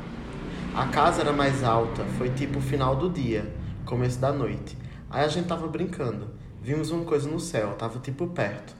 A 0.75 0.85
casa 0.89 1.21
era 1.21 1.33
mais 1.33 1.63
alta, 1.63 2.05
foi 2.15 2.29
tipo 2.29 2.61
final 2.61 2.95
do 2.95 3.09
dia, 3.09 3.51
começo 3.85 4.19
da 4.19 4.31
noite. 4.31 4.77
Aí 5.09 5.25
a 5.25 5.27
gente 5.27 5.47
tava 5.47 5.67
brincando. 5.67 6.29
Vimos 6.61 6.91
uma 6.91 7.03
coisa 7.03 7.27
no 7.27 7.39
céu, 7.39 7.73
tava 7.73 7.97
tipo 7.97 8.27
perto. 8.27 8.75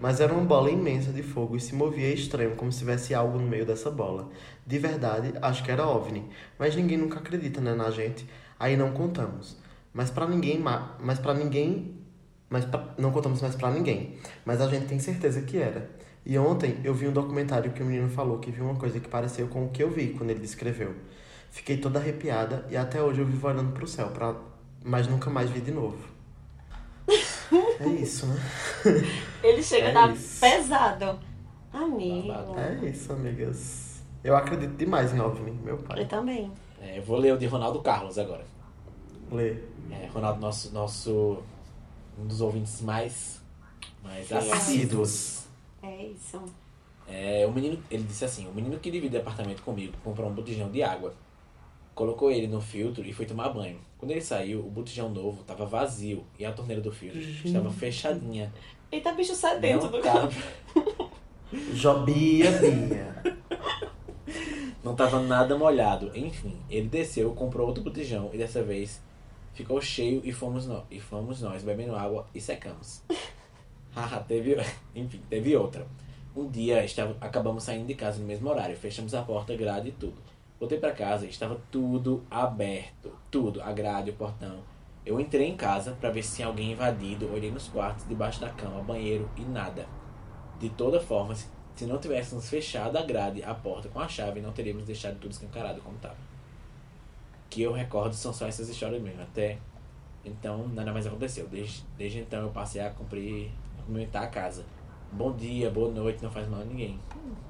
Mas 0.00 0.20
era 0.20 0.32
uma 0.32 0.44
bola 0.44 0.70
imensa 0.70 1.12
de 1.12 1.22
fogo 1.22 1.54
e 1.54 1.60
se 1.60 1.74
movia 1.74 2.14
estranho, 2.14 2.56
como 2.56 2.72
se 2.72 2.78
tivesse 2.78 3.14
algo 3.14 3.38
no 3.38 3.46
meio 3.46 3.66
dessa 3.66 3.90
bola. 3.90 4.30
De 4.66 4.78
verdade, 4.78 5.34
acho 5.42 5.62
que 5.62 5.70
era 5.70 5.86
OVNI. 5.86 6.24
Mas 6.58 6.74
ninguém 6.74 6.96
nunca 6.96 7.18
acredita, 7.18 7.60
né, 7.60 7.74
na 7.74 7.90
gente. 7.90 8.26
Aí 8.58 8.74
não 8.74 8.92
contamos. 8.92 9.65
Mas 9.96 10.10
pra 10.10 10.26
ninguém, 10.26 10.58
ma- 10.58 10.94
mas 11.00 11.18
para 11.18 11.32
ninguém, 11.32 11.96
mas 12.50 12.66
pra- 12.66 12.94
não 12.98 13.10
contamos 13.10 13.40
mais 13.40 13.54
pra 13.54 13.70
ninguém. 13.70 14.18
Mas 14.44 14.60
a 14.60 14.68
gente 14.68 14.86
tem 14.86 14.98
certeza 14.98 15.40
que 15.40 15.56
era. 15.56 15.88
E 16.24 16.36
ontem 16.38 16.78
eu 16.84 16.92
vi 16.92 17.08
um 17.08 17.12
documentário 17.12 17.72
que 17.72 17.82
o 17.82 17.86
menino 17.86 18.08
falou 18.10 18.38
que 18.38 18.50
viu 18.50 18.64
uma 18.66 18.74
coisa 18.76 19.00
que 19.00 19.08
pareceu 19.08 19.48
com 19.48 19.64
o 19.64 19.70
que 19.70 19.82
eu 19.82 19.90
vi 19.90 20.08
quando 20.08 20.28
ele 20.30 20.40
descreveu. 20.40 20.94
Fiquei 21.50 21.78
toda 21.78 21.98
arrepiada 21.98 22.66
e 22.68 22.76
até 22.76 23.00
hoje 23.02 23.20
eu 23.20 23.26
vivo 23.26 23.46
olhando 23.48 23.72
pro 23.72 23.86
céu, 23.86 24.08
pra... 24.08 24.34
mas 24.84 25.06
nunca 25.08 25.30
mais 25.30 25.48
vi 25.48 25.60
de 25.62 25.70
novo. 25.72 25.96
É 27.80 27.86
isso, 27.88 28.26
né? 28.26 28.36
Ele 29.42 29.62
chega 29.62 29.86
É 29.86 29.90
a 29.90 29.94
dar 29.94 30.12
isso. 30.12 30.40
pesado. 30.40 31.18
Amigo. 31.72 32.32
É 32.58 32.86
isso, 32.88 33.12
amigas. 33.12 34.02
Eu 34.24 34.36
acredito 34.36 34.76
demais 34.76 35.14
em 35.14 35.20
OVNI, 35.20 35.52
meu 35.64 35.76
Eu 35.76 35.82
pai. 35.82 36.04
também. 36.06 36.50
É, 36.82 36.98
eu 36.98 37.02
vou 37.02 37.18
ler 37.18 37.32
o 37.34 37.38
de 37.38 37.46
Ronaldo 37.46 37.80
Carlos 37.80 38.18
agora. 38.18 38.44
Lê. 39.30 39.56
É, 39.90 40.06
Ronaldo, 40.12 40.40
nosso, 40.40 40.72
nosso. 40.72 41.42
Um 42.18 42.26
dos 42.26 42.40
ouvintes 42.40 42.80
mais. 42.80 43.42
mais 44.02 44.30
assíduos. 44.32 45.46
É 45.82 46.06
isso. 46.06 46.42
É, 47.08 47.46
o 47.46 47.52
menino, 47.52 47.82
ele 47.90 48.02
disse 48.02 48.24
assim: 48.24 48.48
o 48.48 48.52
menino 48.52 48.78
que 48.78 48.90
divide 48.90 49.16
apartamento 49.16 49.62
comigo 49.62 49.94
comprou 50.02 50.28
um 50.28 50.34
botijão 50.34 50.70
de 50.70 50.82
água, 50.82 51.14
colocou 51.94 52.30
ele 52.30 52.46
no 52.46 52.60
filtro 52.60 53.06
e 53.06 53.12
foi 53.12 53.26
tomar 53.26 53.50
banho. 53.50 53.78
Quando 53.98 54.10
ele 54.10 54.20
saiu, 54.20 54.60
o 54.60 54.70
botijão 54.70 55.08
novo 55.08 55.40
estava 55.42 55.64
vazio 55.64 56.24
e 56.38 56.44
a 56.44 56.52
torneira 56.52 56.82
do 56.82 56.92
filtro 56.92 57.20
estava 57.20 57.70
fechadinha. 57.70 58.52
Eita, 58.90 59.12
bicho 59.12 59.34
sedento 59.34 59.84
Não 59.86 59.92
do 59.92 60.00
tava, 60.02 60.30
Jobia 61.74 62.50
Bia. 62.52 63.36
não 64.82 64.94
tava 64.94 65.20
nada 65.20 65.56
molhado. 65.56 66.10
Enfim, 66.14 66.56
ele 66.68 66.88
desceu, 66.88 67.32
comprou 67.32 67.66
outro 67.66 67.82
botijão 67.82 68.30
e 68.32 68.38
dessa 68.38 68.62
vez 68.62 69.00
ficou 69.56 69.80
cheio 69.80 70.20
e 70.22 70.32
fomos, 70.32 70.66
nós, 70.66 70.84
e 70.90 71.00
fomos 71.00 71.40
nós 71.40 71.62
bebendo 71.62 71.96
água 71.96 72.26
e 72.34 72.40
secamos. 72.40 73.02
Haha, 73.90 74.20
teve, 74.20 74.54
enfim, 74.94 75.20
teve 75.30 75.56
outra. 75.56 75.86
Um 76.36 76.50
dia 76.50 76.84
estava, 76.84 77.16
acabamos 77.18 77.64
saindo 77.64 77.86
de 77.86 77.94
casa 77.94 78.20
no 78.20 78.26
mesmo 78.26 78.50
horário, 78.50 78.76
fechamos 78.76 79.14
a 79.14 79.22
porta, 79.22 79.56
grade 79.56 79.88
e 79.88 79.92
tudo. 79.92 80.16
Voltei 80.60 80.78
pra 80.78 80.92
casa 80.92 81.24
e 81.24 81.30
estava 81.30 81.58
tudo 81.70 82.22
aberto, 82.30 83.10
tudo, 83.30 83.62
a 83.62 83.72
grade, 83.72 84.10
o 84.10 84.14
portão. 84.14 84.58
Eu 85.04 85.18
entrei 85.18 85.46
em 85.48 85.56
casa 85.56 85.96
pra 85.98 86.10
ver 86.10 86.22
se 86.22 86.36
tinha 86.36 86.48
alguém 86.48 86.72
invadido, 86.72 87.32
olhei 87.32 87.50
nos 87.50 87.68
quartos, 87.68 88.06
debaixo 88.06 88.40
da 88.40 88.50
cama, 88.50 88.82
banheiro 88.82 89.30
e 89.36 89.42
nada. 89.42 89.86
De 90.60 90.68
toda 90.68 91.00
forma, 91.00 91.34
se, 91.34 91.46
se 91.74 91.86
não 91.86 91.98
tivéssemos 91.98 92.50
fechado 92.50 92.98
a 92.98 93.02
grade, 93.02 93.42
a 93.42 93.54
porta 93.54 93.88
com 93.88 94.00
a 94.00 94.08
chave, 94.08 94.42
não 94.42 94.52
teríamos 94.52 94.84
deixado 94.84 95.18
tudo 95.18 95.30
escancarado 95.30 95.80
como 95.80 95.96
estava. 95.96 96.16
Que 97.48 97.62
eu 97.62 97.72
recordo 97.72 98.14
são 98.14 98.32
só 98.32 98.46
essas 98.46 98.68
histórias 98.68 99.00
mesmo. 99.02 99.22
Até 99.22 99.58
então, 100.24 100.68
nada 100.68 100.92
mais 100.92 101.06
aconteceu. 101.06 101.46
Desde, 101.46 101.84
desde 101.96 102.18
então, 102.20 102.42
eu 102.42 102.50
passei 102.50 102.80
a 102.80 102.90
cumprir, 102.90 103.50
a 103.78 103.82
cumprimentar 103.82 104.24
a 104.24 104.26
casa. 104.26 104.64
Bom 105.12 105.32
dia, 105.32 105.70
boa 105.70 105.88
noite, 105.90 106.22
não 106.22 106.30
faz 106.30 106.48
mal 106.48 106.60
a 106.60 106.64
ninguém. 106.64 107.00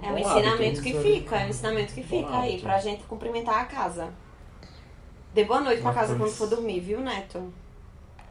É 0.03 0.09
o 0.09 0.13
Bom 0.13 0.19
ensinamento 0.19 0.63
hábito, 0.63 0.83
que 0.83 0.91
isso 0.91 1.01
fica, 1.01 1.37
é 1.37 1.47
o 1.47 1.49
ensinamento 1.49 1.95
que 1.95 2.03
fica 2.03 2.39
aí, 2.39 2.61
pra 2.61 2.79
gente 2.79 3.03
cumprimentar 3.05 3.61
a 3.63 3.65
casa. 3.65 4.13
Dê 5.33 5.45
boa 5.45 5.61
noite 5.61 5.81
pra 5.83 5.93
casa 5.93 6.15
quando 6.17 6.31
for 6.31 6.49
dormir, 6.49 6.81
viu, 6.81 7.01
Neto? 7.01 7.53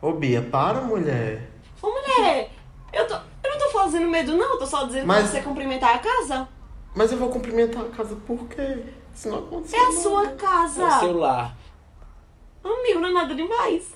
Ô 0.02 0.12
Bia, 0.14 0.42
para, 0.44 0.82
mulher. 0.82 1.50
Ô, 1.82 1.88
mulher, 1.88 2.52
eu, 2.94 3.08
tô, 3.08 3.16
eu 3.16 3.52
não 3.52 3.58
tô 3.58 3.70
fazendo 3.72 4.08
medo, 4.08 4.38
não, 4.38 4.54
eu 4.54 4.60
tô 4.60 4.66
só 4.68 4.86
dizendo 4.86 5.08
Mas- 5.08 5.24
pra 5.24 5.32
você 5.40 5.42
cumprimentar 5.42 5.96
a 5.96 6.00
casa. 6.00 6.48
Mas 6.96 7.12
eu 7.12 7.18
vou 7.18 7.30
cumprimentar 7.30 7.84
a 7.84 7.90
casa 7.90 8.16
por 8.28 8.48
quê? 8.48 8.84
Isso 9.14 9.28
não 9.30 9.40
aconteceu. 9.40 9.80
É 9.80 9.82
a 9.82 9.86
não. 9.86 10.02
sua 10.02 10.24
É 10.24 10.28
o 10.28 10.36
casa. 10.36 11.00
celular. 11.00 11.58
Amigo, 12.66 13.00
não 13.00 13.10
é 13.10 13.12
nada 13.12 13.36
demais. 13.36 13.94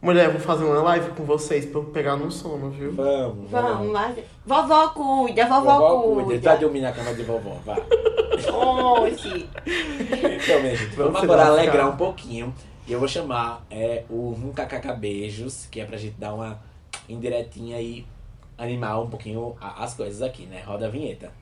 Mulher, 0.00 0.26
eu 0.26 0.32
vou 0.32 0.40
fazer 0.40 0.64
uma 0.64 0.80
live 0.82 1.10
com 1.10 1.24
vocês 1.24 1.64
pra 1.66 1.80
eu 1.80 1.84
pegar 1.86 2.16
no 2.16 2.30
sono, 2.30 2.70
viu? 2.70 2.92
Vamos, 2.92 3.50
Vamos 3.50 3.92
lá. 3.92 4.14
Vovó 4.44 4.88
cuida, 4.90 5.46
vovó, 5.46 5.78
Vovó 5.78 6.02
cuida. 6.02 6.24
cuida. 6.24 6.50
Vai 6.50 6.58
dormir 6.58 6.80
na 6.82 6.92
cama 6.92 7.14
de 7.14 7.22
vovó, 7.24 7.56
vai. 7.64 7.82
Oxi. 8.52 9.48
Então, 9.66 10.60
minha 10.60 10.76
gente, 10.76 10.94
vamos 10.94 11.12
Vamos 11.14 11.22
agora 11.24 11.46
alegrar 11.46 11.88
um 11.88 11.96
pouquinho. 11.96 12.54
E 12.86 12.92
eu 12.92 13.00
vou 13.00 13.08
chamar 13.08 13.64
é, 13.70 14.04
o 14.08 14.30
Um 14.32 14.52
KKK 14.52 14.92
Beijos, 14.92 15.66
que 15.70 15.80
é 15.80 15.84
pra 15.84 15.96
gente 15.96 16.14
dar 16.18 16.34
uma 16.34 16.60
indiretinha 17.08 17.80
e 17.80 18.06
animar 18.56 19.00
um 19.02 19.08
pouquinho 19.10 19.56
a- 19.60 19.82
as 19.82 19.94
coisas 19.94 20.22
aqui, 20.22 20.46
né? 20.46 20.62
Roda 20.64 20.86
a 20.86 20.90
vinheta. 20.90 21.32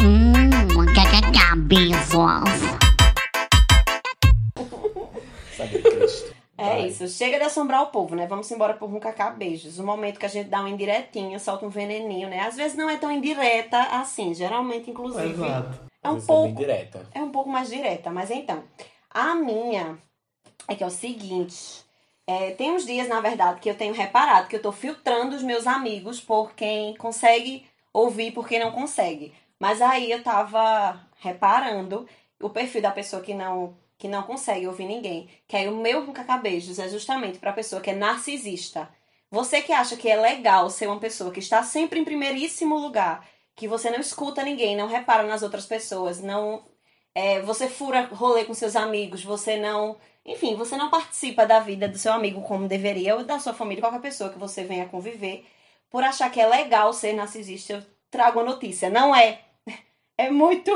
Hum, 0.00 0.86
kkk, 0.94 1.56
beijos. 1.56 2.87
É 6.60 6.70
Vai. 6.70 6.86
isso, 6.88 7.06
chega 7.06 7.38
de 7.38 7.44
assombrar 7.44 7.82
o 7.84 7.86
povo, 7.86 8.16
né? 8.16 8.26
Vamos 8.26 8.50
embora 8.50 8.74
por 8.74 8.92
um 8.92 8.98
cacá 8.98 9.30
beijos. 9.30 9.78
O 9.78 9.86
momento 9.86 10.18
que 10.18 10.26
a 10.26 10.28
gente 10.28 10.48
dá 10.48 10.58
uma 10.58 10.68
indiretinha, 10.68 11.38
solta 11.38 11.64
um 11.64 11.68
veneninho, 11.68 12.28
né? 12.28 12.40
Às 12.40 12.56
vezes 12.56 12.76
não 12.76 12.90
é 12.90 12.96
tão 12.96 13.12
indireta 13.12 13.78
assim, 13.80 14.34
geralmente, 14.34 14.90
inclusive. 14.90 15.34
Exato. 15.34 15.80
É 16.02 16.08
um 16.10 16.16
Às 16.16 16.26
vezes 16.26 16.26
bem 16.26 16.36
pouco. 16.36 16.54
direta. 16.58 17.06
É 17.14 17.20
um 17.20 17.30
pouco 17.30 17.48
mais 17.48 17.68
direta, 17.68 18.10
mas 18.10 18.30
então. 18.30 18.64
A 19.10 19.34
minha 19.36 19.96
é 20.66 20.74
que 20.74 20.82
é 20.82 20.86
o 20.86 20.90
seguinte. 20.90 21.84
é, 22.26 22.50
tem 22.50 22.72
uns 22.72 22.84
dias, 22.84 23.08
na 23.08 23.20
verdade, 23.20 23.60
que 23.60 23.70
eu 23.70 23.74
tenho 23.76 23.94
reparado 23.94 24.48
que 24.48 24.56
eu 24.56 24.60
tô 24.62 24.70
filtrando 24.72 25.34
os 25.36 25.42
meus 25.42 25.66
amigos 25.66 26.20
por 26.20 26.52
quem 26.54 26.94
consegue 26.96 27.64
ouvir 27.92 28.26
e 28.26 28.32
por 28.32 28.46
quem 28.48 28.58
não 28.60 28.70
consegue. 28.72 29.32
Mas 29.60 29.80
aí 29.80 30.10
eu 30.10 30.22
tava 30.22 31.00
reparando 31.20 32.06
o 32.40 32.50
perfil 32.50 32.82
da 32.82 32.90
pessoa 32.90 33.22
que 33.22 33.32
não 33.32 33.74
que 33.98 34.08
não 34.08 34.22
consegue 34.22 34.66
ouvir 34.66 34.86
ninguém. 34.86 35.28
Que 35.46 35.56
aí 35.56 35.68
o 35.68 35.76
meu 35.76 36.06
beijos 36.40 36.78
é 36.78 36.88
justamente 36.88 37.38
pra 37.38 37.52
pessoa 37.52 37.82
que 37.82 37.90
é 37.90 37.94
narcisista. 37.94 38.88
Você 39.30 39.60
que 39.60 39.72
acha 39.72 39.96
que 39.96 40.08
é 40.08 40.16
legal 40.16 40.70
ser 40.70 40.86
uma 40.86 41.00
pessoa 41.00 41.32
que 41.32 41.40
está 41.40 41.62
sempre 41.62 42.00
em 42.00 42.04
primeiríssimo 42.04 42.78
lugar, 42.78 43.28
que 43.54 43.68
você 43.68 43.90
não 43.90 44.00
escuta 44.00 44.42
ninguém, 44.42 44.76
não 44.76 44.86
repara 44.86 45.24
nas 45.24 45.42
outras 45.42 45.66
pessoas, 45.66 46.22
não 46.22 46.64
é, 47.14 47.42
você 47.42 47.68
fura 47.68 48.06
rolê 48.12 48.44
com 48.44 48.54
seus 48.54 48.76
amigos, 48.76 49.24
você 49.24 49.56
não. 49.58 49.98
Enfim, 50.24 50.54
você 50.54 50.76
não 50.76 50.90
participa 50.90 51.44
da 51.46 51.58
vida 51.58 51.88
do 51.88 51.98
seu 51.98 52.12
amigo 52.12 52.42
como 52.42 52.68
deveria, 52.68 53.16
ou 53.16 53.24
da 53.24 53.38
sua 53.40 53.54
família, 53.54 53.82
qualquer 53.82 54.00
pessoa 54.00 54.30
que 54.30 54.38
você 54.38 54.62
venha 54.64 54.88
conviver, 54.88 55.44
por 55.90 56.04
achar 56.04 56.30
que 56.30 56.40
é 56.40 56.46
legal 56.46 56.92
ser 56.92 57.14
narcisista. 57.14 57.74
Eu 57.74 57.82
trago 58.10 58.40
a 58.40 58.44
notícia. 58.44 58.90
Não 58.90 59.14
é. 59.14 59.40
É 60.20 60.30
muito 60.32 60.72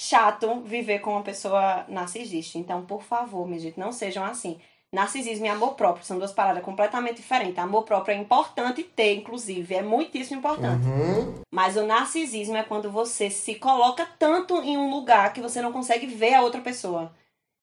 chato 0.00 0.62
viver 0.62 1.00
com 1.00 1.10
uma 1.10 1.22
pessoa 1.22 1.84
narcisista. 1.86 2.56
Então, 2.56 2.86
por 2.86 3.02
favor, 3.02 3.46
minha 3.46 3.60
gente, 3.60 3.78
não 3.78 3.92
sejam 3.92 4.24
assim. 4.24 4.58
Narcisismo 4.90 5.44
e 5.44 5.48
amor 5.48 5.74
próprio 5.74 6.06
são 6.06 6.18
duas 6.18 6.32
paradas 6.32 6.64
completamente 6.64 7.16
diferentes. 7.16 7.58
Amor 7.58 7.82
próprio 7.82 8.14
é 8.14 8.18
importante 8.18 8.82
ter, 8.82 9.14
inclusive, 9.14 9.74
é 9.74 9.82
muitíssimo 9.82 10.38
importante. 10.38 10.86
Uhum. 10.86 11.42
Mas 11.52 11.76
o 11.76 11.84
narcisismo 11.84 12.56
é 12.56 12.62
quando 12.62 12.90
você 12.90 13.28
se 13.28 13.56
coloca 13.56 14.08
tanto 14.18 14.62
em 14.62 14.78
um 14.78 14.90
lugar 14.90 15.34
que 15.34 15.40
você 15.42 15.60
não 15.60 15.70
consegue 15.70 16.06
ver 16.06 16.32
a 16.32 16.42
outra 16.42 16.62
pessoa. 16.62 17.14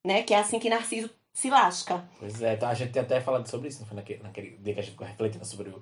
Né? 0.06 0.22
Que 0.22 0.36
é 0.36 0.38
assim 0.38 0.60
que 0.60 0.70
Narciso 0.70 1.10
se 1.34 1.50
lasca. 1.50 2.08
Pois 2.20 2.40
é, 2.42 2.54
então 2.54 2.70
a 2.70 2.76
gente 2.76 2.94
tem 2.94 3.02
até 3.02 3.20
falado 3.20 3.48
sobre 3.48 3.68
isso, 3.68 3.80
não 3.80 3.88
foi 3.88 3.96
naquele, 3.96 4.22
naquele 4.22 4.58
dia 4.58 4.76
que 4.76 4.80
a 4.80 4.84
gente 4.84 4.92
ficou 4.92 5.08
refletindo 5.08 5.44
sobre 5.44 5.74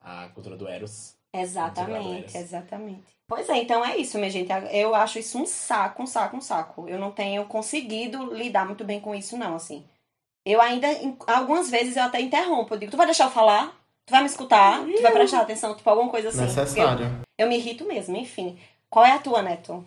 a 0.00 0.28
cultura 0.30 0.56
do 0.56 0.66
Eros. 0.66 1.14
Exatamente, 1.34 2.36
exatamente. 2.36 3.04
Pois 3.26 3.48
é, 3.48 3.56
então 3.56 3.84
é 3.84 3.96
isso, 3.96 4.18
minha 4.18 4.30
gente. 4.30 4.50
Eu 4.70 4.94
acho 4.94 5.18
isso 5.18 5.38
um 5.38 5.46
saco, 5.46 6.02
um 6.02 6.06
saco, 6.06 6.36
um 6.36 6.40
saco. 6.40 6.86
Eu 6.88 6.98
não 6.98 7.10
tenho 7.10 7.44
conseguido 7.46 8.34
lidar 8.34 8.66
muito 8.66 8.84
bem 8.84 9.00
com 9.00 9.14
isso, 9.14 9.36
não, 9.38 9.54
assim. 9.54 9.84
Eu 10.44 10.60
ainda, 10.60 10.88
algumas 11.26 11.70
vezes, 11.70 11.96
eu 11.96 12.02
até 12.02 12.20
interrompo. 12.20 12.74
Eu 12.74 12.78
digo, 12.78 12.90
tu 12.90 12.96
vai 12.96 13.06
deixar 13.06 13.24
eu 13.24 13.30
falar? 13.30 13.74
Tu 14.04 14.10
vai 14.10 14.20
me 14.20 14.26
escutar? 14.26 14.84
Tu 14.84 15.00
vai 15.00 15.12
prestar 15.12 15.40
atenção? 15.40 15.74
Tipo, 15.74 15.88
alguma 15.88 16.10
coisa 16.10 16.28
assim. 16.28 16.42
Necessário. 16.42 17.06
Eu, 17.38 17.46
eu 17.46 17.48
me 17.48 17.56
irrito 17.56 17.86
mesmo, 17.86 18.16
enfim. 18.16 18.58
Qual 18.90 19.04
é 19.06 19.12
a 19.12 19.18
tua, 19.18 19.40
Neto? 19.40 19.82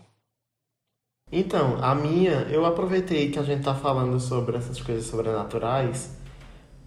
Então, 1.31 1.83
a 1.83 1.93
minha, 1.93 2.47
eu 2.49 2.65
aproveitei 2.65 3.29
que 3.29 3.37
a 3.37 3.43
gente 3.43 3.63
tá 3.63 3.75
falando 3.75 4.19
sobre 4.19 4.57
essas 4.57 4.81
coisas 4.81 5.05
sobrenaturais 5.05 6.15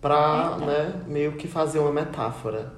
pra, 0.01 0.55
Eita. 0.55 0.67
né, 0.67 1.05
meio 1.07 1.37
que 1.37 1.47
fazer 1.47 1.79
uma 1.79 1.93
metáfora. 1.93 2.73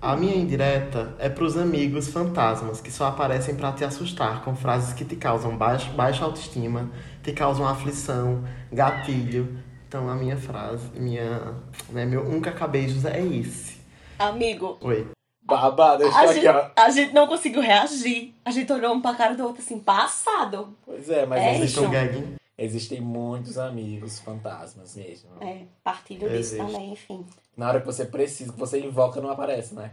A 0.00 0.14
minha 0.14 0.36
indireta 0.36 1.14
é 1.18 1.28
pros 1.28 1.56
amigos 1.56 2.08
fantasmas 2.08 2.80
que 2.80 2.90
só 2.90 3.06
aparecem 3.06 3.54
pra 3.54 3.72
te 3.72 3.84
assustar 3.84 4.44
com 4.44 4.54
frases 4.54 4.92
que 4.92 5.04
te 5.04 5.16
causam 5.16 5.56
baixo, 5.56 5.90
baixa 5.92 6.24
autoestima, 6.24 6.90
te 7.22 7.32
causam 7.32 7.66
aflição, 7.66 8.44
gatilho. 8.70 9.58
Então, 9.88 10.08
a 10.08 10.14
minha 10.14 10.36
frase, 10.36 10.90
minha, 10.94 11.54
né, 11.90 12.04
meu 12.04 12.28
um 12.28 12.40
cacabeijos 12.40 13.04
é 13.04 13.20
esse. 13.20 13.80
Amigo, 14.18 14.76
Oi. 14.80 15.06
Babado, 15.42 16.02
deixa 16.02 16.18
a 16.18 16.24
eu 16.24 16.30
aqui, 16.30 16.40
gente, 16.40 16.48
ó. 16.48 16.70
a 16.76 16.90
gente 16.90 17.14
não 17.14 17.26
conseguiu 17.28 17.62
reagir. 17.62 18.34
A 18.44 18.50
gente 18.50 18.72
olhou 18.72 18.92
um 18.92 19.00
pra 19.00 19.14
cara 19.14 19.34
do 19.34 19.44
outro 19.44 19.62
assim, 19.62 19.78
passado. 19.78 20.76
Pois 20.84 21.08
é, 21.08 21.24
mas 21.24 21.40
É 21.40 21.54
Vocês 21.54 21.70
estão 21.70 21.88
gagging? 21.88 22.34
Existem 22.58 23.00
muitos 23.00 23.58
amigos 23.58 24.18
fantasmas 24.20 24.96
mesmo. 24.96 25.30
É, 25.40 25.64
partilho 25.82 26.28
disso 26.28 26.54
Existe. 26.54 26.58
também, 26.58 26.92
enfim. 26.92 27.26
Na 27.56 27.68
hora 27.68 27.80
que 27.80 27.86
você 27.86 28.04
precisa, 28.04 28.52
que 28.52 28.58
você 28.58 28.80
invoca, 28.80 29.20
não 29.20 29.30
aparece, 29.30 29.74
né? 29.74 29.92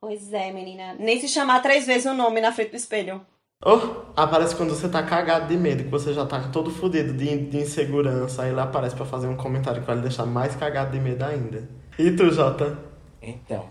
Pois 0.00 0.32
é, 0.32 0.52
menina. 0.52 0.94
Nem 0.98 1.20
se 1.20 1.28
chamar 1.28 1.60
três 1.60 1.86
vezes 1.86 2.06
o 2.06 2.14
nome 2.14 2.40
na 2.40 2.52
frente 2.52 2.70
do 2.70 2.76
espelho. 2.76 3.20
Oh, 3.64 4.02
aparece 4.16 4.54
quando 4.54 4.70
você 4.70 4.88
tá 4.88 5.02
cagado 5.02 5.48
de 5.48 5.56
medo, 5.56 5.82
que 5.82 5.90
você 5.90 6.14
já 6.14 6.24
tá 6.24 6.48
todo 6.48 6.70
fudido 6.70 7.12
de, 7.12 7.46
de 7.46 7.58
insegurança, 7.58 8.42
aí 8.42 8.50
ele 8.50 8.60
aparece 8.60 8.94
pra 8.94 9.04
fazer 9.04 9.26
um 9.26 9.36
comentário 9.36 9.80
que 9.80 9.86
vai 9.86 9.96
lhe 9.96 10.02
deixar 10.02 10.24
mais 10.24 10.54
cagado 10.54 10.92
de 10.92 11.00
medo 11.00 11.24
ainda. 11.24 11.68
E 11.98 12.12
tu, 12.12 12.30
Jota? 12.30 12.78
Então, 13.20 13.68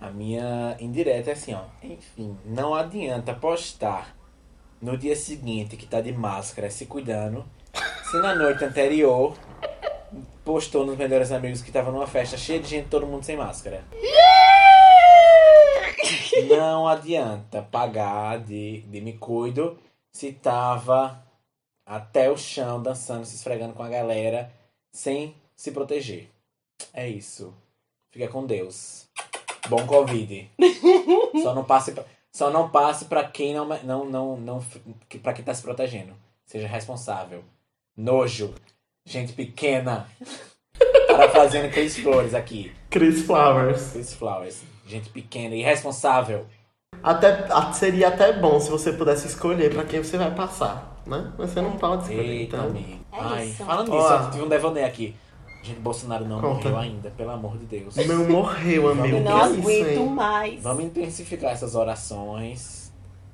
a 0.00 0.10
minha 0.10 0.76
indireta 0.80 1.30
é 1.30 1.34
assim, 1.34 1.54
ó. 1.54 1.62
Enfim, 1.80 2.36
não 2.44 2.74
adianta 2.74 3.32
postar 3.32 4.16
no 4.82 4.98
dia 4.98 5.14
seguinte 5.14 5.76
que 5.76 5.86
tá 5.86 6.00
de 6.00 6.12
máscara 6.12 6.68
se 6.68 6.86
cuidando, 6.86 7.44
se 8.10 8.16
na 8.18 8.34
noite 8.34 8.64
anterior 8.64 9.36
postou 10.44 10.84
nos 10.84 10.96
melhores 10.96 11.30
amigos 11.30 11.62
que 11.62 11.70
tava 11.70 11.92
numa 11.92 12.06
festa 12.06 12.36
cheia 12.36 12.60
de 12.60 12.68
gente, 12.68 12.88
todo 12.88 13.06
mundo 13.06 13.24
sem 13.24 13.36
máscara. 13.36 13.84
Não 16.48 16.88
adianta 16.88 17.62
pagar 17.62 18.40
de, 18.40 18.80
de 18.82 19.00
me 19.00 19.12
cuido 19.12 19.78
se 20.12 20.32
tava 20.32 21.22
até 21.86 22.30
o 22.30 22.36
chão 22.36 22.82
dançando, 22.82 23.24
se 23.24 23.36
esfregando 23.36 23.74
com 23.74 23.82
a 23.82 23.88
galera, 23.88 24.52
sem 24.92 25.34
se 25.54 25.70
proteger. 25.70 26.28
É 26.92 27.08
isso. 27.08 27.54
Fica 28.10 28.28
com 28.28 28.46
Deus. 28.46 29.08
Bom 29.68 29.86
Covid. 29.86 30.50
Só 31.42 31.54
não 31.54 31.64
passe 31.64 31.92
pra, 31.92 32.04
só 32.32 32.50
não 32.50 32.70
passe 32.70 33.04
para 33.04 33.28
quem 33.28 33.54
não 33.54 33.66
não 33.82 34.04
não 34.04 34.36
não 34.36 34.64
para 35.22 35.32
quem 35.32 35.44
tá 35.44 35.52
se 35.54 35.62
protegendo. 35.62 36.14
Seja 36.46 36.66
responsável. 36.66 37.44
Nojo. 37.96 38.54
Gente 39.06 39.32
pequena. 39.32 40.06
Parafraseando 41.08 41.70
Chris 41.70 41.98
Flores 41.98 42.34
aqui. 42.34 42.72
Chris 42.88 43.22
Flowers. 43.22 43.92
Chris 43.92 44.14
Flowers. 44.14 44.62
Gente 44.86 45.08
pequena 45.10 45.54
e 45.54 45.60
irresponsável. 45.60 46.46
Até, 47.02 47.46
seria 47.72 48.08
até 48.08 48.32
bom 48.32 48.60
se 48.60 48.70
você 48.70 48.92
pudesse 48.92 49.26
escolher 49.26 49.72
pra 49.72 49.84
quem 49.84 50.02
você 50.02 50.18
vai 50.18 50.34
passar, 50.34 51.00
né? 51.06 51.32
Mas 51.38 51.50
você 51.50 51.60
não 51.60 51.72
pode 51.76 52.02
escolher, 52.02 52.28
Eita, 52.28 52.56
então... 52.56 52.68
amigo. 52.68 53.00
É 53.12 53.18
Ai, 53.18 53.46
isso. 53.46 53.64
falando 53.64 53.90
nisso, 53.90 54.04
Ó. 54.04 54.22
eu 54.24 54.30
tive 54.30 54.44
um 54.44 54.48
devaneio 54.48 54.86
aqui. 54.86 55.16
Gente, 55.62 55.80
Bolsonaro 55.80 56.24
não 56.24 56.40
Conta. 56.40 56.68
morreu 56.68 56.78
ainda, 56.78 57.10
pelo 57.10 57.30
amor 57.30 57.58
de 57.58 57.66
Deus. 57.66 57.96
O 57.96 58.06
meu 58.06 58.28
morreu, 58.28 58.88
amigo. 58.90 59.16
Eu 59.16 59.20
não 59.22 59.36
aguento 59.36 60.06
mais. 60.06 60.62
Vamos 60.62 60.84
intensificar 60.84 61.52
essas 61.52 61.74
orações. 61.74 62.79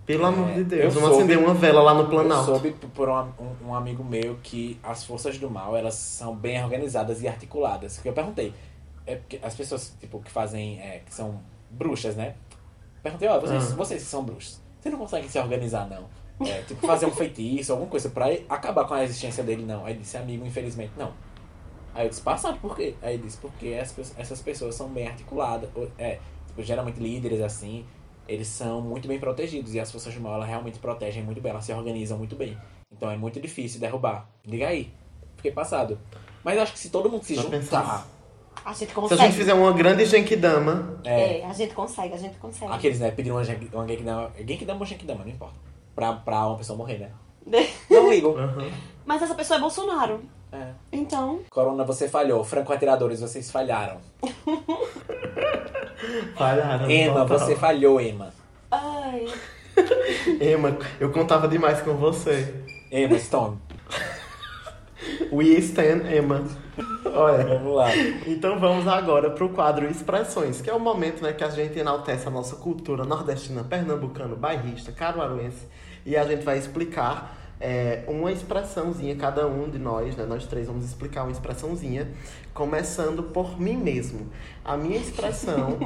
Pelo 0.07 0.25
amor 0.27 0.49
É, 0.51 0.55
de 0.55 0.59
eu 0.61 0.65
Deus, 0.67 0.95
vamos 0.95 1.09
soube- 1.11 1.25
acender 1.25 1.39
uma 1.45 1.53
vela 1.55 1.83
lá 1.83 1.93
no 1.95 2.03
Eu 2.03 2.09
Planalto. 2.09 2.45
soube 2.47 2.71
p- 2.71 2.87
por 2.89 3.09
um, 3.09 3.29
um- 3.41 3.69
um 3.69 3.75
amigo 3.75 4.05
meu 4.05 4.37
que 4.43 4.79
as 4.83 5.05
forças 5.05 5.37
do 5.39 5.51
mal, 5.51 5.77
elas 5.77 5.95
são 5.95 6.35
bem 6.35 6.63
organizadas 6.63 7.23
e 7.23 7.29
articuladas. 7.29 7.95
Porque 7.97 8.09
eu 8.09 8.13
perguntei, 8.13 8.55
é 9.05 9.17
porque 9.17 9.41
as 9.43 9.55
pessoas, 9.57 9.95
tipo, 9.99 10.21
que 10.21 10.31
fazem, 10.31 10.79
é, 10.81 11.01
que 11.05 11.13
são 11.13 11.41
bruxas, 11.71 12.15
né? 12.15 12.35
Perguntei, 13.03 13.29
ó, 13.29 13.41
vocês, 13.41 13.73
Ah. 13.73 13.75
vocês 13.77 14.03
que 14.03 14.09
são 14.09 14.23
bruxos, 14.25 14.61
vocês 14.81 14.93
não 14.93 14.99
conseguem 15.01 15.29
se 15.29 15.39
organizar, 15.41 15.89
não? 15.89 16.05
É, 16.47 16.63
tipo, 16.63 16.87
fazer 16.87 17.07
um 17.07 17.11
feitiço, 17.13 17.73
alguma 17.73 17.91
coisa 17.91 18.09
pra 18.09 18.27
acabar 18.49 18.85
com 18.87 18.95
a 18.95 19.03
existência 19.03 19.43
dele, 19.43 19.65
não. 19.65 19.85
Aí 19.87 19.93
ele 19.95 20.01
disse, 20.01 20.17
amigo, 20.17 20.47
infelizmente, 20.47 20.93
não. 20.97 21.13
Aí 21.95 22.05
eu 22.07 22.11
disse, 22.11 22.21
passado 22.23 22.59
por 22.61 22.77
quê? 22.77 22.95
Aí 23.03 23.15
ele 23.15 23.25
disse, 23.25 23.39
porque 23.39 23.77
as 23.81 23.93
essas 24.19 24.41
pessoas 24.41 24.75
são 24.77 24.89
bem 24.89 25.09
articuladas, 25.09 25.69
é, 25.99 26.19
tipo, 26.47 26.63
geralmente 26.63 27.01
líderes, 27.01 27.41
assim, 27.41 27.85
eles 28.29 28.49
são 28.49 28.81
muito 28.81 29.07
bem 29.09 29.19
protegidos 29.19 29.75
e 29.75 29.81
as 29.81 29.91
forças 29.91 30.15
do 30.15 30.21
mal 30.21 30.35
elas 30.35 30.49
realmente 30.49 30.79
protegem 30.79 31.23
muito 31.23 31.41
bem, 31.41 31.51
elas 31.51 31.65
se 31.65 31.73
organizam 31.73 32.19
muito 32.19 32.35
bem. 32.37 32.57
Então 32.93 33.11
é 33.11 33.17
muito 33.17 33.41
difícil 33.41 33.81
derrubar. 33.81 34.29
Diga 34.45 34.69
aí. 34.69 34.93
Fiquei 35.37 35.53
passado. 35.53 35.99
Mas 36.45 36.57
eu 36.57 36.63
acho 36.63 36.73
que 36.73 36.79
se 36.79 36.91
todo 36.91 37.11
mundo 37.11 37.25
se 37.25 37.35
Já 37.35 37.43
juntar, 37.43 37.59
pensou? 37.59 37.79
A 38.65 38.73
gente 38.73 38.89
Se 38.89 38.95
consegue. 38.95 39.21
a 39.23 39.25
gente 39.27 39.37
fizer 39.37 39.55
uma 39.55 39.73
grande 39.73 40.05
Genkidama, 40.07 40.99
é, 41.05 41.41
É, 41.41 41.45
a 41.47 41.53
gente 41.53 41.75
consegue, 41.75 42.15
a 42.15 42.17
gente 42.17 42.37
consegue. 42.39 42.73
aqueles, 42.73 42.99
né, 42.99 43.11
pediram 43.11 43.37
uma 43.37 43.43
uma 43.43 43.87
Genkidama, 43.87 44.31
Genkidama 44.39 44.81
ou 44.81 44.87
Genkidama, 44.87 45.25
não 45.25 45.31
importa. 45.31 45.55
Pra, 45.95 46.13
pra 46.15 46.47
uma 46.47 46.57
pessoa 46.57 46.77
morrer, 46.77 46.99
né? 46.99 47.11
Não 47.89 48.11
ligo. 48.11 48.37
aham. 48.37 48.69
Mas 49.05 49.23
essa 49.23 49.35
pessoa 49.37 49.57
é 49.57 49.61
Bolsonaro. 49.61 50.21
É. 50.57 50.73
Então. 50.93 51.41
Corona, 51.51 51.85
você 51.85 52.09
falhou. 52.09 52.43
Franco 52.43 52.73
atiradores, 52.73 53.21
vocês 53.21 53.51
falharam. 53.51 53.99
falharam. 56.35 56.91
Emma, 56.91 57.27
total. 57.27 57.39
você 57.39 57.57
falhou, 57.57 58.01
Emma. 58.01 58.33
Ai. 58.71 59.27
Emma, 60.41 60.79
eu 60.99 61.13
contava 61.13 61.47
demais 61.47 61.83
com 61.83 61.95
você. 61.95 62.55
Emma 62.91 63.19
Stone. 63.19 63.59
We 65.31 65.59
stand 65.59 66.11
Emma. 66.11 66.43
Olha. 67.05 67.45
Vamos 67.45 67.77
lá. 67.77 67.95
Então 68.27 68.59
vamos 68.59 68.89
agora 68.89 69.31
pro 69.31 69.51
quadro 69.51 69.89
Expressões, 69.89 70.61
que 70.61 70.71
é 70.71 70.75
o 70.75 70.81
momento 70.81 71.23
né, 71.23 71.33
que 71.33 71.45
a 71.45 71.51
gente 71.51 71.79
enaltece 71.79 72.27
a 72.27 72.31
nossa 72.31 72.57
cultura 72.57 73.05
nordestina, 73.05 73.63
pernambucano, 73.63 74.37
bairrista, 74.37 74.93
caruaruense, 74.93 75.67
e 76.05 76.17
a 76.17 76.25
gente 76.25 76.45
vai 76.45 76.59
explicar 76.59 77.46
é, 77.61 78.05
uma 78.07 78.31
expressãozinha, 78.31 79.17
cada 79.17 79.47
um 79.47 79.69
de 79.69 79.79
nós, 79.79 80.17
né, 80.17 80.27
nós 80.27 80.47
três 80.47 80.67
vamos 80.67 80.85
explicar 80.85 81.23
uma 81.23 81.33
expressãozinha, 81.33 82.09
começando 82.53 83.23
por 83.23 83.59
mim 83.61 83.77
mesmo. 83.77 84.29
A 84.65 84.77
minha 84.77 84.99
expressão, 84.99 85.79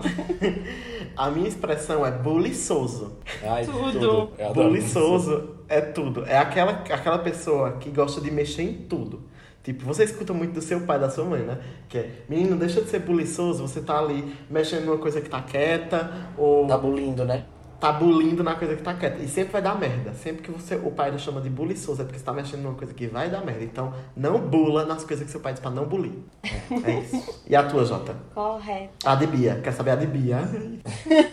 a 1.16 1.30
minha 1.30 1.48
expressão 1.48 2.04
é 2.04 2.10
buliçoso. 2.10 3.18
Ai, 3.42 3.64
Tudo. 3.64 4.32
Buliçoso 4.54 5.56
é 5.68 5.80
tudo. 5.80 6.24
É 6.26 6.38
aquela, 6.38 6.72
aquela 6.72 7.18
pessoa 7.18 7.72
que 7.72 7.90
gosta 7.90 8.20
de 8.20 8.30
mexer 8.30 8.62
em 8.62 8.74
tudo. 8.74 9.22
Tipo, 9.62 9.84
você 9.84 10.04
escuta 10.04 10.32
muito 10.32 10.54
do 10.54 10.62
seu 10.62 10.80
pai, 10.80 10.98
da 10.98 11.10
sua 11.10 11.24
mãe, 11.24 11.42
né? 11.42 11.58
Que 11.88 11.98
é, 11.98 12.10
menino, 12.28 12.56
deixa 12.56 12.80
de 12.80 12.88
ser 12.88 13.00
buliçoso, 13.00 13.68
você 13.68 13.80
tá 13.80 13.98
ali 13.98 14.34
mexendo 14.48 14.86
numa 14.86 14.96
coisa 14.98 15.20
que 15.20 15.28
tá 15.28 15.42
quieta, 15.42 16.10
ou 16.36 16.66
Tá 16.66 16.78
bulindo, 16.78 17.24
né? 17.24 17.44
Tá 17.80 17.90
bulindo 17.92 18.44
na 18.44 18.54
coisa 18.54 18.76
que 18.76 18.82
tá 18.82 18.92
quieta. 18.94 19.22
E 19.22 19.26
sempre 19.28 19.52
vai 19.52 19.62
dar 19.62 19.78
merda. 19.78 20.12
Sempre 20.14 20.42
que 20.42 20.50
você, 20.50 20.76
o 20.76 20.90
pai 20.90 21.16
chama 21.18 21.40
de 21.40 21.48
buliçoso, 21.48 22.02
é 22.02 22.04
porque 22.04 22.18
você 22.18 22.24
tá 22.24 22.32
mexendo 22.32 22.60
numa 22.62 22.74
coisa 22.74 22.92
que 22.92 23.06
vai 23.06 23.30
dar 23.30 23.44
merda. 23.44 23.64
Então, 23.64 23.92
não 24.16 24.38
bula 24.38 24.84
nas 24.84 25.02
coisas 25.04 25.24
que 25.24 25.30
seu 25.32 25.40
pai 25.40 25.52
diz 25.52 25.60
pra 25.60 25.70
não 25.70 25.84
bulir. 25.86 26.12
É 26.42 26.90
isso. 27.00 27.40
E 27.48 27.56
a 27.56 27.62
tua, 27.66 27.84
Jota? 27.84 28.14
Correto. 28.34 28.92
A 29.08 29.14
de 29.14 29.26
Bia. 29.26 29.60
Quer 29.62 29.72
saber 29.72 29.92
a 29.92 29.96
de 29.96 30.06
Bia? 30.06 30.38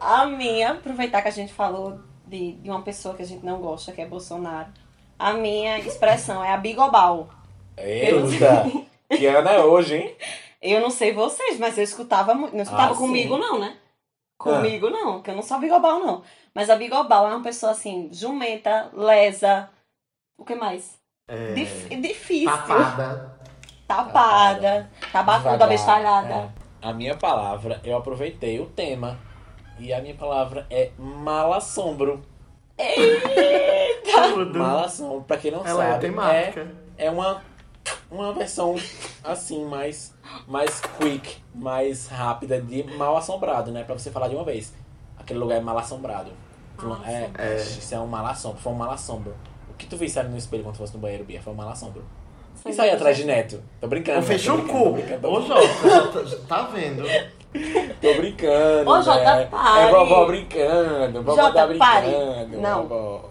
A 0.00 0.26
minha, 0.26 0.72
aproveitar 0.72 1.20
que 1.22 1.28
a 1.28 1.32
gente 1.32 1.52
falou 1.52 2.00
de, 2.26 2.52
de 2.52 2.70
uma 2.70 2.82
pessoa 2.82 3.14
que 3.14 3.22
a 3.22 3.26
gente 3.26 3.44
não 3.44 3.58
gosta, 3.60 3.92
que 3.92 4.00
é 4.00 4.06
Bolsonaro. 4.06 4.68
A 5.18 5.34
minha 5.34 5.78
expressão 5.78 6.42
é 6.42 6.52
a 6.52 6.56
bigobal. 6.56 7.28
Eita! 7.76 8.64
que 9.10 9.26
ano 9.26 9.48
é 9.48 9.62
hoje, 9.62 9.96
hein? 9.96 10.14
Eu 10.62 10.80
não 10.80 10.90
sei 10.90 11.12
vocês, 11.12 11.58
mas 11.58 11.76
eu 11.76 11.84
escutava 11.84 12.34
muito. 12.34 12.54
Não 12.56 12.62
escutava 12.62 12.94
Ah, 12.94 12.96
comigo, 12.96 13.34
sim. 13.34 13.40
não, 13.40 13.58
né? 13.58 13.76
Comigo, 14.40 14.88
não, 14.90 15.14
porque 15.14 15.30
eu 15.30 15.36
não 15.36 15.42
sou 15.42 15.58
a 15.58 15.60
bigobal, 15.60 16.00
não. 16.00 16.22
Mas 16.54 16.70
a 16.70 16.76
bigobal 16.76 17.26
é 17.28 17.34
uma 17.34 17.42
pessoa 17.42 17.72
assim, 17.72 18.08
jumenta, 18.12 18.88
lesa. 18.94 19.68
O 20.38 20.44
que 20.44 20.54
mais? 20.54 20.98
É, 21.28 21.52
Dif- 21.52 21.88
difícil. 22.00 22.50
tapada. 22.50 23.38
Tapada. 23.86 24.90
Tabacuda, 25.12 25.66
bestalhada. 25.66 26.34
é. 26.34 26.48
A 26.82 26.92
minha 26.94 27.14
palavra, 27.16 27.80
eu 27.84 27.96
aproveitei 27.96 28.58
o 28.58 28.66
tema. 28.66 29.18
E 29.78 29.92
a 29.92 30.00
minha 30.00 30.14
palavra 30.14 30.66
é 30.70 30.90
malassombro. 30.98 32.22
Tudo. 34.04 34.58
Malassombro, 34.58 35.22
pra 35.24 35.36
quem 35.36 35.50
não 35.50 35.64
Ela 35.66 35.84
é 35.84 35.88
sabe, 35.92 36.00
temática. 36.00 36.68
é, 36.96 37.06
é 37.06 37.10
uma, 37.10 37.42
uma 38.10 38.32
versão 38.32 38.74
assim, 39.22 39.64
mais, 39.64 40.14
mais 40.46 40.80
quick, 40.98 41.38
mais 41.54 42.08
rápida 42.08 42.60
de 42.60 42.82
mal 42.96 43.16
assombrado, 43.16 43.70
né? 43.70 43.84
Pra 43.84 43.96
você 43.96 44.10
falar 44.10 44.28
de 44.28 44.34
uma 44.34 44.44
vez. 44.44 44.72
Aquele 45.18 45.38
lugar 45.38 45.58
é 45.58 45.60
mal 45.60 45.78
assombrado. 45.78 46.30
Mal 46.82 47.00
é, 47.04 47.30
É. 47.38 47.56
Isso 47.56 47.94
é 47.94 48.00
um 48.00 48.06
mal 48.06 48.26
assombro, 48.26 48.58
foi 48.60 48.72
um 48.72 48.76
mal 48.76 48.90
assombro. 48.90 49.34
O 49.70 49.74
que 49.74 49.86
tu 49.86 49.96
visse 49.96 50.18
ali 50.18 50.28
no 50.28 50.36
espelho 50.38 50.62
quando 50.62 50.74
tu 50.76 50.78
fosse 50.78 50.94
no 50.94 50.98
banheiro, 51.00 51.24
Bia? 51.24 51.40
Foi 51.42 51.52
um 51.52 51.56
mal 51.56 51.68
assombro. 51.68 52.02
Foi 52.56 52.72
aí 52.72 52.78
mesmo. 52.78 52.94
atrás 52.96 53.16
de 53.16 53.24
Neto. 53.24 53.62
Tô 53.80 53.86
brincando. 53.86 54.20
Né? 54.20 54.26
fecha 54.26 54.52
Tô 54.52 54.58
o 54.58 54.66
cu. 54.66 54.88
Ô, 55.26 55.42
tá- 55.42 56.36
tá 56.48 56.62
vendo? 56.64 57.02
Tô 58.00 58.14
brincando. 58.14 58.90
Ô, 58.90 59.02
Jota, 59.02 59.36
né? 59.36 59.46
pare. 59.46 59.88
É 59.88 59.90
vovó 59.90 60.26
brincando. 60.26 61.22
Vovó 61.22 61.42
Jota, 61.42 61.52
tá 61.54 61.66
brincando. 61.66 61.92
pare. 61.92 62.56
Não. 62.56 62.86
vovó. 62.86 63.30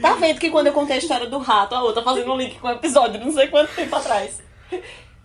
Tá 0.00 0.14
vendo 0.14 0.38
que 0.40 0.50
quando 0.50 0.68
eu 0.68 0.72
contei 0.72 0.96
a 0.96 0.98
história 0.98 1.26
do 1.26 1.38
rato, 1.38 1.74
a 1.74 1.82
outra 1.82 2.02
fazendo 2.02 2.32
um 2.32 2.36
link 2.36 2.58
com 2.58 2.68
o 2.68 2.72
episódio, 2.72 3.20
não 3.20 3.30
sei 3.32 3.48
quanto 3.48 3.74
tempo 3.74 3.94
atrás. 3.96 4.40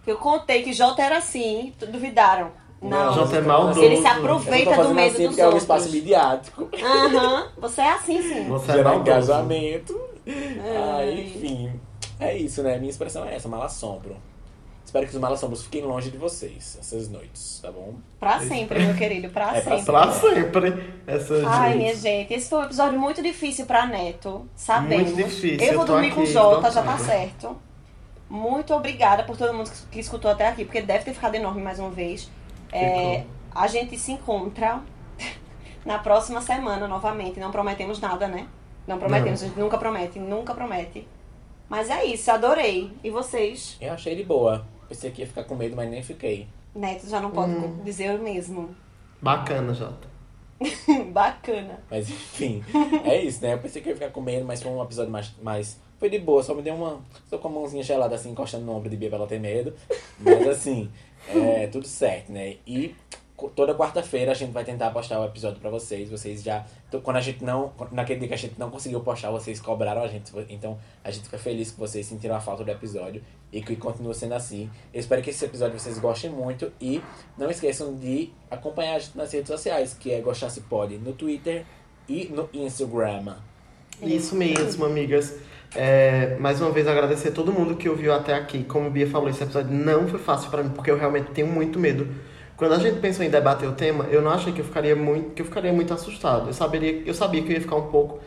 Eu 0.05 0.17
contei 0.17 0.61
que 0.63 0.73
Jota 0.73 1.01
era 1.01 1.17
assim, 1.17 1.73
duvidaram. 1.87 2.51
Não. 2.81 3.13
Jota 3.13 3.37
é 3.37 3.41
maldoso. 3.41 3.81
Ele 3.81 3.95
se 3.95 4.01
Eu 4.01 4.03
não 4.05 4.11
tô 4.13 4.19
aproveita 4.19 4.83
do 4.83 4.93
medo 4.93 5.07
assim 5.13 5.17
dos 5.23 5.27
porque 5.27 5.41
é 5.41 5.43
um 5.43 5.47
outros. 5.47 5.63
espaço 5.63 5.89
midiático. 5.91 6.69
Aham, 6.83 7.47
você 7.57 7.81
é 7.81 7.89
assim 7.91 8.21
sim. 8.21 8.47
Você 8.47 8.71
é 8.71 8.75
Gerar 8.75 8.89
maldoso. 8.91 9.11
engajamento. 9.11 9.99
Ah, 10.27 11.05
enfim. 11.05 11.79
É 12.19 12.37
isso, 12.37 12.61
né? 12.63 12.77
Minha 12.77 12.89
expressão 12.91 13.25
é 13.25 13.35
essa, 13.35 13.47
malassombro. 13.49 14.15
Espero 14.95 15.07
que 15.09 15.15
os 15.15 15.21
malassombros 15.21 15.63
fiquem 15.63 15.81
longe 15.81 16.09
de 16.09 16.17
vocês 16.17 16.77
essas 16.79 17.09
noites, 17.09 17.59
tá 17.61 17.69
bom? 17.69 17.95
Pra 18.17 18.39
sempre, 18.39 18.79
meu 18.79 18.95
querido, 18.95 19.29
pra 19.29 19.57
É 19.57 19.59
pra 19.59 19.77
sempre. 19.77 19.91
Pra 19.91 20.11
sempre. 20.13 20.93
Essa 21.05 21.33
Ai, 21.45 21.71
gente. 21.73 21.77
minha 21.79 21.95
gente, 21.95 22.33
esse 22.33 22.49
foi 22.49 22.59
um 22.59 22.63
episódio 22.63 22.97
muito 22.97 23.21
difícil 23.21 23.65
pra 23.65 23.85
Neto, 23.85 24.47
sabemos. 24.55 25.11
Muito 25.11 25.25
difícil, 25.29 25.67
Eu 25.67 25.75
vou 25.75 25.83
dormir 25.85 26.13
com 26.13 26.21
o 26.21 26.23
aqui 26.23 26.31
Jota, 26.31 26.71
já 26.71 26.81
tá 26.81 26.97
certo. 26.97 27.57
Muito 28.29 28.73
obrigada 28.73 29.23
por 29.23 29.35
todo 29.35 29.53
mundo 29.53 29.69
que- 29.91 29.99
escutou 29.99 30.31
até 30.31 30.47
aqui, 30.47 30.63
porque 30.63 30.81
deve 30.81 31.03
ter 31.03 31.13
ficado 31.13 31.35
enorme 31.35 31.61
mais 31.61 31.77
uma 31.77 31.89
vez. 31.91 32.31
É, 32.71 33.25
a 33.53 33.67
gente 33.67 33.97
se 33.99 34.13
encontra 34.13 34.79
na 35.85 35.99
próxima 35.99 36.39
semana 36.39 36.87
novamente. 36.87 37.37
Não 37.37 37.51
prometemos 37.51 37.99
nada, 37.99 38.29
né? 38.29 38.47
Não 38.87 38.97
prometemos, 38.97 39.43
a 39.43 39.47
gente 39.47 39.59
nunca 39.59 39.77
promete, 39.77 40.19
nunca 40.19 40.53
promete. 40.53 41.05
Mas 41.67 41.89
é 41.89 42.05
isso, 42.05 42.29
adorei. 42.31 42.91
E 43.03 43.09
vocês? 43.09 43.75
Eu 43.81 43.91
achei 43.93 44.15
de 44.15 44.23
boa. 44.23 44.65
Pensei 44.87 45.11
que 45.11 45.21
ia 45.21 45.27
ficar 45.27 45.43
com 45.43 45.55
medo, 45.55 45.75
mas 45.75 45.89
nem 45.89 46.01
fiquei. 46.03 46.47
Neto 46.75 47.07
já 47.09 47.19
não 47.21 47.31
pode 47.31 47.51
Hum. 47.51 47.79
dizer 47.83 48.19
o 48.19 48.21
mesmo. 48.23 48.75
Bacana, 49.21 49.73
Jota. 49.73 50.07
Bacana. 51.11 51.79
Mas 51.89 52.09
enfim, 52.09 52.63
é 53.03 53.21
isso, 53.21 53.41
né? 53.41 53.53
Eu 53.53 53.59
pensei 53.59 53.81
que 53.81 53.89
eu 53.89 53.91
ia 53.91 53.97
ficar 53.97 54.11
com 54.11 54.21
medo, 54.21 54.45
mas 54.45 54.61
foi 54.61 54.71
um 54.71 54.81
episódio 54.83 55.11
mais. 55.11 55.31
mais... 55.41 55.79
Foi 55.99 56.09
de 56.09 56.19
boa, 56.19 56.43
só 56.43 56.53
me 56.53 56.61
deu 56.61 56.75
uma. 56.75 56.99
Tô 57.29 57.39
com 57.39 57.47
a 57.47 57.51
mãozinha 57.51 57.81
gelada 57.83 58.15
assim, 58.15 58.29
encostando 58.31 58.65
no 58.65 58.73
ombro 58.75 58.89
de 58.89 58.97
Bia 58.97 59.09
pra 59.09 59.17
ela 59.17 59.27
ter 59.27 59.39
medo. 59.39 59.73
Mas 60.19 60.47
assim, 60.47 60.91
é 61.33 61.67
tudo 61.67 61.87
certo, 61.87 62.31
né? 62.31 62.57
E 62.67 62.93
toda 63.55 63.73
quarta-feira 63.73 64.31
a 64.31 64.35
gente 64.35 64.51
vai 64.51 64.65
tentar 64.65 64.91
postar 64.91 65.19
o 65.21 65.25
episódio 65.25 65.59
pra 65.61 65.69
vocês. 65.69 66.09
Vocês 66.09 66.43
já. 66.43 66.65
To- 66.97 67.01
Quando 67.01 67.17
a 67.17 67.21
gente 67.21 67.43
não. 67.43 67.71
Naquele 67.91 68.19
dia 68.19 68.27
que 68.29 68.33
a 68.33 68.37
gente 68.37 68.55
não 68.57 68.69
conseguiu 68.69 68.99
postar, 69.01 69.31
vocês 69.31 69.59
cobraram 69.59 70.03
a 70.03 70.07
gente. 70.07 70.31
Então 70.49 70.77
a 71.03 71.11
gente 71.11 71.23
fica 71.25 71.37
feliz 71.37 71.71
que 71.71 71.79
vocês 71.79 72.05
sentiram 72.05 72.35
a 72.35 72.39
falta 72.39 72.63
do 72.63 72.71
episódio 72.71 73.21
e 73.51 73.61
que 73.61 73.75
continue 73.75 74.13
sendo 74.13 74.33
assim. 74.33 74.69
Eu 74.93 74.99
espero 74.99 75.21
que 75.21 75.29
esse 75.29 75.43
episódio 75.45 75.79
vocês 75.79 75.97
gostem 75.99 76.29
muito 76.29 76.71
e 76.79 77.01
não 77.37 77.49
esqueçam 77.49 77.95
de 77.95 78.31
acompanhar 78.49 78.95
a 78.95 78.99
gente 78.99 79.17
nas 79.17 79.31
redes 79.31 79.47
sociais, 79.47 79.93
que 79.99 80.11
é 80.11 80.19
Gostar 80.21 80.49
Se 80.49 80.61
Pode, 80.61 80.97
no 80.97 81.13
Twitter 81.13 81.65
e 82.07 82.25
no 82.33 82.49
Instagram. 82.53 83.35
Isso 84.01 84.35
mesmo, 84.35 84.85
amigas. 84.85 85.35
É, 85.73 86.37
mais 86.37 86.61
uma 86.61 86.69
vez 86.71 86.87
agradecer 86.87 87.29
a 87.29 87.31
todo 87.31 87.51
mundo 87.51 87.75
que 87.75 87.87
ouviu 87.89 88.13
até 88.13 88.33
aqui. 88.33 88.63
Como 88.63 88.89
Bia 88.89 89.07
falou, 89.07 89.29
esse 89.29 89.43
episódio 89.43 89.71
não 89.71 90.07
foi 90.07 90.19
fácil 90.19 90.49
pra 90.49 90.63
mim, 90.63 90.69
porque 90.69 90.89
eu 90.91 90.97
realmente 90.97 91.31
tenho 91.31 91.47
muito 91.47 91.79
medo. 91.79 92.07
Quando 92.57 92.73
a 92.73 92.79
gente 92.79 92.99
pensou 92.99 93.25
em 93.25 93.29
debater 93.29 93.67
o 93.67 93.73
tema, 93.73 94.05
eu 94.05 94.21
não 94.21 94.31
achei 94.31 94.53
que 94.53 94.61
eu 94.61 94.65
ficaria 94.65 94.95
muito, 94.95 95.31
que 95.31 95.41
eu 95.41 95.45
ficaria 95.45 95.73
muito 95.73 95.93
assustado. 95.93 96.47
Eu 96.47 96.53
saberia, 96.53 97.03
eu 97.05 97.13
sabia 97.13 97.41
que 97.41 97.49
eu 97.49 97.53
ia 97.55 97.61
ficar 97.61 97.75
um 97.75 97.87
pouco, 97.87 98.19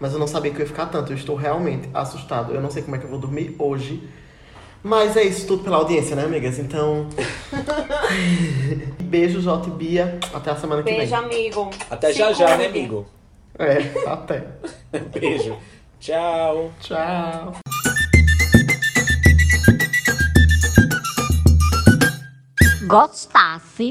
mas 0.00 0.12
eu 0.14 0.18
não 0.18 0.26
sabia 0.26 0.50
que 0.50 0.56
eu 0.56 0.62
ia 0.62 0.66
ficar 0.66 0.86
tanto. 0.86 1.12
Eu 1.12 1.16
estou 1.16 1.36
realmente 1.36 1.88
assustado. 1.92 2.54
Eu 2.54 2.60
não 2.62 2.70
sei 2.70 2.82
como 2.82 2.96
é 2.96 2.98
que 2.98 3.04
eu 3.04 3.10
vou 3.10 3.18
dormir 3.18 3.54
hoje. 3.58 4.02
Mas 4.82 5.16
é 5.16 5.22
isso 5.22 5.46
tudo 5.46 5.64
pela 5.64 5.76
audiência, 5.78 6.14
né, 6.16 6.24
amigas? 6.24 6.58
Então. 6.58 7.08
Beijo, 9.00 9.40
Jota 9.40 9.68
e 9.68 9.72
Bia. 9.72 10.18
Até 10.32 10.50
a 10.50 10.56
semana 10.56 10.82
que 10.82 10.90
Beijo, 10.90 11.10
vem. 11.16 11.24
amigo. 11.24 11.70
Até 11.90 12.08
Se 12.12 12.18
já 12.18 12.32
já, 12.32 12.56
né, 12.56 12.64
cuide. 12.64 12.78
amigo? 12.78 13.06
É, 13.58 14.08
até. 14.10 14.44
Beijo. 15.18 15.56
Tchau. 16.00 16.70
Tchau. 16.80 17.73
Gostasse 22.94 23.90